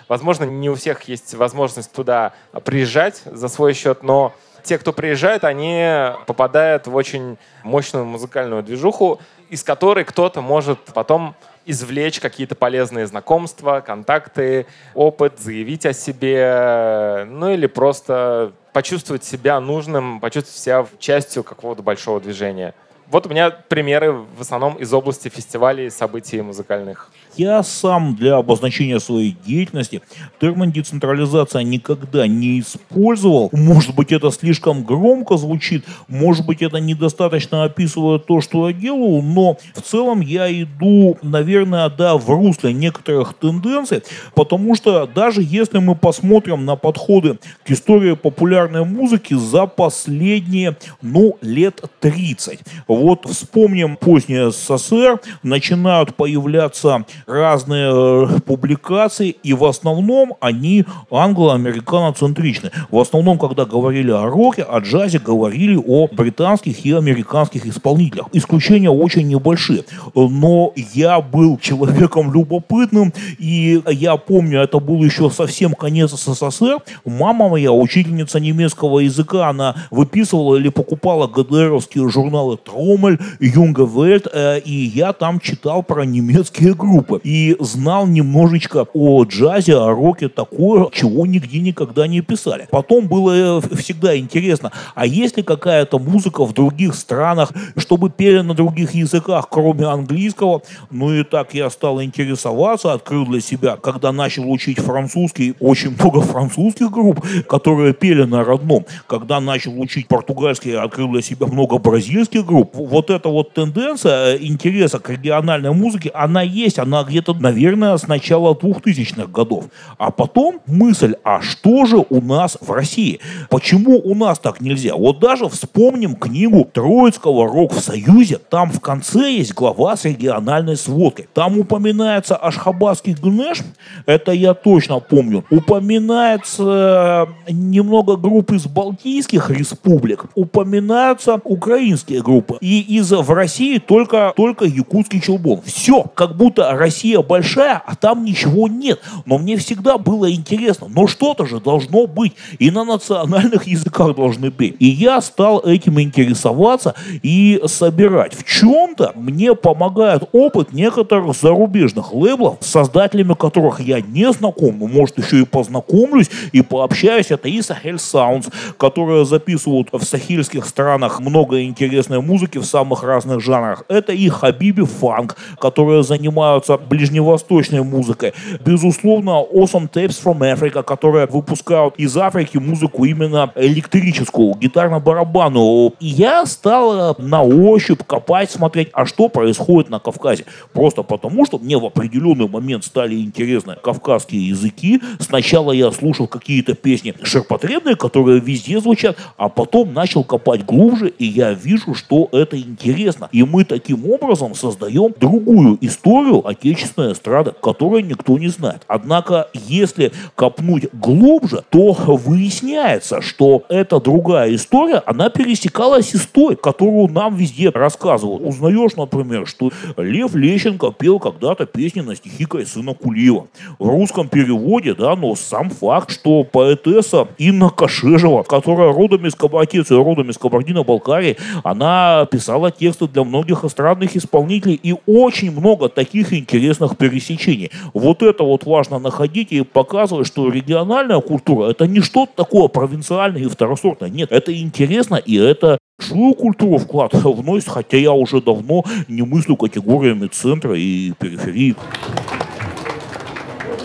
Возможно, 0.08 0.46
не 0.46 0.70
у 0.70 0.76
всех 0.76 1.04
есть 1.04 1.34
возможность 1.36 1.92
туда 1.92 2.34
приезжать 2.66 3.22
за 3.26 3.48
свой 3.48 3.74
счет, 3.74 4.04
но 4.04 4.34
те, 4.64 4.78
кто 4.78 4.94
приезжает, 4.94 5.44
они 5.44 5.86
попадают 6.26 6.88
в 6.88 6.96
очень 6.96 7.38
мощную 7.64 8.06
музыкальную 8.06 8.64
движуху, 8.64 9.20
из 9.50 9.64
которой 9.64 10.06
кто-то 10.06 10.42
может 10.42 10.80
потом 10.94 11.36
извлечь 11.66 12.20
какие-то 12.20 12.56
полезные 12.56 13.08
знакомства, 13.08 13.84
контакты, 13.86 14.66
опыт, 14.94 15.40
заявить 15.40 15.86
о 15.86 15.94
себе, 15.94 17.26
ну 17.30 17.52
или 17.52 17.68
просто 17.68 18.54
почувствовать 18.74 19.24
себя 19.24 19.60
нужным, 19.60 20.20
почувствовать 20.20 20.58
себя 20.58 20.86
частью 21.00 21.44
какого-то 21.44 21.84
большого 21.84 22.20
движения. 22.20 22.74
Вот 23.08 23.28
у 23.28 23.30
меня 23.30 23.52
примеры 23.52 24.12
в 24.12 24.42
основном 24.42 24.76
из 24.76 24.92
области 24.94 25.30
фестивалей, 25.30 25.90
событий 25.90 26.42
музыкальных. 26.42 27.12
Я 27.36 27.64
сам 27.64 28.16
для 28.16 28.38
обозначения 28.38 29.00
своей 29.00 29.36
деятельности 29.46 30.02
термин 30.40 30.72
децентрализация 30.72 31.64
никогда 31.64 32.28
не 32.28 32.60
использовал. 32.60 33.50
Может 33.52 33.96
быть, 33.96 34.12
это 34.12 34.30
слишком 34.30 34.84
громко 34.84 35.38
звучит, 35.38 35.86
может 36.08 36.46
быть, 36.46 36.62
это 36.62 36.78
недостаточно 36.78 37.64
описывает 37.64 38.26
то, 38.26 38.42
что 38.42 38.70
я 38.70 38.74
делаю, 38.74 39.22
но 39.24 39.58
в 39.76 39.82
целом 39.82 40.22
я 40.22 40.52
иду, 40.52 41.18
наверное, 41.24 41.90
да, 41.90 42.18
в 42.18 42.30
русле 42.30 42.72
некоторых 42.74 43.34
тенденций, 43.34 44.04
потому 44.36 44.76
что 44.76 45.08
даже 45.08 45.42
если 45.42 45.80
мы 45.80 45.96
посмотрим 45.96 46.66
на 46.66 46.76
подходы 46.76 47.40
к 47.66 47.72
истории 47.72 48.14
популярной 48.14 48.86
музыки 48.86 49.34
за 49.34 49.66
последние, 49.66 50.78
ну, 51.02 51.38
лет 51.42 51.82
30. 52.00 52.60
Вот 52.88 53.26
вспомним 53.26 53.96
позднее 53.96 54.52
СССР, 54.52 55.20
начинают 55.42 56.16
появляться 56.16 57.06
разные 57.26 57.92
э, 57.94 58.40
публикации, 58.42 59.36
и 59.44 59.54
в 59.54 59.66
основном 59.66 60.36
они 60.40 60.86
англо-американоцентричны. 61.12 62.72
В 62.90 63.00
основном, 63.00 63.38
когда 63.38 63.66
говорили 63.66 64.12
о 64.12 64.26
роке, 64.26 64.64
о 64.64 64.80
джазе, 64.80 65.20
говорили 65.20 65.76
о 65.76 66.08
британских 66.12 66.86
и 66.86 66.92
американских 66.92 67.66
исполнителях. 67.66 68.28
Исключения 68.34 68.90
очень 68.90 69.28
небольшие. 69.28 69.86
Но 70.16 70.74
я 70.94 71.22
был 71.22 71.58
человеком 71.58 72.34
любопытным, 72.34 73.14
и 73.38 73.82
я 73.88 74.18
помню, 74.18 74.62
это 74.62 74.80
был 74.80 75.04
еще 75.04 75.30
совсем 75.30 75.74
конец 75.74 76.12
СССР. 76.12 76.80
Мама 77.06 77.50
моя, 77.50 77.72
учительница 77.72 78.40
немецкого 78.40 79.00
языка, 79.00 79.50
она 79.50 79.76
выписывала 79.92 80.56
или 80.56 80.70
покупала 80.70 81.28
ГДРовские 81.28 82.10
журналы 82.10 82.58
Тромель, 82.58 83.20
Юнга 83.40 83.86
Вельт, 83.86 84.28
э, 84.32 84.60
и 84.60 84.72
я 84.72 85.14
там 85.14 85.40
читал 85.40 85.84
про 85.84 86.06
немецкие 86.06 86.74
группы 86.74 87.13
группы 87.14 87.28
и 87.28 87.56
знал 87.60 88.08
немножечко 88.08 88.86
о 88.94 89.24
джазе, 89.24 89.78
о 89.78 89.90
роке 89.90 90.30
такое, 90.30 90.90
чего 90.92 91.26
нигде 91.26 91.60
никогда 91.60 92.08
не 92.08 92.22
писали. 92.22 92.68
Потом 92.72 93.08
было 93.08 93.60
э, 93.60 93.76
всегда 93.76 94.18
интересно, 94.18 94.72
а 94.96 95.06
есть 95.06 95.38
ли 95.38 95.44
какая-то 95.44 96.00
музыка 96.00 96.46
в 96.46 96.54
других 96.54 96.96
странах, 96.96 97.52
чтобы 97.78 98.10
пели 98.10 98.42
на 98.42 98.54
других 98.54 98.94
языках, 98.94 99.48
кроме 99.50 99.86
английского? 99.86 100.62
Ну 100.92 101.14
и 101.14 101.24
так 101.24 101.54
я 101.54 101.70
стал 101.70 102.02
интересоваться, 102.02 102.94
открыл 102.94 103.26
для 103.26 103.42
себя, 103.42 103.76
когда 103.76 104.12
начал 104.12 104.50
учить 104.50 104.80
французский, 104.80 105.56
очень 105.60 105.96
много 106.00 106.22
французских 106.22 106.92
групп, 106.92 107.26
которые 107.48 107.94
пели 107.94 108.24
на 108.24 108.44
родном. 108.44 108.86
Когда 109.08 109.40
начал 109.40 109.80
учить 109.80 110.08
португальский, 110.08 110.78
открыл 110.78 111.12
для 111.12 111.22
себя 111.22 111.48
много 111.48 111.78
бразильских 111.78 112.46
групп. 112.46 112.72
Вот 112.74 113.10
эта 113.10 113.30
вот 113.30 113.54
тенденция 113.54 114.36
э, 114.36 114.38
интереса 114.42 115.00
к 115.00 115.10
региональной 115.10 115.72
музыке, 115.72 116.10
она 116.14 116.42
есть, 116.42 116.80
она 116.80 117.03
где-то, 117.04 117.34
наверное, 117.34 117.98
с 117.98 118.08
начала 118.08 118.54
2000-х 118.54 119.28
годов. 119.28 119.66
А 119.98 120.12
потом 120.12 120.62
мысль, 120.68 121.16
а 121.24 121.42
что 121.42 121.86
же 121.86 121.98
у 122.10 122.22
нас 122.22 122.58
в 122.60 122.72
России? 122.72 123.20
Почему 123.50 124.00
у 124.00 124.16
нас 124.16 124.40
так 124.40 124.62
нельзя? 124.62 124.96
Вот 124.96 125.20
даже 125.20 125.48
вспомним 125.50 126.16
книгу 126.16 126.68
Троицкого 126.72 127.48
«Рок 127.48 127.74
в 127.74 127.80
Союзе». 127.80 128.40
Там 128.50 128.72
в 128.72 128.80
конце 128.80 129.32
есть 129.32 129.54
глава 129.54 129.96
с 129.96 130.06
региональной 130.06 130.76
сводкой. 130.76 131.28
Там 131.34 131.58
упоминается 131.58 132.36
Ашхабадский 132.36 133.14
ГНЭШ, 133.14 133.64
это 134.06 134.32
я 134.32 134.54
точно 134.54 135.00
помню. 135.00 135.44
Упоминается 135.50 137.28
э, 137.48 137.52
немного 137.52 138.16
групп 138.16 138.52
из 138.52 138.66
Балтийских 138.66 139.50
республик. 139.50 140.26
Упоминаются 140.36 141.40
украинские 141.44 142.22
группы. 142.22 142.58
И 142.62 142.82
из 142.98 143.12
в 143.12 143.32
России 143.32 143.78
только, 143.78 144.34
только 144.36 144.66
якутский 144.66 145.22
челбон. 145.22 145.62
Все, 145.66 146.04
как 146.16 146.36
будто 146.36 146.72
Россия 146.72 146.93
Россия 146.94 147.22
большая, 147.24 147.82
а 147.84 147.96
там 147.96 148.24
ничего 148.24 148.68
нет. 148.68 149.02
Но 149.26 149.40
мне 149.40 149.58
всегда 149.58 149.98
было 149.98 150.32
интересно, 150.32 150.88
но 150.88 151.08
что-то 151.08 151.48
же 151.48 151.60
должно 151.60 152.06
быть. 152.06 152.34
И 152.60 152.70
на 152.70 152.84
национальных 152.84 153.64
языках 153.68 154.16
должны 154.16 154.52
быть. 154.52 154.76
И 154.78 154.86
я 154.86 155.20
стал 155.22 155.60
этим 155.62 156.00
интересоваться 156.00 156.94
и 157.24 157.60
собирать. 157.66 158.36
В 158.36 158.44
чем-то 158.44 159.14
мне 159.16 159.56
помогает 159.56 160.30
опыт 160.34 160.72
некоторых 160.72 161.36
зарубежных 161.36 162.14
лейблов, 162.14 162.58
с 162.60 162.68
создателями 162.68 163.34
которых 163.34 163.80
я 163.80 164.00
не 164.00 164.32
знаком, 164.32 164.78
но, 164.78 164.86
может, 164.86 165.18
еще 165.18 165.40
и 165.40 165.46
познакомлюсь 165.46 166.30
и 166.52 166.62
пообщаюсь. 166.62 167.32
Это 167.32 167.50
и 167.50 167.58
Sahel 167.58 167.96
Sounds, 167.96 168.54
которые 168.78 169.26
записывают 169.26 169.90
в 169.92 170.04
сахельских 170.04 170.68
странах 170.68 171.20
много 171.20 171.64
интересной 171.64 172.22
музыки 172.22 172.60
в 172.60 172.66
самых 172.66 173.02
разных 173.04 173.42
жанрах. 173.42 173.84
Это 173.88 174.14
и 174.14 174.30
Хабиби 174.30 174.84
Фанк, 174.84 175.36
которые 175.60 176.04
занимаются 176.04 176.78
ближневосточной 176.88 177.84
музыкой. 177.84 178.34
Безусловно, 178.64 179.44
Awesome 179.54 179.90
Tapes 179.90 180.22
from 180.24 180.40
Africa, 180.40 180.84
которые 180.84 181.28
выпускают 181.28 181.96
из 181.98 182.16
Африки 182.18 182.58
музыку 182.58 183.06
именно 183.06 183.52
электрическую, 183.56 184.56
гитарно-барабанную. 184.56 185.94
И 186.00 186.08
я 186.08 186.46
стал 186.46 187.12
э, 187.12 187.22
на 187.22 187.44
ощупь 187.44 188.04
копать, 188.06 188.52
смотреть, 188.52 188.90
а 188.94 189.06
что 189.06 189.30
происходит 189.30 189.90
на 189.90 190.00
Кавказе. 190.00 190.46
Просто 190.74 191.04
потому, 191.04 191.46
что 191.46 191.58
мне 191.60 191.78
в 191.78 191.86
определенный 191.86 192.48
момент 192.48 192.84
стали 192.86 193.16
интересны 193.16 193.76
кавказские 193.82 194.48
языки. 194.48 195.02
Сначала 195.20 195.72
я 195.72 195.92
слушал 195.92 196.28
какие-то 196.28 196.74
песни 196.74 197.14
ширпотребные, 197.24 197.96
которые 197.96 198.40
везде 198.40 198.80
звучат, 198.80 199.18
а 199.38 199.50
потом 199.50 199.94
начал 199.94 200.24
копать 200.24 200.66
глубже, 200.66 201.10
и 201.10 201.26
я 201.26 201.54
вижу, 201.54 201.94
что 201.96 202.30
это 202.32 202.60
интересно. 202.60 203.30
И 203.32 203.44
мы 203.44 203.66
таким 203.66 204.10
образом 204.10 204.56
создаем 204.56 205.14
другую 205.20 205.78
историю 205.82 206.46
отечественной 206.48 206.73
отечественная 206.74 207.14
эстрада, 207.14 207.52
которую 207.52 208.06
никто 208.06 208.38
не 208.38 208.48
знает. 208.48 208.84
Однако, 208.88 209.50
если 209.54 210.12
копнуть 210.36 210.88
глубже, 210.94 211.64
то 211.70 211.94
выясняется, 211.94 213.22
что 213.22 213.64
эта 213.70 214.00
другая 214.00 214.54
история, 214.56 215.02
она 215.06 215.30
пересекалась 215.30 216.14
с 216.14 216.26
той, 216.28 216.56
которую 216.56 217.08
нам 217.10 217.36
везде 217.36 217.70
рассказывают. 217.70 218.44
Узнаешь, 218.44 218.96
например, 218.96 219.48
что 219.48 219.72
Лев 219.98 220.36
Лещенко 220.36 220.92
пел 220.92 221.20
когда-то 221.20 221.66
песни 221.66 222.02
на 222.02 222.16
стихи 222.16 222.46
Кайсына 222.46 222.94
Кулиева. 222.94 223.48
В 223.80 223.88
русском 223.88 224.28
переводе, 224.28 224.94
да, 224.94 225.16
но 225.16 225.36
сам 225.36 225.70
факт, 225.70 226.12
что 226.12 226.44
поэтесса 226.44 227.28
Инна 227.38 227.70
Кашежева, 227.70 228.44
которая 228.44 228.92
родом 228.92 229.26
из 229.26 229.36
Кабардицы, 229.36 229.96
родом 229.96 230.30
из 230.30 230.38
Кабардино-Балкарии, 230.38 231.38
она 231.64 232.28
писала 232.32 232.72
тексты 232.72 233.08
для 233.08 233.24
многих 233.24 233.64
эстрадных 233.64 234.16
исполнителей, 234.16 234.80
и 234.82 234.96
очень 235.06 235.52
много 235.52 235.90
таких 235.90 236.34
интересных 236.34 236.63
интересных 236.64 236.98
пересечений. 236.98 237.72
Вот 237.94 238.24
это 238.24 238.44
вот 238.44 238.66
важно 238.66 239.00
находить 239.00 239.52
и 239.52 239.62
показывать, 239.62 240.28
что 240.28 240.50
региональная 240.50 241.20
культура 241.20 241.70
это 241.70 241.88
не 241.88 242.00
что-то 242.02 242.32
такое 242.36 242.68
провинциальное 242.68 243.42
и 243.42 243.48
второсортное. 243.48 244.10
Нет, 244.10 244.32
это 244.32 244.58
интересно 244.58 245.16
и 245.16 245.36
это 245.36 245.78
свою 246.00 246.34
культуру 246.34 246.78
вклад 246.78 247.14
вносит, 247.14 247.70
хотя 247.70 247.98
я 247.98 248.14
уже 248.14 248.42
давно 248.42 248.84
не 249.08 249.22
мыслю 249.24 249.56
категориями 249.56 250.28
центра 250.28 250.76
и 250.78 251.12
периферии. 251.20 251.76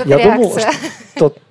Я 0.05 0.19
думал, 0.19 0.51
что 0.51 0.71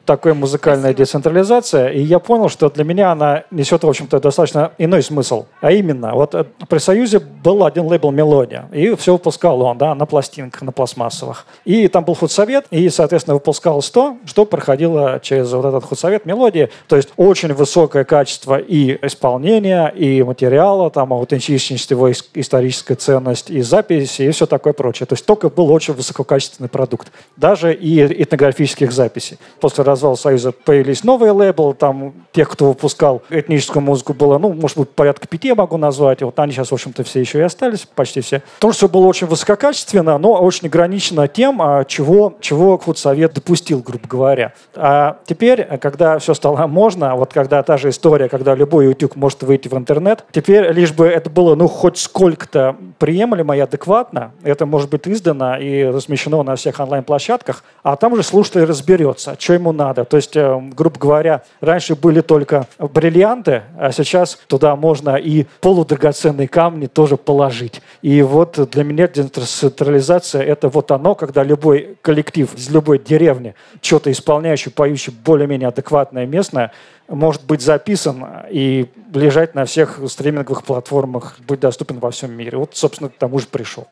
такая 0.07 0.33
музыкальная 0.33 0.93
децентрализация, 0.93 1.89
и 1.89 2.01
я 2.01 2.17
понял, 2.19 2.49
что 2.49 2.69
для 2.69 2.83
меня 2.83 3.11
она 3.11 3.43
несет, 3.51 3.83
в 3.83 3.89
общем-то, 3.89 4.19
достаточно 4.19 4.71
иной 4.77 5.03
смысл. 5.03 5.45
А 5.61 5.71
именно, 5.71 6.13
вот 6.13 6.33
э, 6.33 6.45
при 6.67 6.79
Союзе 6.79 7.19
был 7.19 7.65
один 7.65 7.85
лейбл 7.85 8.09
«Мелодия», 8.11 8.69
и 8.71 8.95
все 8.95 9.13
выпускал 9.13 9.61
он, 9.61 9.77
да, 9.77 9.93
на 9.93 10.05
пластинках, 10.05 10.61
на 10.61 10.71
пластмассовых. 10.71 11.45
И 11.65 11.87
там 11.89 12.05
был 12.05 12.15
худсовет, 12.15 12.65
и, 12.71 12.89
соответственно, 12.89 13.35
выпускалось 13.35 13.89
то, 13.89 14.17
что 14.25 14.45
проходило 14.45 15.19
через 15.21 15.51
вот 15.51 15.65
этот 15.65 15.83
худсовет 15.83 16.25
«Мелодии», 16.25 16.69
то 16.87 16.95
есть 16.95 17.09
очень 17.17 17.53
высокое 17.53 18.05
качество 18.05 18.57
и 18.57 18.97
исполнения, 19.05 19.89
и 19.89 20.23
материала, 20.23 20.89
там, 20.89 21.11
аутентичность 21.11 21.91
его 21.91 22.11
историческая 22.11 22.95
ценность, 22.95 23.49
и 23.49 23.61
записи, 23.61 24.21
и 24.21 24.31
все 24.31 24.45
такое 24.45 24.71
прочее. 24.71 25.05
То 25.05 25.13
есть 25.13 25.25
только 25.25 25.49
был 25.49 25.69
очень 25.69 25.93
высококачественный 25.93 26.69
продукт, 26.69 27.11
даже 27.35 27.73
и 27.73 27.99
этнографических 28.23 28.93
записей. 28.93 29.37
После 29.59 29.83
развала 29.83 30.15
Союза 30.15 30.51
появились 30.51 31.03
новые 31.03 31.31
лейблы, 31.31 31.73
там 31.73 32.13
тех, 32.31 32.49
кто 32.49 32.67
выпускал 32.67 33.21
этническую 33.29 33.83
музыку, 33.83 34.13
было, 34.13 34.37
ну, 34.37 34.53
может 34.53 34.77
быть, 34.77 34.89
порядка 34.89 35.27
пяти 35.27 35.49
я 35.49 35.55
могу 35.55 35.77
назвать. 35.77 36.21
Вот 36.21 36.37
они 36.39 36.51
сейчас, 36.51 36.71
в 36.71 36.73
общем-то, 36.73 37.03
все 37.03 37.19
еще 37.19 37.39
и 37.39 37.41
остались, 37.41 37.85
почти 37.85 38.21
все. 38.21 38.41
Тоже 38.59 38.77
все 38.77 38.89
было 38.89 39.05
очень 39.05 39.27
высококачественно, 39.27 40.17
но 40.17 40.33
очень 40.33 40.67
ограничено 40.67 41.27
тем, 41.27 41.61
а, 41.61 41.85
чего, 41.85 42.35
чего 42.39 42.77
худсовет 42.77 43.33
допустил, 43.33 43.79
грубо 43.79 44.07
говоря. 44.07 44.53
А 44.75 45.17
теперь, 45.25 45.63
когда 45.79 46.19
все 46.19 46.33
стало 46.33 46.67
можно, 46.67 47.15
вот 47.15 47.33
когда 47.33 47.63
та 47.63 47.77
же 47.77 47.89
история, 47.89 48.29
когда 48.29 48.55
любой 48.55 48.89
утюг 48.89 49.15
может 49.15 49.43
выйти 49.43 49.67
в 49.67 49.73
интернет, 49.73 50.25
теперь 50.31 50.71
лишь 50.71 50.91
бы 50.91 51.07
это 51.07 51.29
было, 51.29 51.55
ну, 51.55 51.67
хоть 51.67 51.97
сколько-то 51.97 52.75
приемлемо 52.99 53.55
и 53.55 53.59
адекватно, 53.59 54.31
это 54.43 54.65
может 54.65 54.89
быть 54.89 55.07
издано 55.07 55.57
и 55.57 55.83
размещено 55.83 56.43
на 56.43 56.55
всех 56.55 56.79
онлайн-площадках, 56.79 57.63
а 57.83 57.95
там 57.95 58.15
же 58.15 58.23
слушатель 58.23 58.65
разберется, 58.65 59.36
что 59.39 59.53
ему 59.53 59.71
надо. 59.71 60.05
То 60.05 60.17
есть, 60.17 60.35
э, 60.35 60.59
грубо 60.73 60.99
говоря, 60.99 61.43
раньше 61.61 61.95
были 61.95 62.21
только 62.21 62.67
бриллианты, 62.79 63.63
а 63.77 63.91
сейчас 63.91 64.37
туда 64.47 64.75
можно 64.75 65.15
и 65.15 65.45
полудрагоценные 65.61 66.47
камни 66.47 66.87
тоже 66.87 67.17
положить. 67.17 67.81
И 68.01 68.21
вот 68.21 68.69
для 68.71 68.83
меня 68.83 69.07
децентрализация— 69.07 70.41
это 70.43 70.69
вот 70.69 70.91
оно, 70.91 71.15
когда 71.15 71.43
любой 71.43 71.97
коллектив 72.01 72.53
из 72.55 72.69
любой 72.69 72.99
деревни, 72.99 73.55
что-то 73.81 74.11
исполняющий, 74.11 74.69
поющий 74.69 75.13
более-менее 75.13 75.69
адекватное 75.69 76.25
местное, 76.25 76.71
может 77.07 77.45
быть 77.45 77.61
записан 77.61 78.25
и 78.49 78.87
лежать 79.13 79.55
на 79.55 79.65
всех 79.65 79.99
стриминговых 80.07 80.63
платформах, 80.63 81.37
быть 81.47 81.59
доступен 81.59 81.99
во 81.99 82.11
всем 82.11 82.31
мире. 82.33 82.57
Вот, 82.57 82.75
собственно, 82.75 83.09
к 83.09 83.13
тому 83.17 83.39
же 83.39 83.47
пришел. 83.47 83.87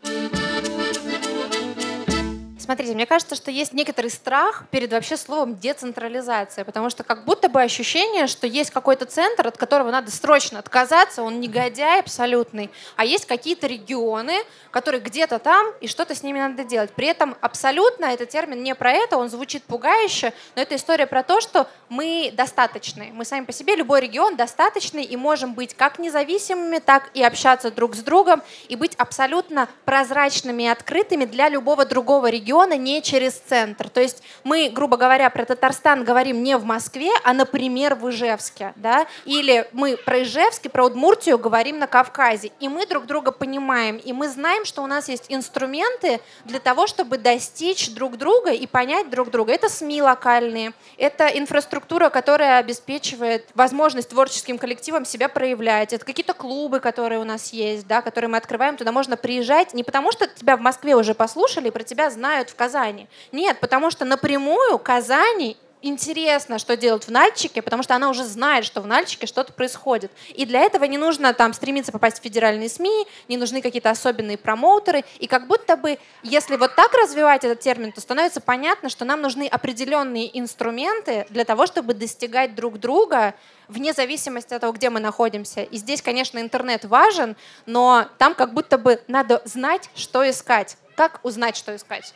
Смотрите, 2.65 2.95
мне 2.95 3.05
кажется, 3.05 3.35
что 3.35 3.51
есть 3.51 3.73
некоторый 3.73 4.09
страх 4.09 4.63
перед 4.71 4.91
вообще 4.91 5.17
словом 5.17 5.55
децентрализация, 5.55 6.65
потому 6.65 6.89
что 6.89 7.03
как 7.03 7.23
будто 7.23 7.47
бы 7.47 7.61
ощущение, 7.61 8.25
что 8.25 8.47
есть 8.47 8.71
какой-то 8.71 9.05
центр, 9.05 9.45
от 9.45 9.55
которого 9.55 9.91
надо 9.91 10.09
срочно 10.09 10.57
отказаться, 10.57 11.21
он 11.21 11.39
негодяй 11.39 11.99
абсолютный, 11.99 12.71
а 12.95 13.05
есть 13.05 13.27
какие-то 13.27 13.67
регионы, 13.67 14.33
которые 14.71 14.99
где-то 14.99 15.37
там, 15.37 15.67
и 15.79 15.87
что-то 15.87 16.15
с 16.15 16.23
ними 16.23 16.39
надо 16.39 16.63
делать. 16.63 16.89
При 16.89 17.05
этом 17.05 17.37
абсолютно 17.39 18.05
этот 18.05 18.29
термин 18.29 18.63
не 18.63 18.73
про 18.73 18.93
это, 18.93 19.17
он 19.17 19.29
звучит 19.29 19.63
пугающе, 19.65 20.33
но 20.55 20.63
это 20.63 20.75
история 20.75 21.05
про 21.05 21.21
то, 21.21 21.41
что 21.41 21.67
мы 21.87 22.33
достаточны. 22.33 23.11
Мы 23.13 23.25
сами 23.25 23.45
по 23.45 23.51
себе, 23.51 23.75
любой 23.75 24.01
регион 24.01 24.37
достаточный, 24.37 25.03
и 25.03 25.15
можем 25.15 25.53
быть 25.53 25.75
как 25.75 25.99
независимыми, 25.99 26.79
так 26.79 27.11
и 27.13 27.21
общаться 27.21 27.69
друг 27.69 27.93
с 27.93 27.99
другом, 27.99 28.41
и 28.69 28.75
быть 28.75 28.95
абсолютно 28.95 29.69
прозрачными 29.85 30.63
и 30.63 30.67
открытыми 30.67 31.25
для 31.25 31.47
любого 31.47 31.85
другого 31.85 32.27
региона, 32.31 32.54
региона 32.55 32.77
не 32.77 33.01
через 33.01 33.33
центр. 33.33 33.89
То 33.89 34.01
есть 34.01 34.23
мы, 34.43 34.69
грубо 34.69 34.97
говоря, 34.97 35.29
про 35.29 35.45
Татарстан 35.45 36.03
говорим 36.03 36.43
не 36.43 36.57
в 36.57 36.63
Москве, 36.63 37.11
а, 37.23 37.33
например, 37.33 37.95
в 37.95 38.09
Ижевске. 38.09 38.73
Да? 38.75 39.07
Или 39.25 39.67
мы 39.73 39.97
про 39.97 40.23
Ижевск 40.23 40.65
и 40.65 40.69
про 40.69 40.85
Удмуртию 40.85 41.37
говорим 41.37 41.79
на 41.79 41.87
Кавказе. 41.87 42.51
И 42.59 42.69
мы 42.69 42.85
друг 42.85 43.05
друга 43.05 43.31
понимаем. 43.31 43.97
И 43.97 44.13
мы 44.13 44.29
знаем, 44.29 44.65
что 44.65 44.81
у 44.81 44.87
нас 44.87 45.09
есть 45.09 45.25
инструменты 45.29 46.21
для 46.45 46.59
того, 46.59 46.87
чтобы 46.87 47.17
достичь 47.17 47.89
друг 47.91 48.17
друга 48.17 48.51
и 48.51 48.65
понять 48.67 49.09
друг 49.09 49.31
друга. 49.31 49.53
Это 49.53 49.69
СМИ 49.69 50.01
локальные, 50.01 50.73
это 50.97 51.27
инфраструктура, 51.27 52.09
которая 52.09 52.59
обеспечивает 52.59 53.47
возможность 53.53 54.09
творческим 54.09 54.57
коллективам 54.57 55.05
себя 55.05 55.27
проявлять. 55.29 55.93
Это 55.93 56.05
какие-то 56.05 56.33
клубы, 56.33 56.79
которые 56.79 57.19
у 57.19 57.23
нас 57.23 57.53
есть, 57.53 57.87
да, 57.87 58.01
которые 58.01 58.29
мы 58.29 58.37
открываем. 58.37 58.77
Туда 58.77 58.91
можно 58.91 59.17
приезжать 59.17 59.73
не 59.73 59.83
потому, 59.83 60.11
что 60.11 60.27
тебя 60.27 60.57
в 60.57 60.61
Москве 60.61 60.95
уже 60.95 61.13
послушали 61.13 61.69
про 61.69 61.83
тебя 61.83 62.09
знают 62.09 62.44
делают 62.45 62.49
в 62.49 62.55
Казани. 62.55 63.07
Нет, 63.31 63.59
потому 63.59 63.91
что 63.91 64.05
напрямую 64.05 64.79
Казани 64.79 65.57
интересно, 65.81 66.57
что 66.57 66.75
делают 66.75 67.03
в 67.03 67.11
Нальчике, 67.11 67.61
потому 67.61 67.83
что 67.83 67.95
она 67.95 68.09
уже 68.09 68.23
знает, 68.23 68.65
что 68.65 68.81
в 68.81 68.87
Нальчике 68.87 69.27
что-то 69.27 69.53
происходит. 69.53 70.11
И 70.33 70.45
для 70.45 70.61
этого 70.61 70.85
не 70.85 70.97
нужно 70.97 71.31
там 71.33 71.53
стремиться 71.53 71.91
попасть 71.91 72.19
в 72.19 72.23
федеральные 72.23 72.69
СМИ, 72.69 73.05
не 73.27 73.37
нужны 73.37 73.61
какие-то 73.61 73.91
особенные 73.91 74.37
промоутеры. 74.37 75.03
И 75.19 75.27
как 75.27 75.47
будто 75.47 75.77
бы, 75.77 75.99
если 76.23 76.57
вот 76.57 76.75
так 76.75 76.91
развивать 76.93 77.43
этот 77.43 77.59
термин, 77.59 77.91
то 77.91 78.01
становится 78.01 78.41
понятно, 78.41 78.89
что 78.89 79.05
нам 79.05 79.21
нужны 79.21 79.47
определенные 79.47 80.27
инструменты 80.39 81.27
для 81.29 81.45
того, 81.45 81.67
чтобы 81.67 81.93
достигать 81.93 82.55
друг 82.55 82.79
друга 82.79 83.35
вне 83.67 83.93
зависимости 83.93 84.55
от 84.55 84.61
того, 84.61 84.73
где 84.73 84.89
мы 84.89 84.99
находимся. 84.99 85.61
И 85.61 85.77
здесь, 85.77 86.01
конечно, 86.01 86.39
интернет 86.39 86.85
важен, 86.85 87.35
но 87.67 88.07
там 88.17 88.33
как 88.33 88.53
будто 88.53 88.79
бы 88.79 89.01
надо 89.07 89.41
знать, 89.45 89.89
что 89.93 90.27
искать. 90.27 90.77
Как 90.95 91.19
узнать, 91.23 91.57
что 91.57 91.75
искать? 91.75 92.13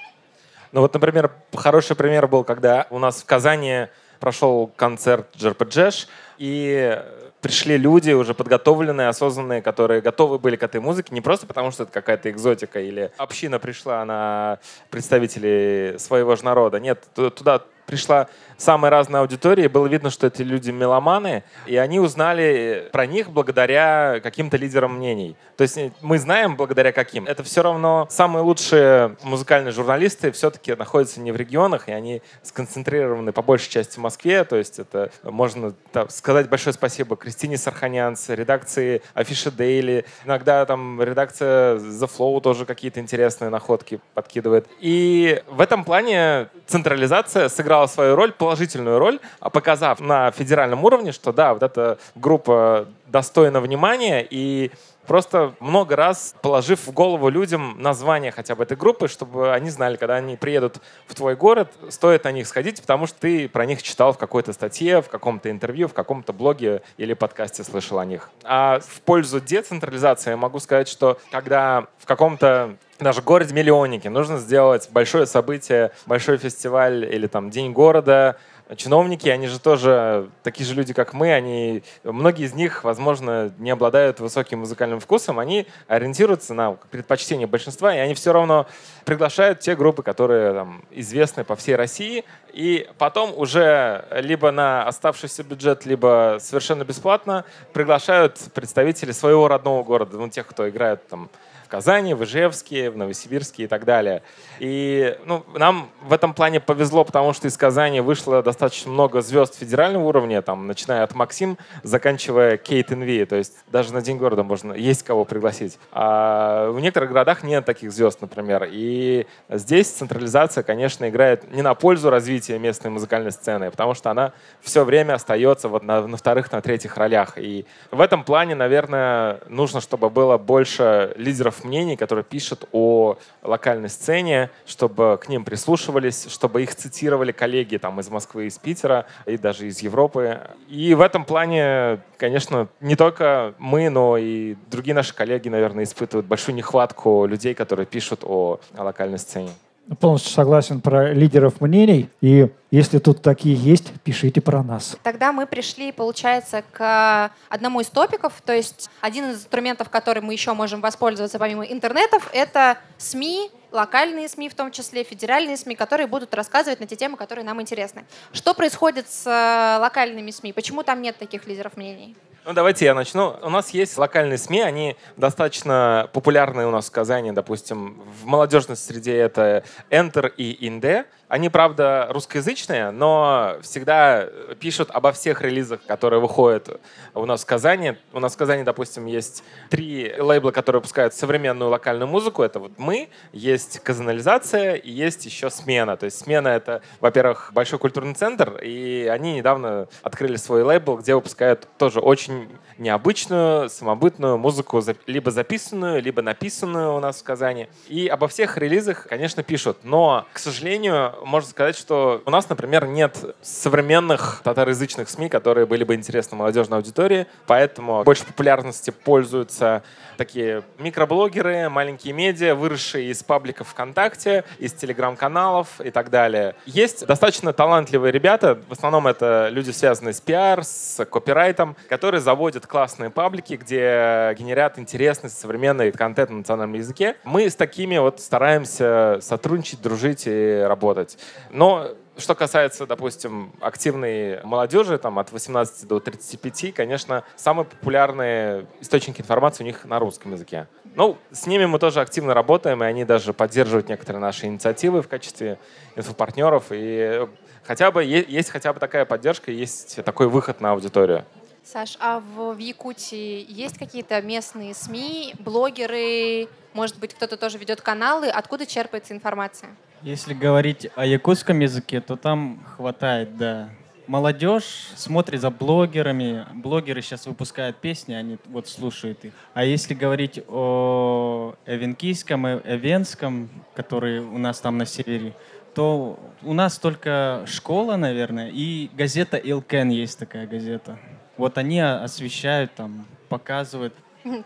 Ну 0.72 0.82
вот, 0.82 0.94
например, 0.94 1.32
хороший 1.56 1.96
пример 1.96 2.28
был, 2.28 2.44
когда 2.44 2.88
у 2.90 3.00
нас 3.00 3.22
в 3.22 3.26
Казани 3.26 3.88
прошел 4.20 4.72
концерт 4.76 5.28
Джерпеджеш, 5.36 6.08
и 6.38 7.02
пришли 7.42 7.78
люди 7.78 8.12
уже 8.12 8.34
подготовленные, 8.34 9.08
осознанные, 9.08 9.62
которые 9.62 10.02
готовы 10.02 10.40
были 10.40 10.56
к 10.56 10.64
этой 10.64 10.82
музыке, 10.82 11.14
не 11.14 11.22
просто 11.22 11.48
потому, 11.48 11.72
что 11.72 11.84
это 11.84 11.92
какая-то 11.92 12.30
экзотика 12.30 12.80
или 12.80 13.12
община 13.18 13.60
пришла 13.60 14.04
на 14.06 14.60
представителей 14.90 15.98
своего 15.98 16.36
же 16.36 16.44
народа. 16.44 16.80
Нет, 16.80 17.08
туда 17.14 17.62
пришла 17.90 18.28
самой 18.58 18.92
разной 18.92 19.22
аудитории. 19.22 19.68
Было 19.68 19.88
видно, 19.88 20.10
что 20.10 20.28
эти 20.28 20.44
люди 20.44 20.70
меломаны, 20.70 21.44
и 21.66 21.78
они 21.78 22.00
узнали 22.00 22.88
про 22.92 23.06
них 23.08 23.32
благодаря 23.32 24.20
каким-то 24.22 24.58
лидерам 24.58 24.98
мнений. 24.98 25.36
То 25.58 25.64
есть 25.64 25.78
э, 25.78 25.92
мы 26.02 26.20
знаем 26.20 26.56
благодаря 26.56 26.92
каким. 26.92 27.26
Это 27.26 27.42
все 27.44 27.64
равно 27.64 28.08
самые 28.12 28.44
лучшие 28.44 29.16
музыкальные 29.24 29.72
журналисты 29.72 30.32
все-таки 30.32 30.76
находятся 30.76 31.20
не 31.22 31.32
в 31.32 31.36
регионах, 31.36 31.90
и 31.90 31.92
они 31.92 32.22
сконцентрированы 32.44 33.32
по 33.32 33.42
большей 33.42 33.72
части 33.72 33.96
в 33.96 34.02
Москве. 34.02 34.44
То 34.44 34.58
есть 34.58 34.78
это 34.78 35.10
можно 35.24 35.74
так, 35.92 36.12
сказать 36.12 36.50
большое 36.50 36.74
спасибо 36.74 37.16
Кристине 37.16 37.58
Сарханянц, 37.58 38.30
редакции 38.30 39.02
Афиша 39.14 39.52
Дейли. 39.52 40.06
Иногда 40.26 40.66
там 40.66 41.02
редакция 41.02 41.78
The 41.78 42.10
Flow 42.10 42.42
тоже 42.42 42.66
какие-то 42.66 43.00
интересные 43.00 43.50
находки 43.50 44.00
подкидывает. 44.14 44.68
И 44.80 45.42
в 45.48 45.62
этом 45.62 45.84
плане 45.86 46.50
централизация 46.68 47.48
сыграла 47.50 47.79
свою 47.88 48.16
роль, 48.16 48.32
положительную 48.32 49.00
роль, 49.00 49.20
а 49.40 49.50
показав 49.50 50.00
на 50.00 50.32
федеральном 50.32 50.84
уровне, 50.84 51.12
что 51.12 51.32
да, 51.32 51.54
вот 51.54 51.64
эта 51.64 51.98
группа 52.16 52.88
достойна 53.08 53.62
внимания 53.62 54.26
и 54.30 54.72
просто 55.10 55.54
много 55.60 55.96
раз 55.96 56.36
положив 56.44 56.86
в 56.86 56.92
голову 56.92 57.30
людям 57.30 57.82
название 57.82 58.32
хотя 58.32 58.54
бы 58.54 58.62
этой 58.62 58.78
группы, 58.78 59.08
чтобы 59.08 59.52
они 59.52 59.72
знали, 59.72 59.98
когда 59.98 60.16
они 60.16 60.38
приедут 60.38 60.80
в 61.08 61.16
твой 61.16 61.36
город, 61.36 61.72
стоит 61.90 62.26
на 62.26 62.32
них 62.32 62.48
сходить, 62.48 62.80
потому 62.80 63.08
что 63.08 63.20
ты 63.20 63.50
про 63.50 63.66
них 63.66 63.82
читал 63.82 64.14
в 64.14 64.20
какой-то 64.20 64.54
статье, 64.54 65.02
в 65.02 65.10
каком-то 65.10 65.50
интервью, 65.50 65.88
в 65.88 65.94
каком-то 65.94 66.32
блоге 66.32 66.84
или 66.98 67.16
подкасте 67.16 67.64
слышал 67.64 67.98
о 67.98 68.06
них. 68.06 68.30
А 68.44 68.80
в 68.82 69.02
пользу 69.02 69.42
децентрализации 69.42 70.36
могу 70.36 70.60
сказать, 70.60 70.88
что 70.88 71.18
когда 71.32 71.88
в 71.98 72.06
каком-то 72.06 72.76
даже 73.00 73.22
городе-миллионнике 73.22 74.10
нужно 74.10 74.38
сделать 74.38 74.90
большое 74.92 75.26
событие, 75.26 75.92
большой 76.06 76.38
фестиваль 76.38 77.06
или 77.06 77.28
там 77.28 77.50
День 77.50 77.72
города, 77.72 78.38
чиновники, 78.76 79.28
они 79.30 79.48
же 79.48 79.60
тоже 79.60 80.30
такие 80.44 80.66
же 80.66 80.76
люди, 80.76 80.94
как 80.94 81.14
мы, 81.14 81.34
они, 81.34 81.84
многие 82.04 82.46
из 82.46 82.54
них, 82.54 82.84
возможно, 82.84 83.52
не 83.58 83.72
обладают 83.72 84.20
высоким 84.20 84.60
музыкальным 84.60 85.00
вкусом, 85.00 85.40
они 85.40 85.66
ориентируются 85.88 86.54
на 86.54 86.74
предпочтение 86.92 87.48
большинства, 87.48 87.96
и 87.96 87.98
они 87.98 88.14
все 88.14 88.32
равно 88.32 88.68
приглашают 89.06 89.60
те 89.60 89.76
группы, 89.76 90.04
которые 90.04 90.54
там, 90.54 90.84
известны 90.92 91.44
по 91.44 91.56
всей 91.56 91.76
России, 91.76 92.26
и 92.54 92.88
потом 92.98 93.34
уже 93.36 94.06
либо 94.12 94.52
на 94.52 94.88
оставшийся 94.88 95.44
бюджет, 95.44 95.86
либо 95.86 96.38
совершенно 96.40 96.84
бесплатно 96.84 97.46
приглашают 97.74 98.38
представителей 98.54 99.14
своего 99.14 99.48
родного 99.48 99.84
города, 99.84 100.18
ну, 100.18 100.30
тех, 100.30 100.46
кто 100.46 100.70
играет 100.70 101.08
там 101.08 101.30
Казани, 101.70 102.14
в 102.14 102.24
Ижевске, 102.24 102.90
в 102.90 102.98
Новосибирске 102.98 103.64
и 103.64 103.68
так 103.68 103.86
далее. 103.86 104.24
И 104.60 105.18
ну, 105.26 105.46
нам 105.56 105.90
в 106.02 106.12
этом 106.12 106.34
плане 106.34 106.60
повезло, 106.60 107.06
потому 107.06 107.32
что 107.34 107.48
из 107.48 107.56
Казани 107.56 108.02
вышло 108.02 108.44
достаточно 108.44 108.92
много 108.92 109.22
звезд 109.22 109.58
федерального 109.58 110.04
уровня, 110.04 110.42
там, 110.42 110.68
начиная 110.68 111.04
от 111.04 111.16
Максим, 111.16 111.58
заканчивая 111.84 112.58
Кейт 112.58 112.92
Инви. 112.92 113.24
То 113.26 113.36
есть 113.36 113.54
даже 113.72 113.94
на 113.94 114.02
День 114.02 114.18
города 114.18 114.44
можно 114.44 114.74
есть 114.74 115.04
кого 115.04 115.24
пригласить. 115.24 115.78
А 115.92 116.72
в 116.72 116.80
некоторых 116.80 117.12
городах 117.12 117.44
нет 117.44 117.64
таких 117.66 117.92
звезд, 117.92 118.22
например. 118.22 118.68
И 118.70 119.28
здесь 119.50 119.88
централизация, 119.90 120.64
конечно, 120.64 121.08
играет 121.08 121.52
не 121.52 121.62
на 121.62 121.76
пользу 121.76 122.10
развития 122.10 122.58
местной 122.58 122.90
музыкальной 122.90 123.32
сцены, 123.32 123.70
потому 123.70 123.94
что 123.94 124.10
она 124.10 124.34
все 124.62 124.84
время 124.84 125.14
остается 125.14 125.70
вот 125.70 125.84
на, 125.84 126.06
на 126.08 126.18
вторых, 126.18 126.52
на 126.52 126.62
третьих 126.62 126.98
ролях. 126.98 127.38
И 127.38 127.66
в 127.92 128.02
этом 128.02 128.24
плане, 128.24 128.56
наверное, 128.56 129.40
нужно, 129.48 129.82
чтобы 129.82 130.10
было 130.10 130.38
больше 130.38 131.14
лидеров 131.16 131.59
мнений, 131.64 131.96
которые 131.96 132.24
пишут 132.24 132.68
о 132.72 133.18
локальной 133.42 133.90
сцене, 133.90 134.50
чтобы 134.66 135.20
к 135.22 135.30
ним 135.30 135.44
прислушивались, 135.46 136.28
чтобы 136.30 136.64
их 136.64 136.76
цитировали 136.76 137.32
коллеги 137.32 137.78
там, 137.78 138.00
из 138.00 138.10
Москвы, 138.10 138.48
из 138.48 138.58
Питера 138.58 139.06
и 139.26 139.38
даже 139.38 139.68
из 139.68 139.80
Европы. 139.80 140.42
И 140.68 140.94
в 140.94 141.02
этом 141.02 141.26
плане, 141.26 142.02
конечно, 142.18 142.68
не 142.82 142.96
только 142.96 143.54
мы, 143.58 143.90
но 143.90 144.18
и 144.18 144.56
другие 144.70 144.94
наши 144.94 145.14
коллеги, 145.14 145.50
наверное, 145.50 145.84
испытывают 145.84 146.26
большую 146.26 146.56
нехватку 146.56 147.26
людей, 147.26 147.54
которые 147.54 147.86
пишут 147.86 148.22
о, 148.24 148.60
локальной 148.78 149.20
сцене. 149.20 149.52
Полностью 149.98 150.32
согласен 150.32 150.82
про 150.82 151.14
лидеров 151.14 151.62
мнений. 151.62 152.10
И 152.22 152.50
если 152.70 153.00
тут 153.00 153.24
такие 153.24 153.56
есть, 153.56 153.92
пишите 154.04 154.40
про 154.40 154.62
нас. 154.62 154.96
Тогда 155.02 155.32
мы 155.32 155.48
пришли, 155.48 155.92
получается, 155.92 156.64
к 156.72 157.32
одному 157.50 157.82
из 157.82 157.88
топиков. 157.88 158.34
То 158.46 158.54
есть 158.54 158.90
один 159.02 159.32
из 159.32 159.38
инструментов, 159.38 159.90
который 159.90 160.22
мы 160.22 160.34
еще 160.34 160.54
можем 160.54 160.82
воспользоваться 160.82 161.40
помимо 161.40 161.64
интернетов, 161.64 162.30
это 162.34 162.78
СМИ, 162.98 163.50
локальные 163.72 164.30
СМИ 164.30 164.50
в 164.50 164.56
том 164.56 164.72
числе, 164.72 165.04
федеральные 165.04 165.58
СМИ, 165.58 165.76
которые 165.76 166.06
будут 166.06 166.34
рассказывать 166.36 166.80
на 166.80 166.86
те 166.86 166.96
темы, 166.96 167.18
которые 167.18 167.44
нам 167.44 167.60
интересны. 167.60 168.06
Что 168.32 168.54
происходит 168.54 169.10
с 169.10 169.26
э, 169.26 169.80
локальными 169.82 170.30
СМИ? 170.30 170.54
Почему 170.54 170.84
там 170.84 171.02
нет 171.02 171.18
таких 171.18 171.48
лидеров 171.48 171.78
мнений? 171.78 172.16
Ну, 172.50 172.56
давайте 172.56 172.86
я 172.86 172.96
начну. 172.96 173.36
У 173.44 173.50
нас 173.52 173.70
есть 173.76 173.96
локальные 174.00 174.40
СМИ, 174.40 174.62
они 174.62 174.96
достаточно 175.18 176.10
популярны 176.14 176.66
у 176.66 176.72
нас 176.72 176.88
в 176.88 176.92
Казани, 176.92 177.32
допустим, 177.32 178.02
в 178.20 178.26
молодежной 178.26 178.76
среде 178.76 179.18
это 179.18 179.64
Enter 179.92 180.34
и 180.36 180.68
Inde. 180.68 181.06
Они, 181.30 181.50
правда, 181.50 182.08
русскоязычные, 182.10 182.90
но 182.90 183.58
всегда 183.62 184.28
пишут 184.60 184.90
обо 184.90 185.12
всех 185.12 185.44
релизах, 185.44 185.80
которые 185.86 186.20
выходят 186.20 186.82
у 187.14 187.24
нас 187.28 187.44
в 187.44 187.46
Казани. 187.46 187.98
У 188.14 188.20
нас 188.20 188.34
в 188.34 188.38
Казани, 188.38 188.64
допустим, 188.64 189.06
есть 189.06 189.44
три 189.70 190.12
лейбла, 190.18 190.50
которые 190.50 190.80
выпускают 190.80 191.14
современную 191.14 191.70
локальную 191.70 192.08
музыку. 192.08 192.42
Это 192.42 192.60
вот 192.60 192.72
мы, 192.78 193.10
есть 193.32 193.80
казанализация 193.82 194.74
и 194.74 194.90
есть 194.90 195.24
еще 195.28 195.52
смена. 195.52 195.98
То 195.98 196.06
есть 196.06 196.18
смена— 196.18 196.48
это, 196.50 196.82
во-первых, 197.00 197.52
большой 197.54 197.78
культурный 197.78 198.16
центр, 198.16 198.58
и 198.64 199.08
они 199.08 199.36
недавно 199.36 199.88
открыли 200.02 200.36
свой 200.36 200.64
лейбл, 200.64 200.98
где 200.98 201.14
выпускают 201.14 201.68
тоже 201.78 202.00
очень 202.00 202.50
необычную, 202.80 203.70
самобытную 203.70 204.38
музыку, 204.38 204.82
либо 205.06 205.32
записанную, 205.32 206.02
либо 206.02 206.22
написанную 206.22 206.96
у 206.96 207.00
нас 207.00 207.20
в 207.20 207.24
Казани. 207.24 207.68
И 207.88 208.08
обо 208.08 208.28
всех 208.28 208.58
релизах, 208.58 209.08
конечно, 209.08 209.44
пишут. 209.44 209.80
Но, 209.84 210.26
к 210.34 210.40
сожалению, 210.40 211.14
можно 211.26 211.50
сказать, 211.50 211.78
что 211.78 212.22
у 212.26 212.32
нас, 212.32 212.50
например, 212.50 212.88
нет 212.88 213.36
современных 213.42 214.42
татароязычных 214.44 215.10
СМИ, 215.10 215.30
которые 215.30 215.66
были 215.66 215.84
бы 215.84 215.96
интересны 215.96 216.38
молодежной 216.38 216.80
аудитории, 216.80 217.28
поэтому 217.46 218.04
больше 218.04 218.26
популярности 218.26 218.92
пользуются 218.92 219.84
такие 220.18 220.64
микроблогеры, 220.78 221.70
маленькие 221.70 222.14
медиа, 222.14 222.56
выросшие 222.56 223.10
из 223.10 223.24
пабликов 223.24 223.70
ВКонтакте, 223.70 224.44
из 224.58 224.74
телеграм-каналов 224.74 225.80
и 225.82 225.92
так 225.92 226.10
далее. 226.10 226.56
Есть 226.66 227.06
достаточно 227.06 227.54
талантливые 227.54 228.12
ребята, 228.12 228.60
в 228.68 228.74
основном 228.74 229.08
это 229.08 229.50
люди, 229.50 229.72
связанные 229.72 230.14
с 230.14 230.22
пиар, 230.22 230.64
с 230.64 231.06
копирайтом, 231.06 231.76
которые 231.88 232.22
заводят 232.22 232.66
классные 232.70 233.10
паблики, 233.10 233.56
где 233.56 234.34
генерят 234.38 234.78
интересный 234.78 235.30
современный 235.30 235.92
контент 235.92 236.30
на 236.30 236.38
национальном 236.38 236.78
языке. 236.78 237.16
Мы 237.24 237.50
с 237.50 237.56
такими 237.56 237.98
вот 237.98 238.22
стараемся 238.22 239.18
сотрудничать, 239.22 239.82
дружить 239.82 240.24
и 240.28 240.64
работать. 240.66 241.18
Но 241.50 241.88
что 242.16 242.36
касается, 242.36 242.86
допустим, 242.86 243.54
активной 243.60 244.44
молодежи, 244.44 244.98
там, 245.00 245.18
от 245.20 245.32
18 245.32 245.88
до 245.88 246.00
35, 246.00 246.74
конечно, 246.74 247.24
самые 247.36 247.66
популярные 247.66 248.68
источники 248.82 249.22
информации 249.22 249.64
у 249.64 249.66
них 249.66 249.86
на 249.86 250.00
русском 250.00 250.34
языке. 250.34 250.68
Ну, 250.96 251.18
с 251.32 251.48
ними 251.48 251.66
мы 251.66 251.80
тоже 251.80 252.02
активно 252.02 252.34
работаем, 252.34 252.84
и 252.84 252.86
они 252.86 253.04
даже 253.04 253.34
поддерживают 253.34 253.90
некоторые 253.90 254.22
наши 254.22 254.46
инициативы 254.46 255.02
в 255.02 255.08
качестве 255.08 255.58
инфопартнеров. 255.96 256.66
И 256.72 257.28
хотя 257.64 257.90
бы 257.90 258.04
есть 258.04 258.50
хотя 258.52 258.74
бы 258.74 258.80
такая 258.80 259.06
поддержка, 259.06 259.52
есть 259.52 260.04
такой 260.04 260.28
выход 260.28 260.62
на 260.62 260.72
аудиторию. 260.72 261.26
Саш, 261.72 261.98
а 262.00 262.20
в, 262.20 262.56
в 262.56 262.58
Якутии 262.58 263.46
есть 263.48 263.78
какие-то 263.78 264.20
местные 264.24 264.74
СМИ, 264.74 265.36
блогеры, 265.38 266.48
может 266.74 266.98
быть, 266.98 267.14
кто-то 267.14 267.38
тоже 267.38 267.60
ведет 267.60 267.80
каналы? 267.80 268.28
Откуда 268.28 268.66
черпается 268.66 269.14
информация? 269.14 269.70
Если 270.02 270.34
говорить 270.34 270.88
о 270.96 271.06
якутском 271.06 271.60
языке, 271.60 272.02
то 272.02 272.16
там 272.16 272.66
хватает, 272.76 273.38
да. 273.38 273.70
Молодежь 274.08 274.88
смотрит 274.96 275.42
за 275.42 275.52
блогерами. 275.52 276.48
Блогеры 276.56 277.04
сейчас 277.04 277.28
выпускают 277.28 277.78
песни, 277.78 278.16
они 278.16 278.40
вот 278.46 278.68
слушают 278.68 279.24
их. 279.26 279.34
А 279.54 279.64
если 279.64 279.94
говорить 279.94 280.42
о 280.48 281.54
эвенкийском 281.68 282.48
и 282.48 282.62
эвенском, 282.66 283.48
который 283.76 284.22
у 284.22 284.40
нас 284.40 284.60
там 284.60 284.80
на 284.80 284.88
севере, 284.88 285.36
то 285.76 286.20
у 286.42 286.54
нас 286.54 286.80
только 286.80 287.44
школа, 287.46 287.96
наверное, 287.96 288.50
и 288.50 288.90
газета 288.96 289.38
«Илкен» 289.38 289.90
есть 289.90 290.18
такая 290.18 290.48
газета. 290.48 290.98
Вот 291.40 291.58
они 291.58 291.80
освещают 291.80 292.76
там, 292.76 293.08
показывают. 293.30 293.96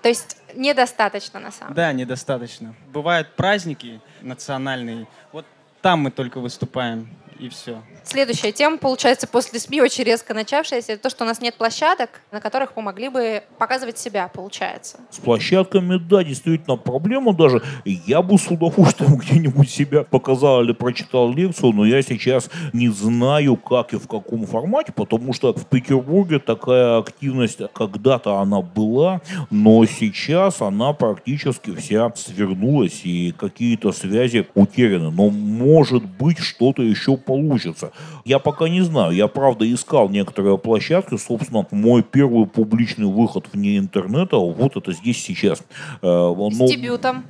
То 0.03 0.10
есть 0.10 0.38
недостаточно 0.53 1.39
на 1.39 1.51
самом 1.51 1.73
деле? 1.73 1.88
Да, 1.88 1.91
недостаточно. 1.91 2.75
Бывают 2.93 3.36
праздники 3.36 3.99
национальные, 4.21 5.08
вот 5.32 5.47
там 5.82 6.01
мы 6.01 6.12
только 6.12 6.39
выступаем 6.39 7.10
и 7.43 7.49
все. 7.49 7.82
Следующая 8.03 8.51
тема, 8.51 8.77
получается, 8.77 9.27
после 9.27 9.60
СМИ 9.60 9.82
очень 9.82 10.03
резко 10.03 10.34
начавшаяся, 10.34 10.93
это 10.93 11.03
то, 11.03 11.10
что 11.10 11.25
у 11.25 11.27
нас 11.27 11.41
нет 11.41 11.56
площадок, 11.56 12.21
на 12.32 12.39
которых 12.39 12.75
мы 12.75 12.84
могли 12.84 13.10
бы 13.10 13.43
показывать 13.58 13.97
себя, 13.97 14.29
получается. 14.29 14.99
С 15.10 15.17
площадками, 15.17 15.97
да, 15.97 16.23
действительно 16.23 16.77
проблема 16.77 17.34
даже. 17.34 17.62
Я 17.86 18.21
бы 18.21 18.38
с 18.38 18.47
удовольствием 18.47 19.15
где-нибудь 19.17 19.69
себя 19.69 20.03
показал 20.03 20.63
или 20.63 20.71
прочитал 20.71 21.34
лекцию, 21.34 21.73
но 21.73 21.86
я 21.86 22.01
сейчас 22.01 22.49
не 22.71 22.89
знаю, 22.89 23.58
как 23.58 23.93
и 23.93 23.97
в 23.97 24.08
каком 24.08 24.45
формате, 24.45 24.93
потому 24.95 25.34
что 25.34 25.53
в 25.53 25.65
Петербурге 25.65 26.39
такая 26.39 26.99
активность 26.99 27.60
когда-то 27.73 28.38
она 28.38 28.62
была, 28.62 29.21
но 29.49 29.86
сейчас 29.86 30.62
она 30.62 30.93
практически 30.93 31.75
вся 31.75 32.12
свернулась 32.15 33.01
и 33.03 33.34
какие-то 33.38 33.91
связи 33.91 34.47
утеряны. 34.56 35.12
Но 35.12 35.29
может 35.29 36.06
быть 36.06 36.39
что-то 36.39 36.84
еще 36.84 37.17
получится. 37.34 37.91
Я 38.26 38.39
пока 38.39 38.69
не 38.69 38.82
знаю. 38.82 39.12
Я, 39.12 39.28
правда, 39.28 39.72
искал 39.72 40.10
некоторые 40.10 40.58
площадки. 40.58 41.17
Собственно, 41.17 41.65
мой 41.72 42.04
первый 42.04 42.46
публичный 42.46 43.08
выход 43.08 43.46
вне 43.54 43.78
интернета, 43.78 44.38
вот 44.38 44.76
это 44.76 44.91
здесь 44.91 45.24
сейчас. 45.24 45.60
Э, 46.02 46.34
Но... 46.36 46.50
С 46.52 46.72
дебютом. 46.72 47.26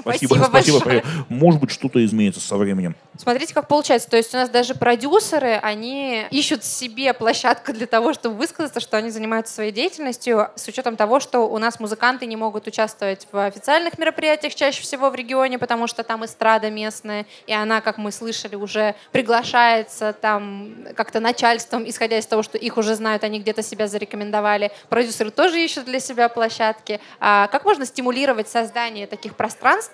Спасибо, 0.00 0.34
спасибо, 0.34 0.48
спасибо. 0.48 0.78
Большое. 0.78 1.04
Может 1.28 1.60
быть, 1.60 1.70
что-то 1.70 2.04
изменится 2.04 2.40
со 2.40 2.56
временем. 2.56 2.94
Смотрите, 3.18 3.54
как 3.54 3.68
получается. 3.68 4.08
То 4.10 4.16
есть 4.16 4.34
у 4.34 4.36
нас 4.36 4.48
даже 4.48 4.74
продюсеры, 4.74 5.58
они 5.62 6.26
ищут 6.30 6.64
себе 6.64 7.12
площадку 7.14 7.72
для 7.72 7.86
того, 7.86 8.12
чтобы 8.12 8.36
высказаться, 8.36 8.80
что 8.80 8.96
они 8.96 9.10
занимаются 9.10 9.54
своей 9.54 9.72
деятельностью, 9.72 10.50
с 10.54 10.68
учетом 10.68 10.96
того, 10.96 11.20
что 11.20 11.48
у 11.48 11.58
нас 11.58 11.80
музыканты 11.80 12.26
не 12.26 12.36
могут 12.36 12.66
участвовать 12.66 13.26
в 13.30 13.46
официальных 13.46 13.98
мероприятиях 13.98 14.54
чаще 14.54 14.82
всего 14.82 15.10
в 15.10 15.14
регионе, 15.14 15.58
потому 15.58 15.86
что 15.86 16.02
там 16.02 16.24
эстрада 16.24 16.70
местная, 16.70 17.26
и 17.46 17.52
она, 17.52 17.80
как 17.80 17.98
мы 17.98 18.12
слышали, 18.12 18.54
уже 18.54 18.94
приглашается 19.12 20.12
там 20.12 20.74
как-то 20.94 21.20
начальством, 21.20 21.88
исходя 21.88 22.18
из 22.18 22.26
того, 22.26 22.42
что 22.42 22.58
их 22.58 22.76
уже 22.76 22.94
знают, 22.94 23.24
они 23.24 23.40
где-то 23.40 23.62
себя 23.62 23.86
зарекомендовали. 23.86 24.70
Продюсеры 24.88 25.30
тоже 25.30 25.62
ищут 25.62 25.84
для 25.84 26.00
себя 26.00 26.28
площадки. 26.28 27.00
А 27.20 27.46
как 27.48 27.64
можно 27.64 27.86
стимулировать 27.86 28.48
создание 28.48 29.06
таких 29.06 29.36
пространств, 29.36 29.85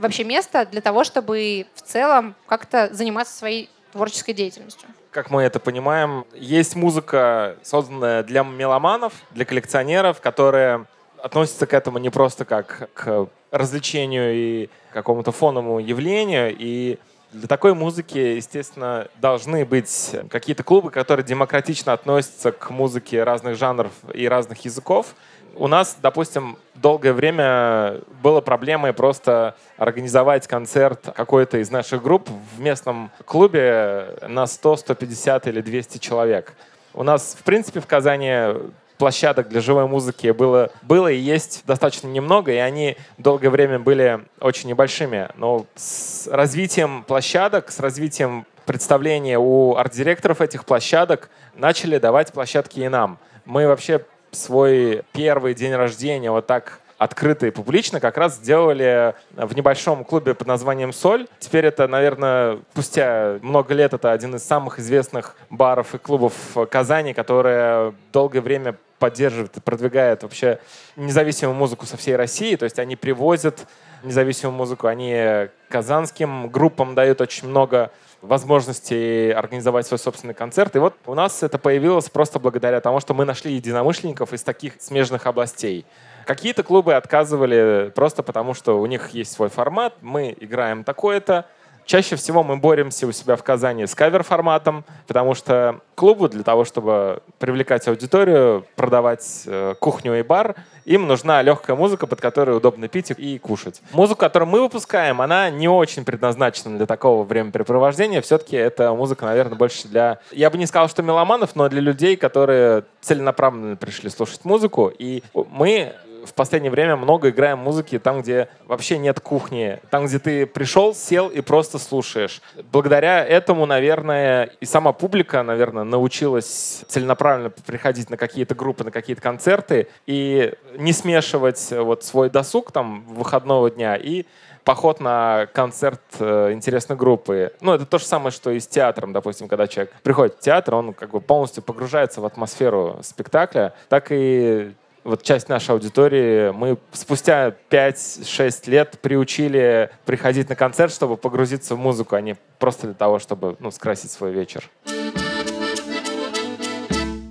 вообще 0.00 0.24
места 0.24 0.66
для 0.66 0.80
того, 0.80 1.04
чтобы 1.04 1.66
в 1.74 1.82
целом 1.82 2.34
как-то 2.46 2.92
заниматься 2.92 3.36
своей 3.36 3.70
творческой 3.92 4.34
деятельностью? 4.34 4.88
Как 5.10 5.30
мы 5.30 5.42
это 5.42 5.58
понимаем, 5.60 6.26
есть 6.34 6.76
музыка, 6.76 7.56
созданная 7.62 8.22
для 8.22 8.42
меломанов, 8.42 9.14
для 9.30 9.44
коллекционеров, 9.44 10.20
которые 10.20 10.86
относятся 11.22 11.66
к 11.66 11.72
этому 11.72 11.98
не 11.98 12.10
просто 12.10 12.44
как 12.44 12.90
к 12.92 13.28
развлечению 13.50 14.34
и 14.34 14.68
какому-то 14.92 15.32
фоновому 15.32 15.78
явлению, 15.78 16.54
и 16.56 16.98
для 17.32 17.48
такой 17.48 17.74
музыки, 17.74 18.18
естественно, 18.18 19.08
должны 19.20 19.64
быть 19.64 20.14
какие-то 20.30 20.62
клубы, 20.62 20.90
которые 20.90 21.24
демократично 21.24 21.92
относятся 21.92 22.52
к 22.52 22.70
музыке 22.70 23.24
разных 23.24 23.56
жанров 23.56 23.92
и 24.14 24.28
разных 24.28 24.64
языков. 24.64 25.14
У 25.58 25.68
нас, 25.68 25.96
допустим, 26.02 26.58
долгое 26.74 27.14
время 27.14 28.00
было 28.22 28.42
проблемой 28.42 28.92
просто 28.92 29.56
организовать 29.78 30.46
концерт 30.46 31.08
какой-то 31.16 31.56
из 31.56 31.70
наших 31.70 32.02
групп 32.02 32.28
в 32.28 32.60
местном 32.60 33.10
клубе 33.24 34.18
на 34.28 34.46
100, 34.46 34.76
150 34.76 35.46
или 35.46 35.62
200 35.62 35.96
человек. 35.96 36.52
У 36.92 37.02
нас, 37.02 37.34
в 37.40 37.42
принципе, 37.42 37.80
в 37.80 37.86
Казани 37.86 38.54
площадок 38.98 39.48
для 39.48 39.62
живой 39.62 39.86
музыки 39.86 40.30
было, 40.30 40.70
было 40.82 41.08
и 41.08 41.16
есть 41.16 41.62
достаточно 41.66 42.08
немного, 42.08 42.52
и 42.52 42.56
они 42.56 42.98
долгое 43.16 43.48
время 43.48 43.78
были 43.78 44.20
очень 44.40 44.68
небольшими. 44.68 45.30
Но 45.36 45.64
с 45.74 46.28
развитием 46.30 47.02
площадок, 47.02 47.70
с 47.70 47.80
развитием 47.80 48.44
представления 48.66 49.38
у 49.38 49.74
арт-директоров 49.76 50.42
этих 50.42 50.66
площадок 50.66 51.30
начали 51.54 51.96
давать 51.96 52.32
площадки 52.34 52.80
и 52.80 52.88
нам. 52.88 53.18
Мы 53.46 53.66
вообще 53.66 54.04
свой 54.30 55.02
первый 55.12 55.54
день 55.54 55.74
рождения 55.74 56.30
вот 56.30 56.46
так 56.46 56.80
открыто 56.98 57.46
и 57.46 57.50
публично 57.50 58.00
как 58.00 58.16
раз 58.16 58.36
сделали 58.36 59.14
в 59.34 59.54
небольшом 59.54 60.04
клубе 60.04 60.34
под 60.34 60.46
названием 60.46 60.92
«Соль». 60.92 61.26
Теперь 61.38 61.66
это, 61.66 61.86
наверное, 61.88 62.58
спустя 62.72 63.38
много 63.42 63.74
лет 63.74 63.92
это 63.92 64.12
один 64.12 64.34
из 64.36 64.42
самых 64.42 64.78
известных 64.78 65.36
баров 65.50 65.94
и 65.94 65.98
клубов 65.98 66.34
Казани, 66.70 67.12
которые 67.12 67.94
долгое 68.12 68.40
время 68.40 68.76
поддерживает 68.98 69.56
и 69.56 69.60
продвигает 69.60 70.22
вообще 70.22 70.58
независимую 70.96 71.54
музыку 71.54 71.84
со 71.84 71.98
всей 71.98 72.16
России. 72.16 72.56
То 72.56 72.64
есть 72.64 72.78
они 72.78 72.96
привозят 72.96 73.66
независимую 74.02 74.56
музыку, 74.56 74.86
они 74.86 75.48
казанским 75.68 76.48
группам 76.48 76.94
дают 76.94 77.20
очень 77.20 77.48
много 77.48 77.90
возможностей 78.26 79.30
организовать 79.30 79.86
свой 79.86 79.98
собственный 79.98 80.34
концерт. 80.34 80.76
И 80.76 80.78
вот 80.78 80.94
у 81.06 81.14
нас 81.14 81.42
это 81.42 81.58
появилось 81.58 82.10
просто 82.10 82.38
благодаря 82.38 82.80
тому, 82.80 83.00
что 83.00 83.14
мы 83.14 83.24
нашли 83.24 83.54
единомышленников 83.54 84.32
из 84.32 84.42
таких 84.42 84.74
смежных 84.80 85.26
областей. 85.26 85.86
Какие-то 86.26 86.62
клубы 86.62 86.94
отказывали 86.94 87.92
просто 87.94 88.22
потому, 88.22 88.52
что 88.54 88.80
у 88.80 88.86
них 88.86 89.10
есть 89.10 89.32
свой 89.32 89.48
формат, 89.48 89.94
мы 90.02 90.36
играем 90.38 90.84
такое-то, 90.84 91.46
Чаще 91.86 92.16
всего 92.16 92.42
мы 92.42 92.56
боремся 92.56 93.06
у 93.06 93.12
себя 93.12 93.36
в 93.36 93.44
Казани 93.44 93.86
с 93.86 93.94
кавер-форматом, 93.94 94.84
потому 95.06 95.34
что 95.34 95.80
клубу 95.94 96.28
для 96.28 96.42
того, 96.42 96.64
чтобы 96.64 97.22
привлекать 97.38 97.86
аудиторию, 97.86 98.66
продавать 98.74 99.44
э, 99.46 99.74
кухню 99.78 100.18
и 100.18 100.22
бар, 100.22 100.56
им 100.84 101.06
нужна 101.06 101.42
легкая 101.42 101.76
музыка, 101.76 102.08
под 102.08 102.20
которой 102.20 102.56
удобно 102.56 102.88
пить 102.88 103.12
и 103.16 103.38
кушать. 103.38 103.82
Музыку, 103.92 104.18
которую 104.18 104.48
мы 104.48 104.60
выпускаем, 104.62 105.20
она 105.20 105.48
не 105.48 105.68
очень 105.68 106.04
предназначена 106.04 106.76
для 106.76 106.86
такого 106.86 107.22
времяпрепровождения. 107.22 108.20
Все-таки 108.20 108.56
это 108.56 108.92
музыка, 108.92 109.24
наверное, 109.24 109.56
больше 109.56 109.86
для... 109.86 110.18
Я 110.32 110.50
бы 110.50 110.58
не 110.58 110.66
сказал, 110.66 110.88
что 110.88 111.04
меломанов, 111.04 111.54
но 111.54 111.68
для 111.68 111.80
людей, 111.80 112.16
которые 112.16 112.82
целенаправленно 113.00 113.76
пришли 113.76 114.10
слушать 114.10 114.44
музыку. 114.44 114.92
И 114.98 115.22
мы 115.34 115.94
в 116.26 116.34
последнее 116.34 116.70
время 116.70 116.96
много 116.96 117.30
играем 117.30 117.58
музыки 117.58 117.98
там, 117.98 118.22
где 118.22 118.48
вообще 118.66 118.98
нет 118.98 119.20
кухни, 119.20 119.80
там, 119.90 120.06
где 120.06 120.18
ты 120.18 120.46
пришел, 120.46 120.94
сел 120.94 121.28
и 121.28 121.40
просто 121.40 121.78
слушаешь. 121.78 122.42
Благодаря 122.72 123.24
этому, 123.24 123.66
наверное, 123.66 124.50
и 124.60 124.66
сама 124.66 124.92
публика, 124.92 125.42
наверное, 125.42 125.84
научилась 125.84 126.84
целенаправленно 126.88 127.50
приходить 127.50 128.10
на 128.10 128.16
какие-то 128.16 128.54
группы, 128.54 128.84
на 128.84 128.90
какие-то 128.90 129.22
концерты 129.22 129.88
и 130.06 130.52
не 130.76 130.92
смешивать 130.92 131.70
вот 131.70 132.04
свой 132.04 132.30
досуг 132.30 132.72
там 132.72 133.04
выходного 133.06 133.70
дня 133.70 133.96
и 133.96 134.26
поход 134.66 134.98
на 134.98 135.46
концерт 135.52 136.00
э, 136.18 136.50
интересной 136.52 136.96
группы. 136.96 137.52
Ну, 137.60 137.72
это 137.72 137.86
то 137.86 137.98
же 137.98 138.04
самое, 138.04 138.32
что 138.32 138.50
и 138.50 138.58
с 138.58 138.66
театром, 138.66 139.12
допустим, 139.12 139.46
когда 139.46 139.68
человек 139.68 139.94
приходит 140.02 140.34
в 140.34 140.40
театр, 140.40 140.74
он 140.74 140.92
как 140.92 141.10
бы 141.10 141.20
полностью 141.20 141.62
погружается 141.62 142.20
в 142.20 142.26
атмосферу 142.26 142.98
спектакля, 143.02 143.74
так 143.88 144.08
и 144.10 144.72
вот 145.06 145.22
часть 145.22 145.48
нашей 145.48 145.70
аудитории 145.70 146.50
мы 146.50 146.78
спустя 146.92 147.54
5-6 147.70 148.68
лет 148.68 148.98
приучили 149.00 149.90
приходить 150.04 150.48
на 150.48 150.56
концерт, 150.56 150.92
чтобы 150.92 151.16
погрузиться 151.16 151.76
в 151.76 151.78
музыку, 151.78 152.16
а 152.16 152.20
не 152.20 152.36
просто 152.58 152.88
для 152.88 152.94
того, 152.94 153.20
чтобы 153.20 153.56
ну, 153.60 153.70
скрасить 153.70 154.10
свой 154.10 154.32
вечер. 154.32 154.68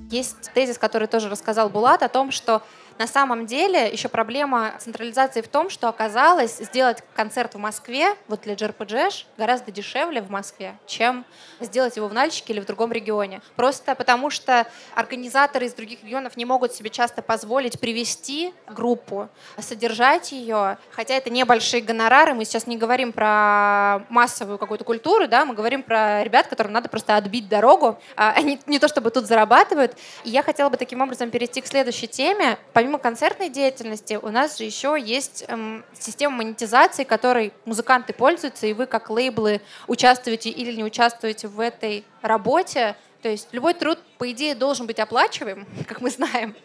Есть 0.10 0.52
тезис, 0.54 0.78
который 0.78 1.10
тоже 1.10 1.28
рассказал 1.28 1.70
Булат, 1.70 2.02
о 2.02 2.08
том, 2.08 2.32
что 2.32 2.62
на 2.98 3.08
самом 3.08 3.46
деле 3.46 3.90
еще 3.90 4.08
проблема 4.08 4.74
централизации 4.80 5.42
в 5.42 5.48
том, 5.48 5.70
что 5.70 5.90
оказалось 5.90 6.58
сделать 6.58 7.04
концерт 7.16 7.56
в 7.56 7.58
Москве, 7.58 8.16
вот 8.28 8.42
для 8.42 8.54
JRPG, 8.54 9.26
гораздо 9.38 9.72
дешевле 9.72 10.22
в 10.22 10.30
Москве, 10.30 10.78
чем 10.86 11.26
сделать 11.60 11.98
его 11.98 12.08
в 12.08 12.14
Нальчике 12.14 12.54
или 12.54 12.60
в 12.62 12.66
другом 12.66 12.92
регионе. 12.92 13.42
Просто 13.56 13.96
потому 13.96 14.30
что 14.30 14.66
организаторы 14.94 15.66
из 15.66 15.74
других 15.74 16.04
регионов 16.04 16.38
не 16.38 16.46
могут 16.46 16.74
себе 16.74 16.90
часто 16.90 17.22
позволить 17.22 17.80
привести 17.80 18.54
группу, 18.68 19.30
содержать 19.60 20.32
ее, 20.32 20.78
хотя 20.92 21.16
это 21.16 21.30
небольшие 21.30 21.82
гонорары, 21.82 22.34
мы 22.34 22.46
сейчас 22.46 22.66
не 22.68 22.78
говорим 22.78 23.12
про 23.12 24.06
массовую 24.10 24.58
какую-то 24.58 24.86
культуру, 24.86 25.28
да, 25.28 25.46
мы 25.46 25.54
говорим 25.54 25.84
про 25.84 26.24
ребят, 26.24 26.48
которым 26.48 26.72
надо 26.72 26.88
просто 26.88 27.18
отбить 27.18 27.50
дорогу, 27.50 28.00
а 28.16 28.32
они 28.32 28.60
не 28.68 28.80
то 28.80 28.88
чтобы 28.88 29.12
тут 29.12 29.26
зарабатывают. 29.26 29.98
И 30.24 30.30
я 30.30 30.44
хотела 30.44 30.70
бы 30.70 30.78
таким 30.78 31.02
образом 31.02 31.30
перейти 31.30 31.62
к 31.62 31.68
следующей 31.68 32.08
теме 32.08 32.58
помимо 32.74 32.85
концертной 33.00 33.50
деятельности, 33.50 34.20
у 34.22 34.30
нас 34.30 34.58
же 34.58 34.64
еще 34.64 34.98
есть 35.00 35.46
эм, 35.48 35.84
система 36.00 36.38
монетизации, 36.38 37.04
которой 37.04 37.54
музыканты 37.66 38.14
пользуются, 38.14 38.68
и 38.68 38.74
вы 38.74 38.86
как 38.86 39.10
лейблы 39.10 39.62
участвуете 39.88 40.50
или 40.50 40.76
не 40.76 40.84
участвуете 40.84 41.48
в 41.48 41.60
этой 41.60 42.06
работе. 42.22 42.96
То 43.22 43.30
есть 43.30 43.48
любой 43.54 43.74
труд, 43.74 43.98
по 44.20 44.32
идее, 44.32 44.54
должен 44.54 44.86
быть 44.86 45.00
оплачиваем, 45.00 45.66
как 45.88 46.00
мы 46.00 46.12
знаем. 46.12 46.56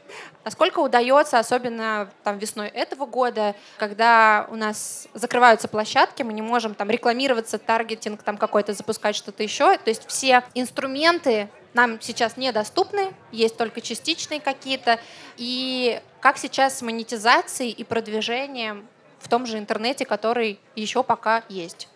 Насколько 0.45 0.81
удается, 0.81 1.39
особенно 1.39 2.11
там, 2.23 2.37
весной 2.37 2.69
этого 2.69 3.07
года, 3.07 3.55
когда 3.79 4.47
у 4.51 4.57
нас 4.57 5.09
закрываются 5.15 5.69
площадки, 5.69 6.23
мы 6.23 6.35
не 6.35 6.43
можем 6.43 6.75
там 6.75 6.91
рекламироваться, 6.91 7.59
таргетинг 7.59 8.23
там 8.23 8.37
какой-то 8.37 8.75
запускать, 8.75 9.17
что-то 9.17 9.43
еще. 9.43 9.79
То 9.79 9.89
есть 9.89 10.07
все 10.07 10.45
инструменты 10.55 11.49
нам 11.75 12.01
сейчас 12.01 12.37
недоступны, 12.37 13.13
есть 13.33 13.57
только 13.57 13.81
частичные 13.81 14.41
какие-то. 14.41 14.99
И 15.37 16.01
как 16.21 16.39
сейчас 16.39 16.79
с 16.79 16.83
монетизацией 16.83 17.71
и 17.71 17.85
продвижением 17.85 18.87
в 19.19 19.29
том 19.29 19.47
же 19.47 19.59
интернете, 19.59 20.05
который 20.05 20.59
еще 20.75 21.03
пока 21.03 21.45
есть? 21.49 21.89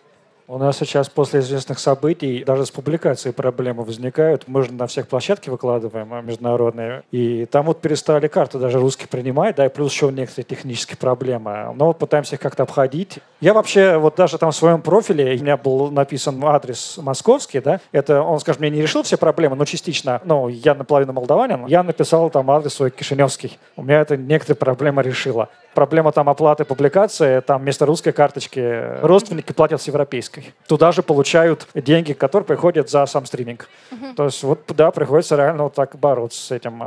У 0.47 0.59
нас 0.59 0.77
сейчас 0.77 1.09
после 1.09 1.39
известных 1.39 1.79
событий 1.79 2.43
даже 2.43 2.67
с 2.67 2.71
публикацией 2.71 3.33
проблемы 3.33 3.83
возникают. 3.83 4.43
Мы 4.45 4.63
же 4.63 4.73
на 4.73 4.85
всех 4.85 5.07
площадке 5.07 5.49
выкладываем 5.49 6.13
а, 6.13 6.21
международные. 6.21 7.01
И 7.11 7.45
там 7.45 7.65
вот 7.65 7.81
перестали 7.81 8.27
карты 8.27 8.59
даже 8.59 8.79
русские 8.79 9.07
принимать, 9.07 9.55
да, 9.55 9.65
и 9.65 9.69
плюс 9.69 9.91
еще 9.91 10.11
некоторые 10.11 10.45
технические 10.45 10.97
проблемы. 10.97 11.73
Но 11.75 11.93
пытаемся 11.93 12.35
их 12.35 12.41
как-то 12.41 12.61
обходить. 12.61 13.17
Я 13.41 13.55
вообще 13.55 13.97
вот 13.97 14.17
даже 14.17 14.37
там 14.37 14.51
в 14.51 14.55
своем 14.55 14.83
профиле, 14.83 15.35
у 15.35 15.41
меня 15.41 15.57
был 15.57 15.89
написан 15.89 16.39
адрес 16.45 16.99
московский, 17.01 17.59
да, 17.59 17.79
это 17.91 18.21
он, 18.21 18.39
скажем, 18.39 18.61
мне 18.61 18.69
не 18.69 18.81
решил 18.83 19.01
все 19.01 19.17
проблемы, 19.17 19.55
но 19.55 19.65
частично, 19.65 20.21
ну, 20.25 20.47
я 20.47 20.75
наполовину 20.75 21.13
молдаванин, 21.13 21.65
я 21.65 21.81
написал 21.81 22.29
там 22.29 22.51
адрес 22.51 22.73
свой 22.75 22.91
кишиневский. 22.91 23.57
У 23.75 23.81
меня 23.81 24.01
это 24.01 24.15
некоторые 24.15 24.57
проблемы 24.57 25.01
решило 25.01 25.49
проблема 25.75 26.11
там 26.11 26.27
оплаты 26.29 26.65
публикации, 26.65 27.41
там 27.41 27.61
вместо 27.61 27.85
русской 27.85 28.11
карточки 28.11 28.99
родственники 29.01 29.51
платят 29.51 29.81
с 29.81 29.87
европейской. 29.87 30.53
Туда 30.67 30.91
же 30.91 31.03
получают 31.03 31.67
деньги, 31.75 32.13
которые 32.13 32.47
приходят 32.47 32.89
за 32.89 33.05
сам 33.05 33.25
стриминг. 33.25 33.69
Uh-huh. 33.91 34.15
То 34.15 34.25
есть 34.25 34.41
вот, 34.43 34.61
да, 34.75 34.89
приходится 34.89 35.35
реально 35.35 35.63
вот 35.63 35.73
так 35.75 35.95
бороться 35.99 36.41
с 36.41 36.51
этим. 36.51 36.81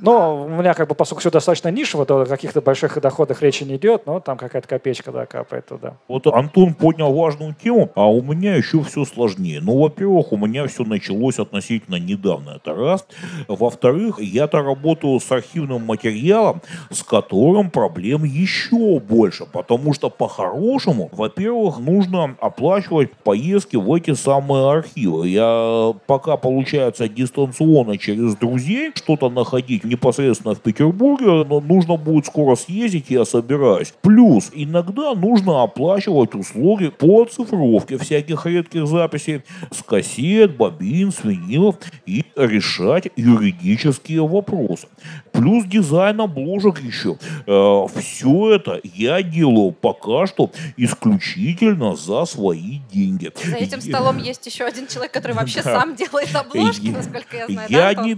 Но 0.00 0.44
у 0.44 0.48
меня 0.48 0.74
как 0.74 0.88
бы, 0.88 0.94
поскольку 0.94 1.20
все 1.20 1.30
достаточно 1.30 1.68
нишево, 1.68 2.04
то 2.04 2.20
о 2.20 2.26
каких-то 2.26 2.60
больших 2.60 3.00
доходах 3.00 3.42
речи 3.42 3.64
не 3.64 3.76
идет, 3.76 4.06
но 4.06 4.20
там 4.20 4.36
какая-то 4.36 4.66
копеечка 4.68 5.12
да, 5.12 5.26
капает 5.26 5.66
туда. 5.66 5.96
Вот 6.08 6.26
Антон 6.26 6.74
поднял 6.74 7.12
важную 7.12 7.54
тему, 7.54 7.90
а 7.94 8.10
у 8.10 8.22
меня 8.22 8.56
еще 8.56 8.82
все 8.82 9.04
сложнее. 9.04 9.60
Ну, 9.60 9.78
во-первых, 9.78 10.32
у 10.32 10.36
меня 10.36 10.66
все 10.66 10.84
началось 10.84 11.38
относительно 11.38 11.96
недавно, 11.96 12.56
это 12.56 12.74
раз. 12.74 13.06
Во-вторых, 13.48 14.20
я-то 14.20 14.62
работаю 14.62 15.20
с 15.20 15.30
архивным 15.30 15.84
материалом, 15.84 16.60
с 16.90 17.02
которым 17.02 17.70
проблем 17.70 18.24
еще 18.24 18.98
больше, 19.00 19.46
потому 19.46 19.94
что 19.94 20.10
по-хорошему, 20.10 21.08
во-первых, 21.12 21.78
нужно 21.78 22.36
оплачивать 22.40 23.12
поездки 23.12 23.76
в 23.76 23.92
эти 23.92 24.14
самые 24.14 24.70
архивы. 24.70 25.28
Я 25.28 25.94
пока, 26.06 26.36
получается, 26.36 27.08
дистанционно 27.08 27.98
через 27.98 28.34
друзей 28.36 28.92
что-то 28.94 29.30
находить 29.30 29.83
непосредственно 29.84 30.54
в 30.54 30.60
Петербурге, 30.60 31.44
но 31.44 31.60
нужно 31.60 31.96
будет 31.96 32.26
скоро 32.26 32.56
съездить, 32.56 33.06
я 33.08 33.24
собираюсь. 33.24 33.94
Плюс 34.02 34.50
иногда 34.52 35.14
нужно 35.14 35.62
оплачивать 35.62 36.34
услуги 36.34 36.88
по 36.88 37.24
цифровке 37.24 37.98
всяких 37.98 38.46
редких 38.46 38.86
записей 38.86 39.42
с 39.70 39.82
кассет, 39.82 40.56
бобин, 40.56 41.12
с 41.12 41.24
винилов 41.24 41.76
и 42.06 42.24
решать 42.36 43.08
юридические 43.16 44.26
вопросы. 44.26 44.88
Плюс 45.32 45.64
дизайн 45.64 46.20
обложек 46.20 46.80
еще. 46.80 47.18
Э, 47.46 47.86
все 47.96 48.54
это 48.54 48.80
я 48.82 49.22
делаю 49.22 49.72
пока 49.72 50.26
что 50.26 50.50
исключительно 50.76 51.96
за 51.96 52.24
свои 52.24 52.78
деньги. 52.92 53.32
За 53.44 53.56
этим 53.56 53.80
столом 53.80 54.18
есть 54.18 54.46
еще 54.46 54.64
один 54.64 54.86
человек, 54.86 55.12
который 55.12 55.32
вообще 55.32 55.62
сам 55.62 55.94
делает 55.94 56.34
обложки, 56.34 56.88
насколько 56.88 57.36
я 57.36 57.46
знаю. 57.46 57.68
Я, 57.70 57.94
не, 57.94 58.16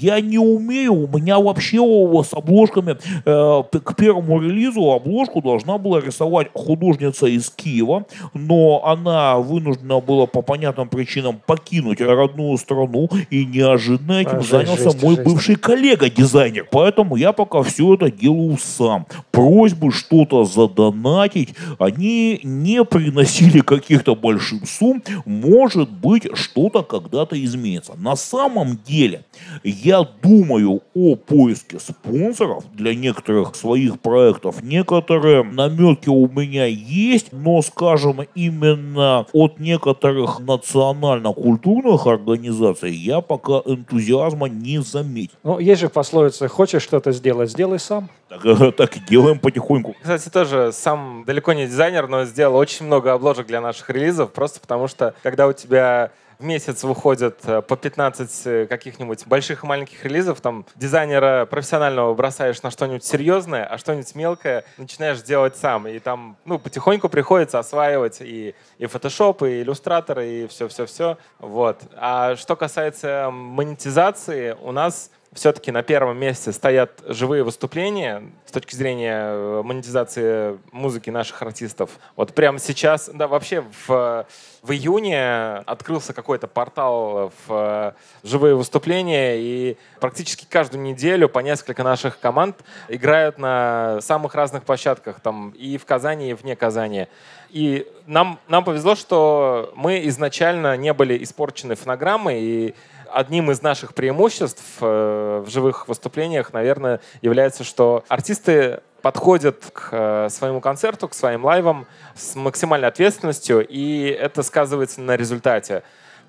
я 0.00 0.20
не 0.20 0.38
умею 0.38 1.05
у 1.06 1.18
меня 1.18 1.38
вообще 1.38 1.76
с 1.76 2.34
обложками 2.34 2.96
э, 3.24 3.62
к 3.78 3.94
первому 3.94 4.40
релизу 4.40 4.90
обложку 4.92 5.40
должна 5.40 5.78
была 5.78 6.00
рисовать 6.00 6.48
художница 6.52 7.26
из 7.26 7.50
Киева, 7.50 8.06
но 8.34 8.84
она 8.84 9.38
вынуждена 9.38 10.00
была 10.00 10.26
по 10.26 10.42
понятным 10.42 10.88
причинам 10.88 11.40
покинуть 11.46 12.00
родную 12.00 12.56
страну, 12.58 13.08
и 13.30 13.44
неожиданно 13.44 14.20
этим 14.20 14.38
а, 14.38 14.42
занялся 14.42 14.90
жесть, 14.90 15.02
мой 15.02 15.16
жесть. 15.16 15.28
бывший 15.28 15.56
коллега-дизайнер. 15.56 16.66
Поэтому 16.70 17.16
я 17.16 17.32
пока 17.32 17.62
все 17.62 17.94
это 17.94 18.10
делаю 18.10 18.58
сам. 18.58 19.06
Просьбы 19.30 19.92
что-то 19.92 20.44
задонатить, 20.44 21.54
они 21.78 22.40
не 22.42 22.84
приносили 22.84 23.60
каких-то 23.60 24.14
больших 24.14 24.68
сумм. 24.68 25.02
Может 25.24 25.90
быть, 25.90 26.28
что-то 26.34 26.82
когда-то 26.82 27.42
изменится. 27.42 27.92
На 27.96 28.16
самом 28.16 28.78
деле, 28.86 29.24
я 29.62 30.06
думаю 30.22 30.82
о 30.96 31.14
поиске 31.14 31.78
спонсоров 31.78 32.64
для 32.72 32.94
некоторых 32.94 33.54
своих 33.54 34.00
проектов. 34.00 34.62
Некоторые 34.62 35.42
наметки 35.42 36.08
у 36.08 36.26
меня 36.26 36.64
есть, 36.64 37.32
но, 37.32 37.60
скажем, 37.60 38.22
именно 38.34 39.26
от 39.34 39.60
некоторых 39.60 40.40
национально-культурных 40.40 42.06
организаций 42.06 42.92
я 42.92 43.20
пока 43.20 43.60
энтузиазма 43.66 44.48
не 44.48 44.78
заметил. 44.78 45.36
Ну, 45.42 45.58
есть 45.58 45.82
же 45.82 45.90
пословица 45.90 46.48
«хочешь 46.48 46.82
что-то 46.82 47.12
сделать, 47.12 47.50
сделай 47.50 47.78
сам». 47.78 48.08
Так, 48.30 48.46
э, 48.46 48.72
так 48.72 48.96
и 48.96 49.00
делаем 49.00 49.38
потихоньку. 49.38 49.94
Кстати, 50.00 50.30
тоже 50.30 50.70
сам 50.72 51.24
далеко 51.26 51.52
не 51.52 51.66
дизайнер, 51.66 52.08
но 52.08 52.24
сделал 52.24 52.56
очень 52.56 52.86
много 52.86 53.12
обложек 53.12 53.46
для 53.46 53.60
наших 53.60 53.90
релизов, 53.90 54.32
просто 54.32 54.60
потому 54.60 54.88
что, 54.88 55.14
когда 55.22 55.46
у 55.46 55.52
тебя 55.52 56.10
в 56.38 56.44
месяц 56.44 56.82
выходит 56.84 57.40
э, 57.44 57.62
по 57.62 57.76
15 57.76 58.46
э, 58.46 58.66
каких-нибудь 58.66 59.26
больших 59.26 59.64
и 59.64 59.66
маленьких 59.66 60.04
релизов, 60.04 60.40
там 60.40 60.66
дизайнера 60.74 61.46
профессионального 61.46 62.14
бросаешь 62.14 62.62
на 62.62 62.70
что-нибудь 62.70 63.04
серьезное, 63.04 63.64
а 63.64 63.78
что-нибудь 63.78 64.14
мелкое 64.14 64.64
начинаешь 64.76 65.22
делать 65.22 65.56
сам. 65.56 65.86
И 65.88 65.98
там 65.98 66.36
ну, 66.44 66.58
потихоньку 66.58 67.08
приходится 67.08 67.58
осваивать 67.58 68.20
и, 68.20 68.54
и 68.78 68.84
Photoshop, 68.84 69.48
и 69.48 69.62
иллюстратор, 69.62 70.20
и 70.20 70.46
все-все-все. 70.46 71.18
Вот. 71.38 71.82
А 71.96 72.36
что 72.36 72.56
касается 72.56 73.30
монетизации, 73.30 74.56
у 74.60 74.72
нас 74.72 75.10
все-таки 75.36 75.70
на 75.70 75.82
первом 75.82 76.18
месте 76.18 76.50
стоят 76.50 77.02
живые 77.06 77.44
выступления 77.44 78.22
с 78.46 78.52
точки 78.52 78.74
зрения 78.74 79.20
э, 79.22 79.62
монетизации 79.62 80.58
музыки 80.72 81.10
наших 81.10 81.40
артистов. 81.42 81.90
Вот 82.16 82.34
прямо 82.34 82.58
сейчас, 82.58 83.10
да, 83.12 83.28
вообще 83.28 83.62
в, 83.86 84.26
в 84.62 84.72
июне 84.72 85.58
открылся 85.66 86.14
какой-то 86.14 86.46
портал 86.46 87.32
в 87.46 87.50
э, 87.50 87.92
живые 88.26 88.56
выступления, 88.56 89.36
и 89.38 89.76
практически 90.00 90.46
каждую 90.48 90.82
неделю 90.82 91.28
по 91.28 91.40
несколько 91.40 91.82
наших 91.82 92.18
команд 92.18 92.56
играют 92.88 93.38
на 93.38 94.00
самых 94.00 94.34
разных 94.34 94.64
площадках, 94.64 95.20
там 95.20 95.50
и 95.50 95.76
в 95.76 95.84
Казани, 95.84 96.30
и 96.30 96.34
вне 96.34 96.56
Казани. 96.56 97.08
И 97.50 97.86
нам, 98.06 98.40
нам 98.48 98.64
повезло, 98.64 98.94
что 98.94 99.72
мы 99.76 100.06
изначально 100.08 100.76
не 100.76 100.92
были 100.94 101.22
испорчены 101.22 101.74
фонограммой, 101.74 102.42
и 102.42 102.74
одним 103.12 103.50
из 103.50 103.62
наших 103.62 103.94
преимуществ 103.94 104.62
э, 104.80 105.42
в 105.44 105.50
живых 105.50 105.88
выступлениях, 105.88 106.52
наверное, 106.52 107.00
является, 107.22 107.64
что 107.64 108.04
артисты 108.08 108.80
подходят 109.02 109.64
к 109.72 109.88
э, 109.92 110.28
своему 110.30 110.60
концерту, 110.60 111.08
к 111.08 111.14
своим 111.14 111.44
лайвам 111.44 111.86
с 112.14 112.34
максимальной 112.34 112.88
ответственностью, 112.88 113.66
и 113.66 114.08
это 114.08 114.42
сказывается 114.42 115.00
на 115.00 115.16
результате 115.16 115.82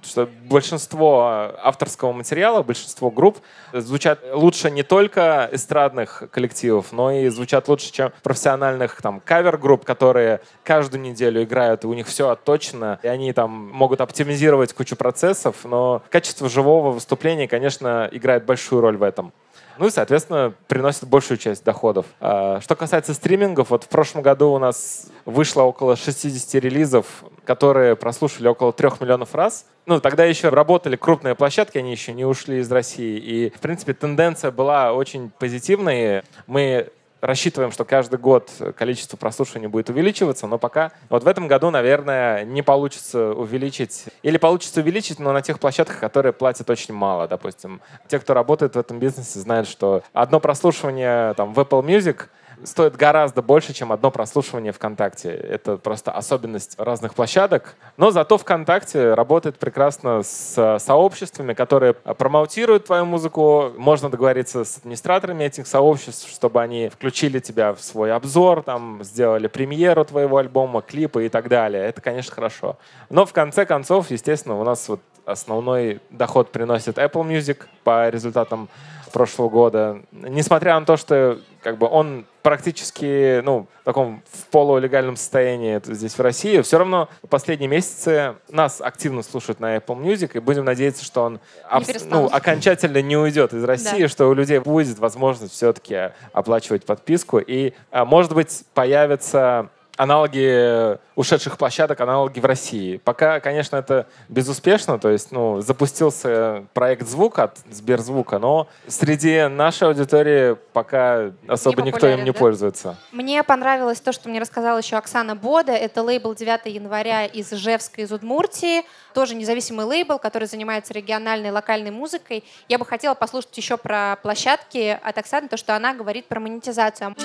что 0.03 0.29
большинство 0.45 1.53
авторского 1.61 2.11
материала, 2.11 2.63
большинство 2.63 3.09
групп 3.11 3.39
звучат 3.73 4.19
лучше 4.33 4.71
не 4.71 4.83
только 4.83 5.49
эстрадных 5.51 6.23
коллективов, 6.31 6.91
но 6.91 7.11
и 7.11 7.27
звучат 7.29 7.67
лучше, 7.67 7.91
чем 7.91 8.11
профессиональных 8.23 9.01
там 9.01 9.19
кавер-групп, 9.19 9.85
которые 9.85 10.41
каждую 10.63 11.01
неделю 11.01 11.43
играют, 11.43 11.83
и 11.83 11.87
у 11.87 11.93
них 11.93 12.07
все 12.07 12.29
отточено, 12.29 12.99
и 13.03 13.07
они 13.07 13.33
там 13.33 13.51
могут 13.51 14.01
оптимизировать 14.01 14.73
кучу 14.73 14.95
процессов, 14.95 15.57
но 15.63 16.01
качество 16.09 16.49
живого 16.49 16.91
выступления, 16.91 17.47
конечно, 17.47 18.07
играет 18.11 18.45
большую 18.45 18.81
роль 18.81 18.97
в 18.97 19.03
этом. 19.03 19.33
Ну 19.79 19.87
и, 19.87 19.89
соответственно, 19.89 20.53
приносит 20.67 21.07
большую 21.07 21.37
часть 21.37 21.63
доходов. 21.63 22.05
А, 22.19 22.59
что 22.61 22.75
касается 22.75 23.13
стримингов, 23.13 23.69
вот 23.69 23.83
в 23.83 23.87
прошлом 23.87 24.21
году 24.21 24.51
у 24.51 24.59
нас 24.59 25.07
вышло 25.25 25.63
около 25.63 25.95
60 25.95 26.61
релизов, 26.61 27.05
которые 27.45 27.95
прослушали 27.95 28.47
около 28.47 28.73
3 28.73 28.89
миллионов 28.99 29.35
раз. 29.35 29.65
Ну, 29.85 30.01
тогда 30.01 30.25
еще 30.25 30.49
работали 30.49 30.95
крупные 30.95 31.35
площадки, 31.35 31.77
они 31.77 31.91
еще 31.91 32.13
не 32.13 32.25
ушли 32.25 32.59
из 32.59 32.71
России. 32.71 33.17
И, 33.17 33.49
в 33.55 33.59
принципе, 33.59 33.93
тенденция 33.93 34.51
была 34.51 34.93
очень 34.93 35.29
позитивной. 35.29 36.23
Мы 36.45 36.89
рассчитываем, 37.21 37.71
что 37.71 37.85
каждый 37.85 38.19
год 38.19 38.51
количество 38.75 39.17
прослушиваний 39.17 39.67
будет 39.67 39.89
увеличиваться, 39.89 40.47
но 40.47 40.57
пока 40.57 40.91
вот 41.09 41.23
в 41.23 41.27
этом 41.27 41.47
году, 41.47 41.69
наверное, 41.69 42.45
не 42.45 42.61
получится 42.61 43.33
увеличить, 43.33 44.05
или 44.23 44.37
получится 44.37 44.81
увеличить, 44.81 45.19
но 45.19 45.33
на 45.33 45.41
тех 45.41 45.59
площадках, 45.59 45.99
которые 45.99 46.33
платят 46.33 46.69
очень 46.69 46.93
мало, 46.93 47.27
допустим. 47.27 47.81
Те, 48.07 48.19
кто 48.19 48.33
работает 48.33 48.75
в 48.75 48.79
этом 48.79 48.99
бизнесе, 48.99 49.39
знают, 49.39 49.67
что 49.67 50.03
одно 50.13 50.39
прослушивание 50.39 51.33
там, 51.33 51.53
в 51.53 51.59
Apple 51.59 51.83
Music— 51.83 52.25
стоит 52.63 52.95
гораздо 52.95 53.41
больше, 53.41 53.73
чем 53.73 53.91
одно 53.91 54.11
прослушивание 54.11 54.71
ВКонтакте. 54.71 55.29
Это 55.29 55.77
просто 55.77 56.11
особенность 56.11 56.75
разных 56.77 57.13
площадок. 57.13 57.75
Но 57.97 58.11
зато 58.11 58.37
ВКонтакте 58.37 59.13
работает 59.13 59.57
прекрасно 59.57 60.23
с 60.23 60.79
сообществами, 60.79 61.53
которые 61.53 61.93
промоутируют 61.93 62.85
твою 62.85 63.05
музыку. 63.05 63.71
Можно 63.77 64.09
договориться 64.09 64.63
с 64.63 64.77
администраторами 64.77 65.43
этих 65.45 65.67
сообществ, 65.67 66.29
чтобы 66.29 66.61
они 66.61 66.89
включили 66.89 67.39
тебя 67.39 67.73
в 67.73 67.81
свой 67.81 68.13
обзор, 68.13 68.63
там, 68.63 69.03
сделали 69.03 69.47
премьеру 69.47 70.05
твоего 70.05 70.37
альбома, 70.37 70.81
клипы 70.81 71.25
и 71.25 71.29
так 71.29 71.47
далее. 71.47 71.83
Это, 71.83 72.01
конечно, 72.01 72.33
хорошо. 72.33 72.77
Но 73.09 73.25
в 73.25 73.33
конце 73.33 73.65
концов, 73.65 74.11
естественно, 74.11 74.59
у 74.59 74.63
нас 74.63 74.87
вот 74.89 75.01
основной 75.25 75.99
доход 76.09 76.51
приносит 76.51 76.97
Apple 76.97 77.27
Music 77.27 77.65
по 77.83 78.09
результатам 78.09 78.69
прошлого 79.11 79.49
года. 79.49 80.01
Несмотря 80.11 80.79
на 80.79 80.85
то, 80.85 80.97
что 80.97 81.39
как 81.61 81.77
бы 81.77 81.87
он 81.87 82.25
практически 82.43 83.41
ну, 83.41 83.67
в 83.81 83.83
таком 83.83 84.23
в 84.31 84.45
полулегальном 84.47 85.17
состоянии 85.17 85.81
здесь 85.83 86.13
в 86.13 86.21
России, 86.21 86.61
все 86.61 86.77
равно 86.77 87.09
в 87.21 87.27
последние 87.27 87.67
месяцы 87.67 88.35
нас 88.49 88.79
активно 88.79 89.21
слушают 89.21 89.59
на 89.59 89.75
Apple 89.75 90.01
Music, 90.01 90.31
и 90.35 90.39
будем 90.39 90.63
надеяться, 90.63 91.03
что 91.03 91.23
он 91.23 91.39
абс- 91.69 92.05
ну, 92.05 92.27
окончательно 92.27 93.01
не 93.01 93.17
уйдет 93.17 93.53
из 93.53 93.63
России, 93.63 94.03
да. 94.03 94.07
что 94.07 94.27
у 94.27 94.33
людей 94.33 94.59
будет 94.59 94.97
возможность 94.99 95.53
все-таки 95.53 96.11
оплачивать 96.31 96.85
подписку, 96.85 97.39
и, 97.39 97.73
а, 97.91 98.05
может 98.05 98.33
быть, 98.33 98.63
появится 98.73 99.69
аналоги 99.97 100.97
ушедших 101.15 101.57
площадок, 101.57 101.99
аналоги 101.99 102.39
в 102.39 102.45
России. 102.45 102.97
Пока, 102.97 103.39
конечно, 103.39 103.75
это 103.75 104.07
безуспешно, 104.29 104.99
то 104.99 105.09
есть 105.09 105.31
ну, 105.31 105.61
запустился 105.61 106.65
проект 106.73 107.07
звук 107.07 107.39
от 107.39 107.57
Сберзвука, 107.69 108.39
но 108.39 108.67
среди 108.87 109.47
нашей 109.47 109.87
аудитории 109.87 110.55
пока 110.73 111.31
особо 111.47 111.81
не 111.81 111.87
никто 111.87 112.07
им 112.07 112.23
не 112.23 112.31
да? 112.31 112.37
пользуется. 112.37 112.95
Мне 113.11 113.43
понравилось 113.43 113.99
то, 113.99 114.11
что 114.11 114.29
мне 114.29 114.39
рассказала 114.39 114.77
еще 114.77 114.95
Оксана 114.95 115.35
Бода. 115.35 115.71
Это 115.71 116.03
лейбл 116.03 116.35
9 116.35 116.65
января 116.65 117.25
из 117.25 117.51
Ижевска, 117.51 118.01
из 118.01 118.11
Удмуртии. 118.11 118.83
Тоже 119.13 119.35
независимый 119.35 119.85
лейбл, 119.85 120.19
который 120.19 120.47
занимается 120.47 120.93
региональной, 120.93 121.49
локальной 121.49 121.91
музыкой. 121.91 122.43
Я 122.69 122.77
бы 122.77 122.85
хотела 122.85 123.15
послушать 123.15 123.57
еще 123.57 123.77
про 123.77 124.17
площадки 124.21 124.99
от 125.01 125.17
Оксаны, 125.17 125.47
то, 125.47 125.57
что 125.57 125.75
она 125.75 125.93
говорит 125.93 126.27
про 126.27 126.39
монетизацию 126.39 127.15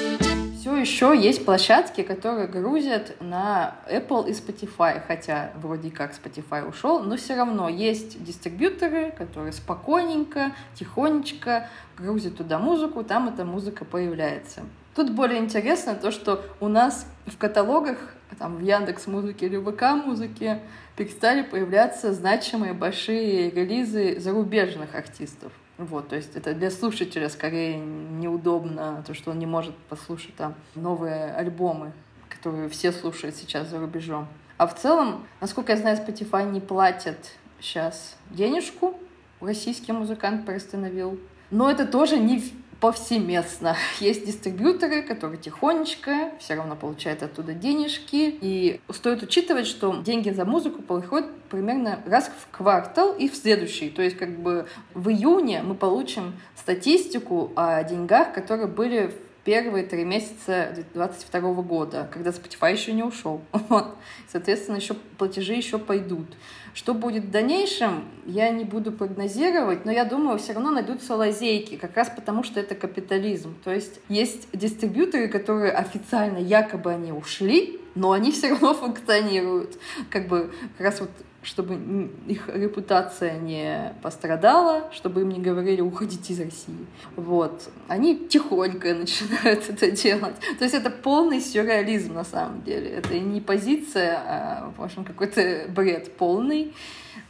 все 0.63 0.77
еще 0.77 1.21
есть 1.21 1.45
площадки, 1.45 2.03
которые 2.03 2.47
грузят 2.47 3.17
на 3.21 3.75
Apple 3.91 4.31
и 4.31 4.33
Spotify, 4.33 5.03
хотя 5.05 5.51
вроде 5.57 5.91
как 5.91 6.13
Spotify 6.13 6.65
ушел, 6.69 7.01
но 7.03 7.17
все 7.17 7.35
равно 7.35 7.69
есть 7.69 8.23
дистрибьюторы, 8.23 9.11
которые 9.11 9.51
спокойненько, 9.51 10.53
тихонечко 10.77 11.69
грузят 11.99 12.37
туда 12.37 12.61
музыку, 12.61 13.03
там 13.03 13.29
эта 13.29 13.45
музыка 13.45 13.85
появляется. 13.85 14.61
Тут 14.95 15.11
более 15.11 15.41
интересно 15.41 15.97
то, 15.97 16.13
что 16.13 16.45
у 16.61 16.69
нас 16.69 17.07
в 17.27 17.37
каталогах, 17.39 17.99
там 18.39 18.59
в 18.59 18.63
Яндекс 18.63 19.09
Музыке 19.09 19.47
или 19.47 19.57
ВК 19.57 20.07
Музыке 20.07 20.61
перестали 20.97 21.43
появляться 21.43 22.13
значимые 22.13 22.73
большие 22.73 23.51
релизы 23.51 24.21
зарубежных 24.21 24.95
артистов. 24.95 25.51
Вот, 25.87 26.09
то 26.09 26.16
есть 26.16 26.37
это 26.37 26.55
для 26.55 26.70
слушателя 26.70 27.28
скорее 27.28 27.78
неудобно, 27.78 29.03
то, 29.07 29.14
что 29.14 29.30
он 29.30 29.39
не 29.39 29.47
может 29.47 29.76
послушать 29.89 30.35
там 30.37 30.55
новые 30.74 31.33
альбомы, 31.35 31.93
которые 32.28 32.68
все 32.68 32.93
слушают 32.93 33.37
сейчас 33.37 33.68
за 33.68 33.80
рубежом. 33.80 34.28
А 34.59 34.66
в 34.66 34.76
целом, 34.76 35.26
насколько 35.41 35.72
я 35.72 35.78
знаю, 35.78 35.97
Spotify 35.97 36.49
не 36.51 36.61
платят 36.61 37.33
сейчас 37.61 38.16
денежку, 38.30 38.97
российский 39.41 39.93
музыкант 39.93 40.47
приостановил. 40.47 41.18
Но 41.51 41.70
это 41.70 41.87
тоже 41.87 42.18
не, 42.18 42.43
повсеместно. 42.83 43.76
Есть 44.01 44.26
дистрибьюторы, 44.26 45.03
которые 45.03 45.39
тихонечко 45.39 46.33
все 46.41 46.55
равно 46.55 46.74
получают 46.74 47.22
оттуда 47.22 47.55
денежки. 47.55 48.37
И 48.41 48.80
стоит 48.91 49.22
учитывать, 49.22 49.68
что 49.68 50.03
деньги 50.03 50.30
за 50.30 50.45
музыку 50.45 50.83
приходят 50.83 51.30
примерно 51.49 52.01
раз 52.07 52.26
в 52.26 52.51
квартал 52.51 53.14
и 53.14 53.28
в 53.28 53.37
следующий. 53.37 53.89
То 53.89 54.03
есть 54.03 54.16
как 54.16 54.37
бы 54.37 54.66
в 54.95 55.11
июне 55.11 55.62
мы 55.62 55.76
получим 55.76 56.35
статистику 56.57 57.53
о 57.55 57.85
деньгах, 57.85 58.33
которые 58.33 58.66
были 58.66 59.07
в 59.07 59.45
первые 59.45 59.85
три 59.85 60.05
месяца 60.05 60.72
2022 60.74 61.41
года, 61.62 62.09
когда 62.12 62.30
Spotify 62.30 62.72
еще 62.72 62.93
не 62.93 63.05
ушел. 63.05 63.43
Вот. 63.68 63.95
Соответственно, 64.28 64.76
еще 64.76 64.95
платежи 65.18 65.55
еще 65.55 65.78
пойдут. 65.78 66.26
Что 66.75 66.95
будет 66.95 67.25
в 67.25 67.31
дальнейшем, 67.31 68.05
я 68.25 68.49
не 68.51 68.64
буду 68.64 68.93
прогнозировать, 68.93 69.85
но 69.85 69.93
я 69.93 70.05
думаю, 70.05 70.39
все 70.39 70.55
равно 70.55 70.70
найдутся 70.70 71.16
лазейки, 71.16 71.77
как 71.77 71.97
раз 71.97 72.09
потому, 72.09 72.45
что 72.45 72.61
это 72.61 72.75
капитализм. 72.75 73.55
То 73.62 73.73
есть 73.73 74.01
есть 74.09 74.49
дистрибьюторы, 74.53 75.29
которые 75.29 75.73
официально 75.73 76.39
якобы 76.39 76.91
они 76.91 77.12
ушли, 77.12 77.79
но 77.95 78.12
они 78.12 78.33
все 78.33 78.49
равно 78.51 78.73
функционируют. 78.75 79.79
Как 80.09 80.29
бы 80.29 80.51
как 80.79 80.87
раз 80.87 81.01
вот 81.01 81.11
чтобы 81.43 82.11
их 82.28 82.49
репутация 82.49 83.38
не 83.38 83.95
пострадала, 84.01 84.90
чтобы 84.93 85.22
им 85.22 85.30
не 85.30 85.40
говорили 85.40 85.80
«уходите 85.80 86.32
из 86.32 86.40
России». 86.40 86.86
Вот. 87.16 87.68
Они 87.88 88.16
тихонько 88.16 88.95
начинают 88.95 89.68
это 89.68 89.90
делать. 89.90 90.36
То 90.59 90.64
есть 90.64 90.74
это 90.74 90.90
полный 90.90 91.40
сюрреализм 91.40 92.14
на 92.14 92.24
самом 92.24 92.62
деле. 92.62 92.90
Это 92.90 93.18
не 93.18 93.40
позиция, 93.40 94.22
а, 94.24 94.72
в 94.76 94.82
общем, 94.82 95.05
какой-то 95.05 95.66
бред 95.68 96.16
полный. 96.16 96.72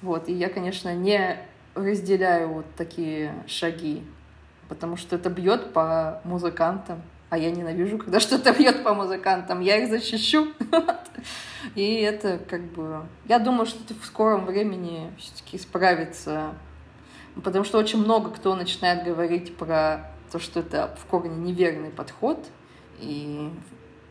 Вот. 0.02 0.28
И 0.28 0.32
я, 0.32 0.50
конечно, 0.50 0.94
не 0.94 1.38
разделяю 1.74 2.48
вот 2.48 2.66
такие 2.76 3.32
шаги, 3.46 4.02
потому 4.68 4.96
что 4.98 5.16
это 5.16 5.30
бьет 5.30 5.72
по 5.72 6.20
музыкантам, 6.24 7.00
а 7.30 7.38
я 7.38 7.50
ненавижу, 7.50 7.96
когда 7.96 8.20
что-то 8.20 8.52
бьет 8.52 8.82
по 8.84 8.92
музыкантам, 8.92 9.60
я 9.60 9.78
их 9.78 9.88
защищу. 9.88 10.48
И 11.74 12.00
это 12.00 12.38
как 12.38 12.62
бы... 12.72 13.02
Я 13.26 13.38
думаю, 13.38 13.66
что 13.66 13.82
это 13.84 13.94
в 14.00 14.04
скором 14.04 14.46
времени 14.46 15.12
все-таки 15.18 15.56
исправится, 15.56 16.54
потому 17.42 17.64
что 17.64 17.78
очень 17.78 17.98
много 17.98 18.30
кто 18.30 18.54
начинает 18.54 19.04
говорить 19.04 19.56
про 19.56 20.10
то, 20.30 20.38
что 20.38 20.60
это 20.60 20.94
в 20.98 21.06
корне 21.06 21.36
неверный 21.36 21.90
подход, 21.90 22.38
и 22.98 23.50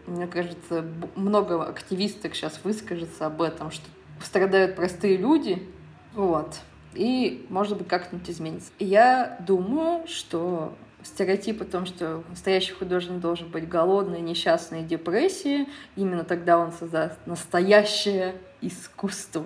мне 0.08 0.28
кажется, 0.28 0.86
много 1.16 1.64
активисток 1.64 2.36
сейчас 2.36 2.60
выскажется 2.64 3.26
об 3.26 3.42
этом, 3.42 3.72
что 3.72 3.86
страдают 4.24 4.76
простые 4.76 5.18
люди, 5.18 5.68
вот, 6.14 6.60
и, 6.94 7.46
может 7.50 7.78
быть, 7.78 7.88
как-нибудь 7.88 8.30
изменится. 8.30 8.72
И 8.78 8.86
я 8.86 9.38
думаю, 9.40 10.06
что 10.08 10.76
стереотип 11.04 11.62
о 11.62 11.66
том, 11.66 11.86
что 11.86 12.24
настоящий 12.30 12.74
художник 12.74 13.20
должен 13.20 13.50
быть 13.50 13.68
голодный, 13.68 14.22
несчастный, 14.22 14.84
депрессии, 14.84 15.68
именно 15.96 16.24
тогда 16.24 16.58
он 16.58 16.72
создаст 16.72 17.20
настоящее 17.26 18.36
искусство. 18.62 19.46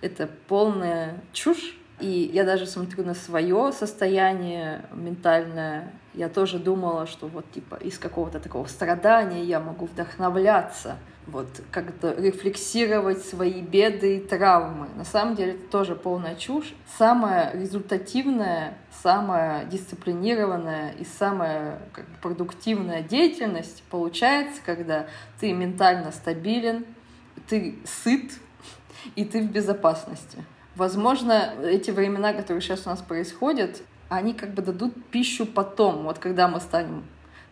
Это 0.00 0.28
полная 0.48 1.20
чушь. 1.32 1.76
И 1.98 2.30
я 2.32 2.44
даже 2.44 2.66
смотрю 2.66 3.04
на 3.04 3.14
свое 3.14 3.72
состояние 3.72 4.84
ментальное. 4.92 5.94
Я 6.12 6.28
тоже 6.28 6.58
думала, 6.58 7.06
что 7.06 7.26
вот 7.26 7.50
типа 7.52 7.76
из 7.76 7.98
какого-то 7.98 8.38
такого 8.38 8.66
страдания 8.66 9.42
я 9.44 9.60
могу 9.60 9.86
вдохновляться 9.86 10.98
вот 11.26 11.48
как-то 11.70 12.12
рефлексировать 12.12 13.24
свои 13.24 13.60
беды 13.60 14.18
и 14.18 14.20
травмы. 14.20 14.88
На 14.96 15.04
самом 15.04 15.34
деле 15.34 15.52
это 15.52 15.68
тоже 15.68 15.96
полная 15.96 16.36
чушь. 16.36 16.74
Самая 16.98 17.52
результативная, 17.52 18.78
самая 19.02 19.64
дисциплинированная 19.64 20.92
и 20.92 21.04
самая 21.04 21.80
как 21.92 22.04
бы, 22.06 22.16
продуктивная 22.22 23.02
деятельность 23.02 23.82
получается, 23.90 24.60
когда 24.64 25.06
ты 25.40 25.52
ментально 25.52 26.12
стабилен, 26.12 26.86
ты 27.48 27.76
сыт 27.84 28.32
и 29.14 29.24
ты 29.24 29.42
в 29.42 29.50
безопасности. 29.50 30.44
Возможно, 30.76 31.54
эти 31.62 31.90
времена, 31.90 32.34
которые 32.34 32.60
сейчас 32.60 32.86
у 32.86 32.90
нас 32.90 33.00
происходят, 33.00 33.82
они 34.08 34.34
как 34.34 34.50
бы 34.50 34.62
дадут 34.62 34.92
пищу 35.10 35.46
потом, 35.46 36.04
вот 36.04 36.18
когда 36.18 36.48
мы 36.48 36.60
станем 36.60 37.04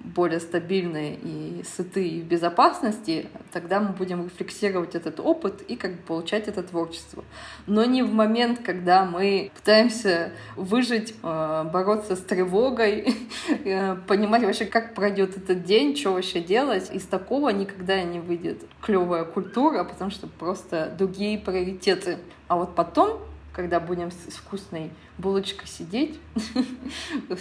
более 0.04 0.38
стабильны 0.38 1.18
и 1.22 1.64
сыты 1.64 2.06
и 2.06 2.20
в 2.20 2.26
безопасности, 2.26 3.26
тогда 3.52 3.80
мы 3.80 3.88
будем 3.88 4.24
рефлексировать 4.24 4.94
этот 4.94 5.18
опыт 5.18 5.62
и 5.62 5.76
как 5.76 5.92
бы 5.92 6.02
получать 6.02 6.46
это 6.46 6.62
творчество. 6.62 7.24
Но 7.66 7.84
не 7.84 8.02
в 8.02 8.12
момент, 8.12 8.60
когда 8.64 9.04
мы 9.04 9.50
пытаемся 9.54 10.32
выжить, 10.56 11.14
э, 11.22 11.64
бороться 11.72 12.16
с 12.16 12.20
тревогой, 12.20 13.16
э, 13.64 13.96
понимать 14.06 14.42
вообще, 14.42 14.66
как 14.66 14.94
пройдет 14.94 15.36
этот 15.36 15.64
день, 15.64 15.96
что 15.96 16.12
вообще 16.12 16.40
делать. 16.40 16.90
Из 16.92 17.04
такого 17.04 17.48
никогда 17.48 18.02
не 18.02 18.20
выйдет 18.20 18.62
клевая 18.82 19.24
культура, 19.24 19.84
потому 19.84 20.10
что 20.10 20.26
просто 20.26 20.94
другие 20.98 21.38
приоритеты. 21.38 22.18
А 22.46 22.56
вот 22.56 22.74
потом 22.74 23.20
когда 23.54 23.78
будем 23.78 24.10
с 24.10 24.34
вкусной 24.34 24.90
булочкой 25.16 25.68
сидеть 25.68 26.18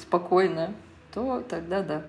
спокойно, 0.00 0.72
то 1.16 1.42
тогда 1.48 1.80
да. 1.80 2.02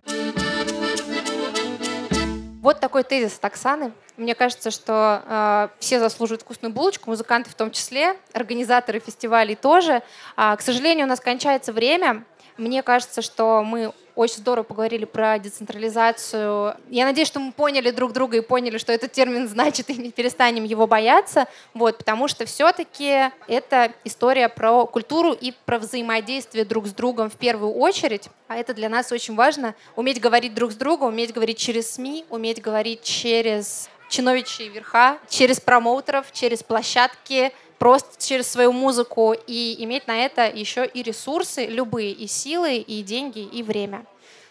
Вот 2.61 2.81
такой 2.81 3.03
тезис 3.05 3.39
Оксаны. 3.41 3.93
Мне 4.17 4.35
кажется, 4.35 4.69
что 4.69 5.23
э, 5.25 5.69
все 5.79 5.99
заслуживают 5.99 6.41
вкусную 6.41 6.73
булочку, 6.73 7.09
музыканты 7.09 7.49
в 7.49 7.55
том 7.55 7.71
числе, 7.71 8.17
организаторы 8.33 8.99
фестивалей 8.99 9.55
тоже. 9.55 10.03
А, 10.35 10.57
к 10.57 10.61
сожалению, 10.61 11.05
у 11.05 11.09
нас 11.09 11.21
кончается 11.21 11.71
время. 11.71 12.25
Мне 12.57 12.83
кажется, 12.83 13.21
что 13.21 13.63
мы 13.63 13.93
очень 14.17 14.37
здорово 14.37 14.63
поговорили 14.63 15.05
про 15.05 15.37
децентрализацию. 15.37 16.75
Я 16.89 17.05
надеюсь, 17.05 17.27
что 17.27 17.39
мы 17.39 17.51
поняли 17.51 17.91
друг 17.91 18.13
друга 18.13 18.37
и 18.37 18.41
поняли, 18.41 18.79
что 18.79 18.91
этот 18.91 19.11
термин 19.11 19.47
значит, 19.47 19.89
и 19.89 19.95
не 19.95 20.11
перестанем 20.11 20.63
его 20.63 20.87
бояться, 20.87 21.47
вот, 21.73 21.99
потому 21.99 22.27
что 22.27 22.45
все-таки 22.45 23.29
это 23.47 23.91
история 24.03 24.49
про 24.49 24.85
культуру 24.87 25.33
и 25.33 25.53
про 25.65 25.77
взаимодействие 25.77 26.65
друг 26.65 26.87
с 26.87 26.91
другом 26.91 27.29
в 27.29 27.35
первую 27.35 27.73
очередь. 27.73 28.29
А 28.47 28.57
это 28.57 28.73
для 28.73 28.89
нас 28.89 29.11
очень 29.11 29.35
важно. 29.35 29.75
Уметь 29.95 30.19
говорить 30.19 30.53
друг 30.55 30.71
с 30.71 30.75
другом, 30.75 31.09
уметь 31.09 31.31
говорить 31.31 31.57
через 31.57 31.91
СМИ, 31.91 32.25
уметь 32.29 32.61
говорить 32.61 33.03
через 33.03 33.89
чиновичьи 34.09 34.69
верха, 34.69 35.19
через 35.29 35.59
промоутеров, 35.59 36.31
через 36.31 36.63
площадки, 36.63 37.53
просто 37.77 38.09
через 38.23 38.47
свою 38.47 38.71
музыку 38.71 39.35
и 39.47 39.83
иметь 39.83 40.07
на 40.07 40.17
это 40.17 40.47
еще 40.47 40.85
и 40.85 41.03
ресурсы 41.03 41.65
любые, 41.65 42.11
и 42.11 42.27
силы, 42.27 42.77
и 42.77 43.03
деньги, 43.03 43.39
и 43.39 43.63
время. 43.63 44.05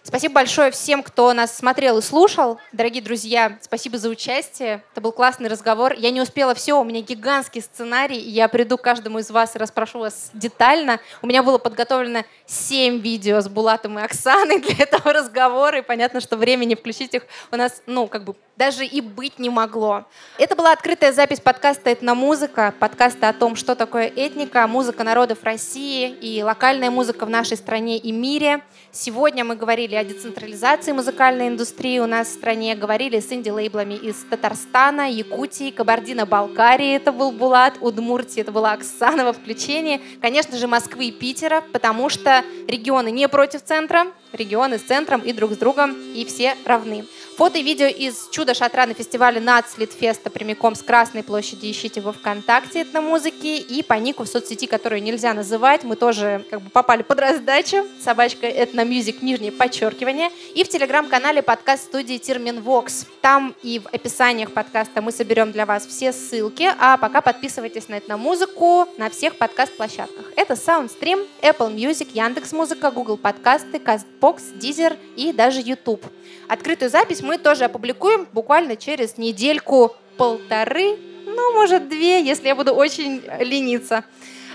Спасибо 0.06 0.34
большое 0.34 0.70
всем, 0.70 1.02
кто 1.02 1.32
нас 1.32 1.56
смотрел 1.56 1.98
и 1.98 2.00
слушал. 2.02 2.60
Дорогие 2.70 3.02
друзья, 3.02 3.58
спасибо 3.60 3.98
за 3.98 4.08
участие. 4.08 4.84
Это 4.92 5.00
был 5.00 5.10
классный 5.10 5.48
разговор. 5.48 5.94
Я 5.94 6.12
не 6.12 6.20
успела 6.20 6.54
все, 6.54 6.80
у 6.80 6.84
меня 6.84 7.00
гигантский 7.00 7.60
сценарий. 7.60 8.20
Я 8.20 8.46
приду 8.46 8.78
к 8.78 8.82
каждому 8.82 9.18
из 9.18 9.32
вас 9.32 9.56
и 9.56 9.58
расспрошу 9.58 9.98
вас 9.98 10.30
детально. 10.32 11.00
У 11.22 11.26
меня 11.26 11.42
было 11.42 11.58
подготовлено 11.58 12.22
7 12.46 13.00
видео 13.00 13.40
с 13.40 13.48
Булатом 13.48 13.98
и 13.98 14.02
Оксаной 14.02 14.60
для 14.60 14.84
этого 14.84 15.12
разговора. 15.12 15.78
И 15.78 15.82
понятно, 15.82 16.20
что 16.20 16.36
времени 16.36 16.76
включить 16.76 17.12
их 17.14 17.24
у 17.50 17.56
нас, 17.56 17.82
ну, 17.86 18.06
как 18.06 18.22
бы 18.22 18.36
даже 18.56 18.84
и 18.84 19.00
быть 19.00 19.38
не 19.38 19.50
могло. 19.50 20.04
Это 20.38 20.56
была 20.56 20.72
открытая 20.72 21.12
запись 21.12 21.40
подкаста 21.40 21.92
«Этномузыка», 21.92 22.74
подкаста 22.78 23.28
о 23.28 23.32
том, 23.32 23.54
что 23.54 23.74
такое 23.74 24.06
этника, 24.06 24.66
музыка 24.66 25.04
народов 25.04 25.42
России 25.42 26.10
и 26.10 26.42
локальная 26.42 26.90
музыка 26.90 27.26
в 27.26 27.30
нашей 27.30 27.56
стране 27.56 27.98
и 27.98 28.12
мире. 28.12 28.62
Сегодня 28.92 29.44
мы 29.44 29.56
говорили 29.56 29.94
о 29.94 30.04
децентрализации 30.04 30.92
музыкальной 30.92 31.48
индустрии 31.48 31.98
у 31.98 32.06
нас 32.06 32.28
в 32.28 32.32
стране, 32.32 32.74
говорили 32.74 33.20
с 33.20 33.30
инди-лейблами 33.30 33.94
из 33.94 34.16
Татарстана, 34.24 35.10
Якутии, 35.10 35.70
Кабардино-Балкарии, 35.70 36.96
это 36.96 37.12
был 37.12 37.32
Булат, 37.32 37.74
Удмуртии, 37.80 38.40
это 38.40 38.52
была 38.52 38.72
Оксана 38.72 39.24
во 39.24 39.34
включении, 39.34 40.00
конечно 40.22 40.56
же, 40.56 40.66
Москвы 40.66 41.06
и 41.06 41.12
Питера, 41.12 41.62
потому 41.72 42.08
что 42.08 42.42
регионы 42.66 43.10
не 43.10 43.28
против 43.28 43.62
центра, 43.62 44.06
регионы 44.32 44.78
с 44.78 44.82
центром 44.82 45.20
и 45.20 45.32
друг 45.32 45.52
с 45.52 45.56
другом, 45.56 45.94
и 46.14 46.24
все 46.24 46.54
равны. 46.64 47.04
Фото 47.36 47.58
и 47.58 47.62
видео 47.62 47.86
из 47.86 48.28
«Чудо-шатра» 48.46 48.86
на 48.86 48.94
фестивале 48.94 49.40
НАЦ 49.40 49.76
Литфеста 49.76 50.30
прямиком 50.30 50.76
с 50.76 50.82
Красной 50.82 51.24
площади 51.24 51.68
ищите 51.68 51.98
его 51.98 52.12
ВКонтакте 52.12 52.82
этномузыки 52.82 53.56
и 53.56 53.82
по 53.82 53.94
нику 53.94 54.22
в 54.22 54.28
соцсети, 54.28 54.68
которую 54.68 55.02
нельзя 55.02 55.34
называть. 55.34 55.82
Мы 55.82 55.96
тоже 55.96 56.44
как 56.48 56.60
бы 56.62 56.70
попали 56.70 57.02
под 57.02 57.18
раздачу. 57.18 57.84
Собачка 58.00 58.46
этномюзик, 58.46 59.20
нижнее 59.20 59.50
подчеркивание. 59.50 60.30
И 60.54 60.62
в 60.62 60.68
телеграм-канале 60.68 61.42
подкаст 61.42 61.86
студии 61.86 62.18
Термин 62.18 62.60
Вокс. 62.60 63.06
Там 63.20 63.52
и 63.64 63.80
в 63.80 63.88
описаниях 63.88 64.52
подкаста 64.52 65.02
мы 65.02 65.10
соберем 65.10 65.50
для 65.50 65.66
вас 65.66 65.84
все 65.84 66.12
ссылки. 66.12 66.70
А 66.78 66.98
пока 66.98 67.22
подписывайтесь 67.22 67.88
на 67.88 67.98
этномузыку 67.98 68.86
на 68.96 69.10
всех 69.10 69.38
подкаст-площадках. 69.38 70.26
Это 70.36 70.54
Soundstream, 70.54 71.26
Apple 71.42 71.74
Music, 71.74 72.10
Яндекс.Музыка, 72.14 72.92
Google 72.92 73.16
подкасты, 73.16 73.78
CastBox, 73.78 74.56
Deezer 74.60 74.96
и 75.16 75.32
даже 75.32 75.60
YouTube. 75.60 76.04
Открытую 76.48 76.90
запись 76.90 77.22
мы 77.22 77.38
тоже 77.38 77.64
опубликуем 77.64 78.26
буквально 78.32 78.76
через 78.76 79.18
недельку-полторы, 79.18 80.96
ну, 81.26 81.52
может, 81.54 81.88
две, 81.88 82.22
если 82.24 82.48
я 82.48 82.54
буду 82.54 82.72
очень 82.72 83.22
лениться. 83.40 84.04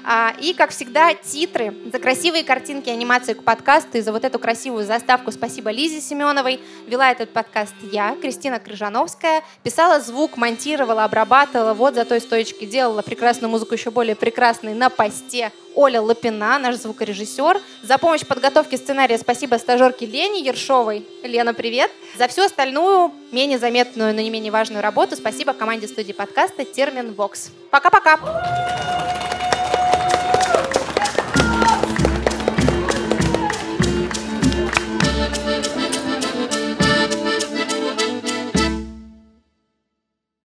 А, 0.04 0.34
и, 0.40 0.54
как 0.54 0.72
всегда, 0.72 1.14
титры 1.14 1.74
за 1.92 2.00
красивые 2.00 2.44
картинки, 2.44 2.90
анимации 2.90 3.34
к 3.34 3.44
подкасту 3.44 3.98
и 3.98 4.02
за 4.02 4.12
вот 4.12 4.24
эту 4.24 4.40
красивую 4.40 4.86
заставку 4.86 5.32
спасибо 5.32 5.72
Лизе 5.72 6.02
Семеновой. 6.02 6.60
Вела 6.88 7.12
этот 7.12 7.32
подкаст 7.32 7.76
я, 7.92 8.16
Кристина 8.22 8.60
Крыжановская. 8.60 9.44
Писала 9.64 10.00
звук, 10.00 10.38
монтировала, 10.38 11.04
обрабатывала, 11.04 11.74
вот 11.74 11.96
за 11.96 12.06
той 12.06 12.22
стоечкой 12.22 12.68
делала 12.68 13.02
прекрасную 13.02 13.50
музыку 13.50 13.74
еще 13.74 13.92
более 13.92 14.16
прекрасной 14.16 14.74
на 14.74 14.90
посте 14.90 15.52
Оля 15.76 16.02
Лапина, 16.02 16.60
наш 16.60 16.76
звукорежиссер. 16.76 17.62
За 17.84 17.98
помощь 17.98 18.22
в 18.22 18.28
подготовке 18.28 18.78
сценария 18.78 19.18
спасибо 19.18 19.56
стажерке 19.56 20.06
Лене 20.06 20.42
Ершовой. 20.42 21.06
Лена, 21.24 21.54
привет. 21.54 21.92
За 22.18 22.28
всю 22.28 22.44
остальную, 22.44 23.12
менее 23.32 23.58
заметную, 23.58 24.14
но 24.14 24.22
не 24.22 24.30
менее 24.30 24.52
важную 24.52 24.82
работу 24.82 25.16
спасибо 25.16 25.54
команде 25.54 25.88
студии 25.88 26.14
подкаста 26.14 26.66
«Термин 26.66 27.14
Вокс». 27.14 27.52
Пока-пока. 27.70 29.31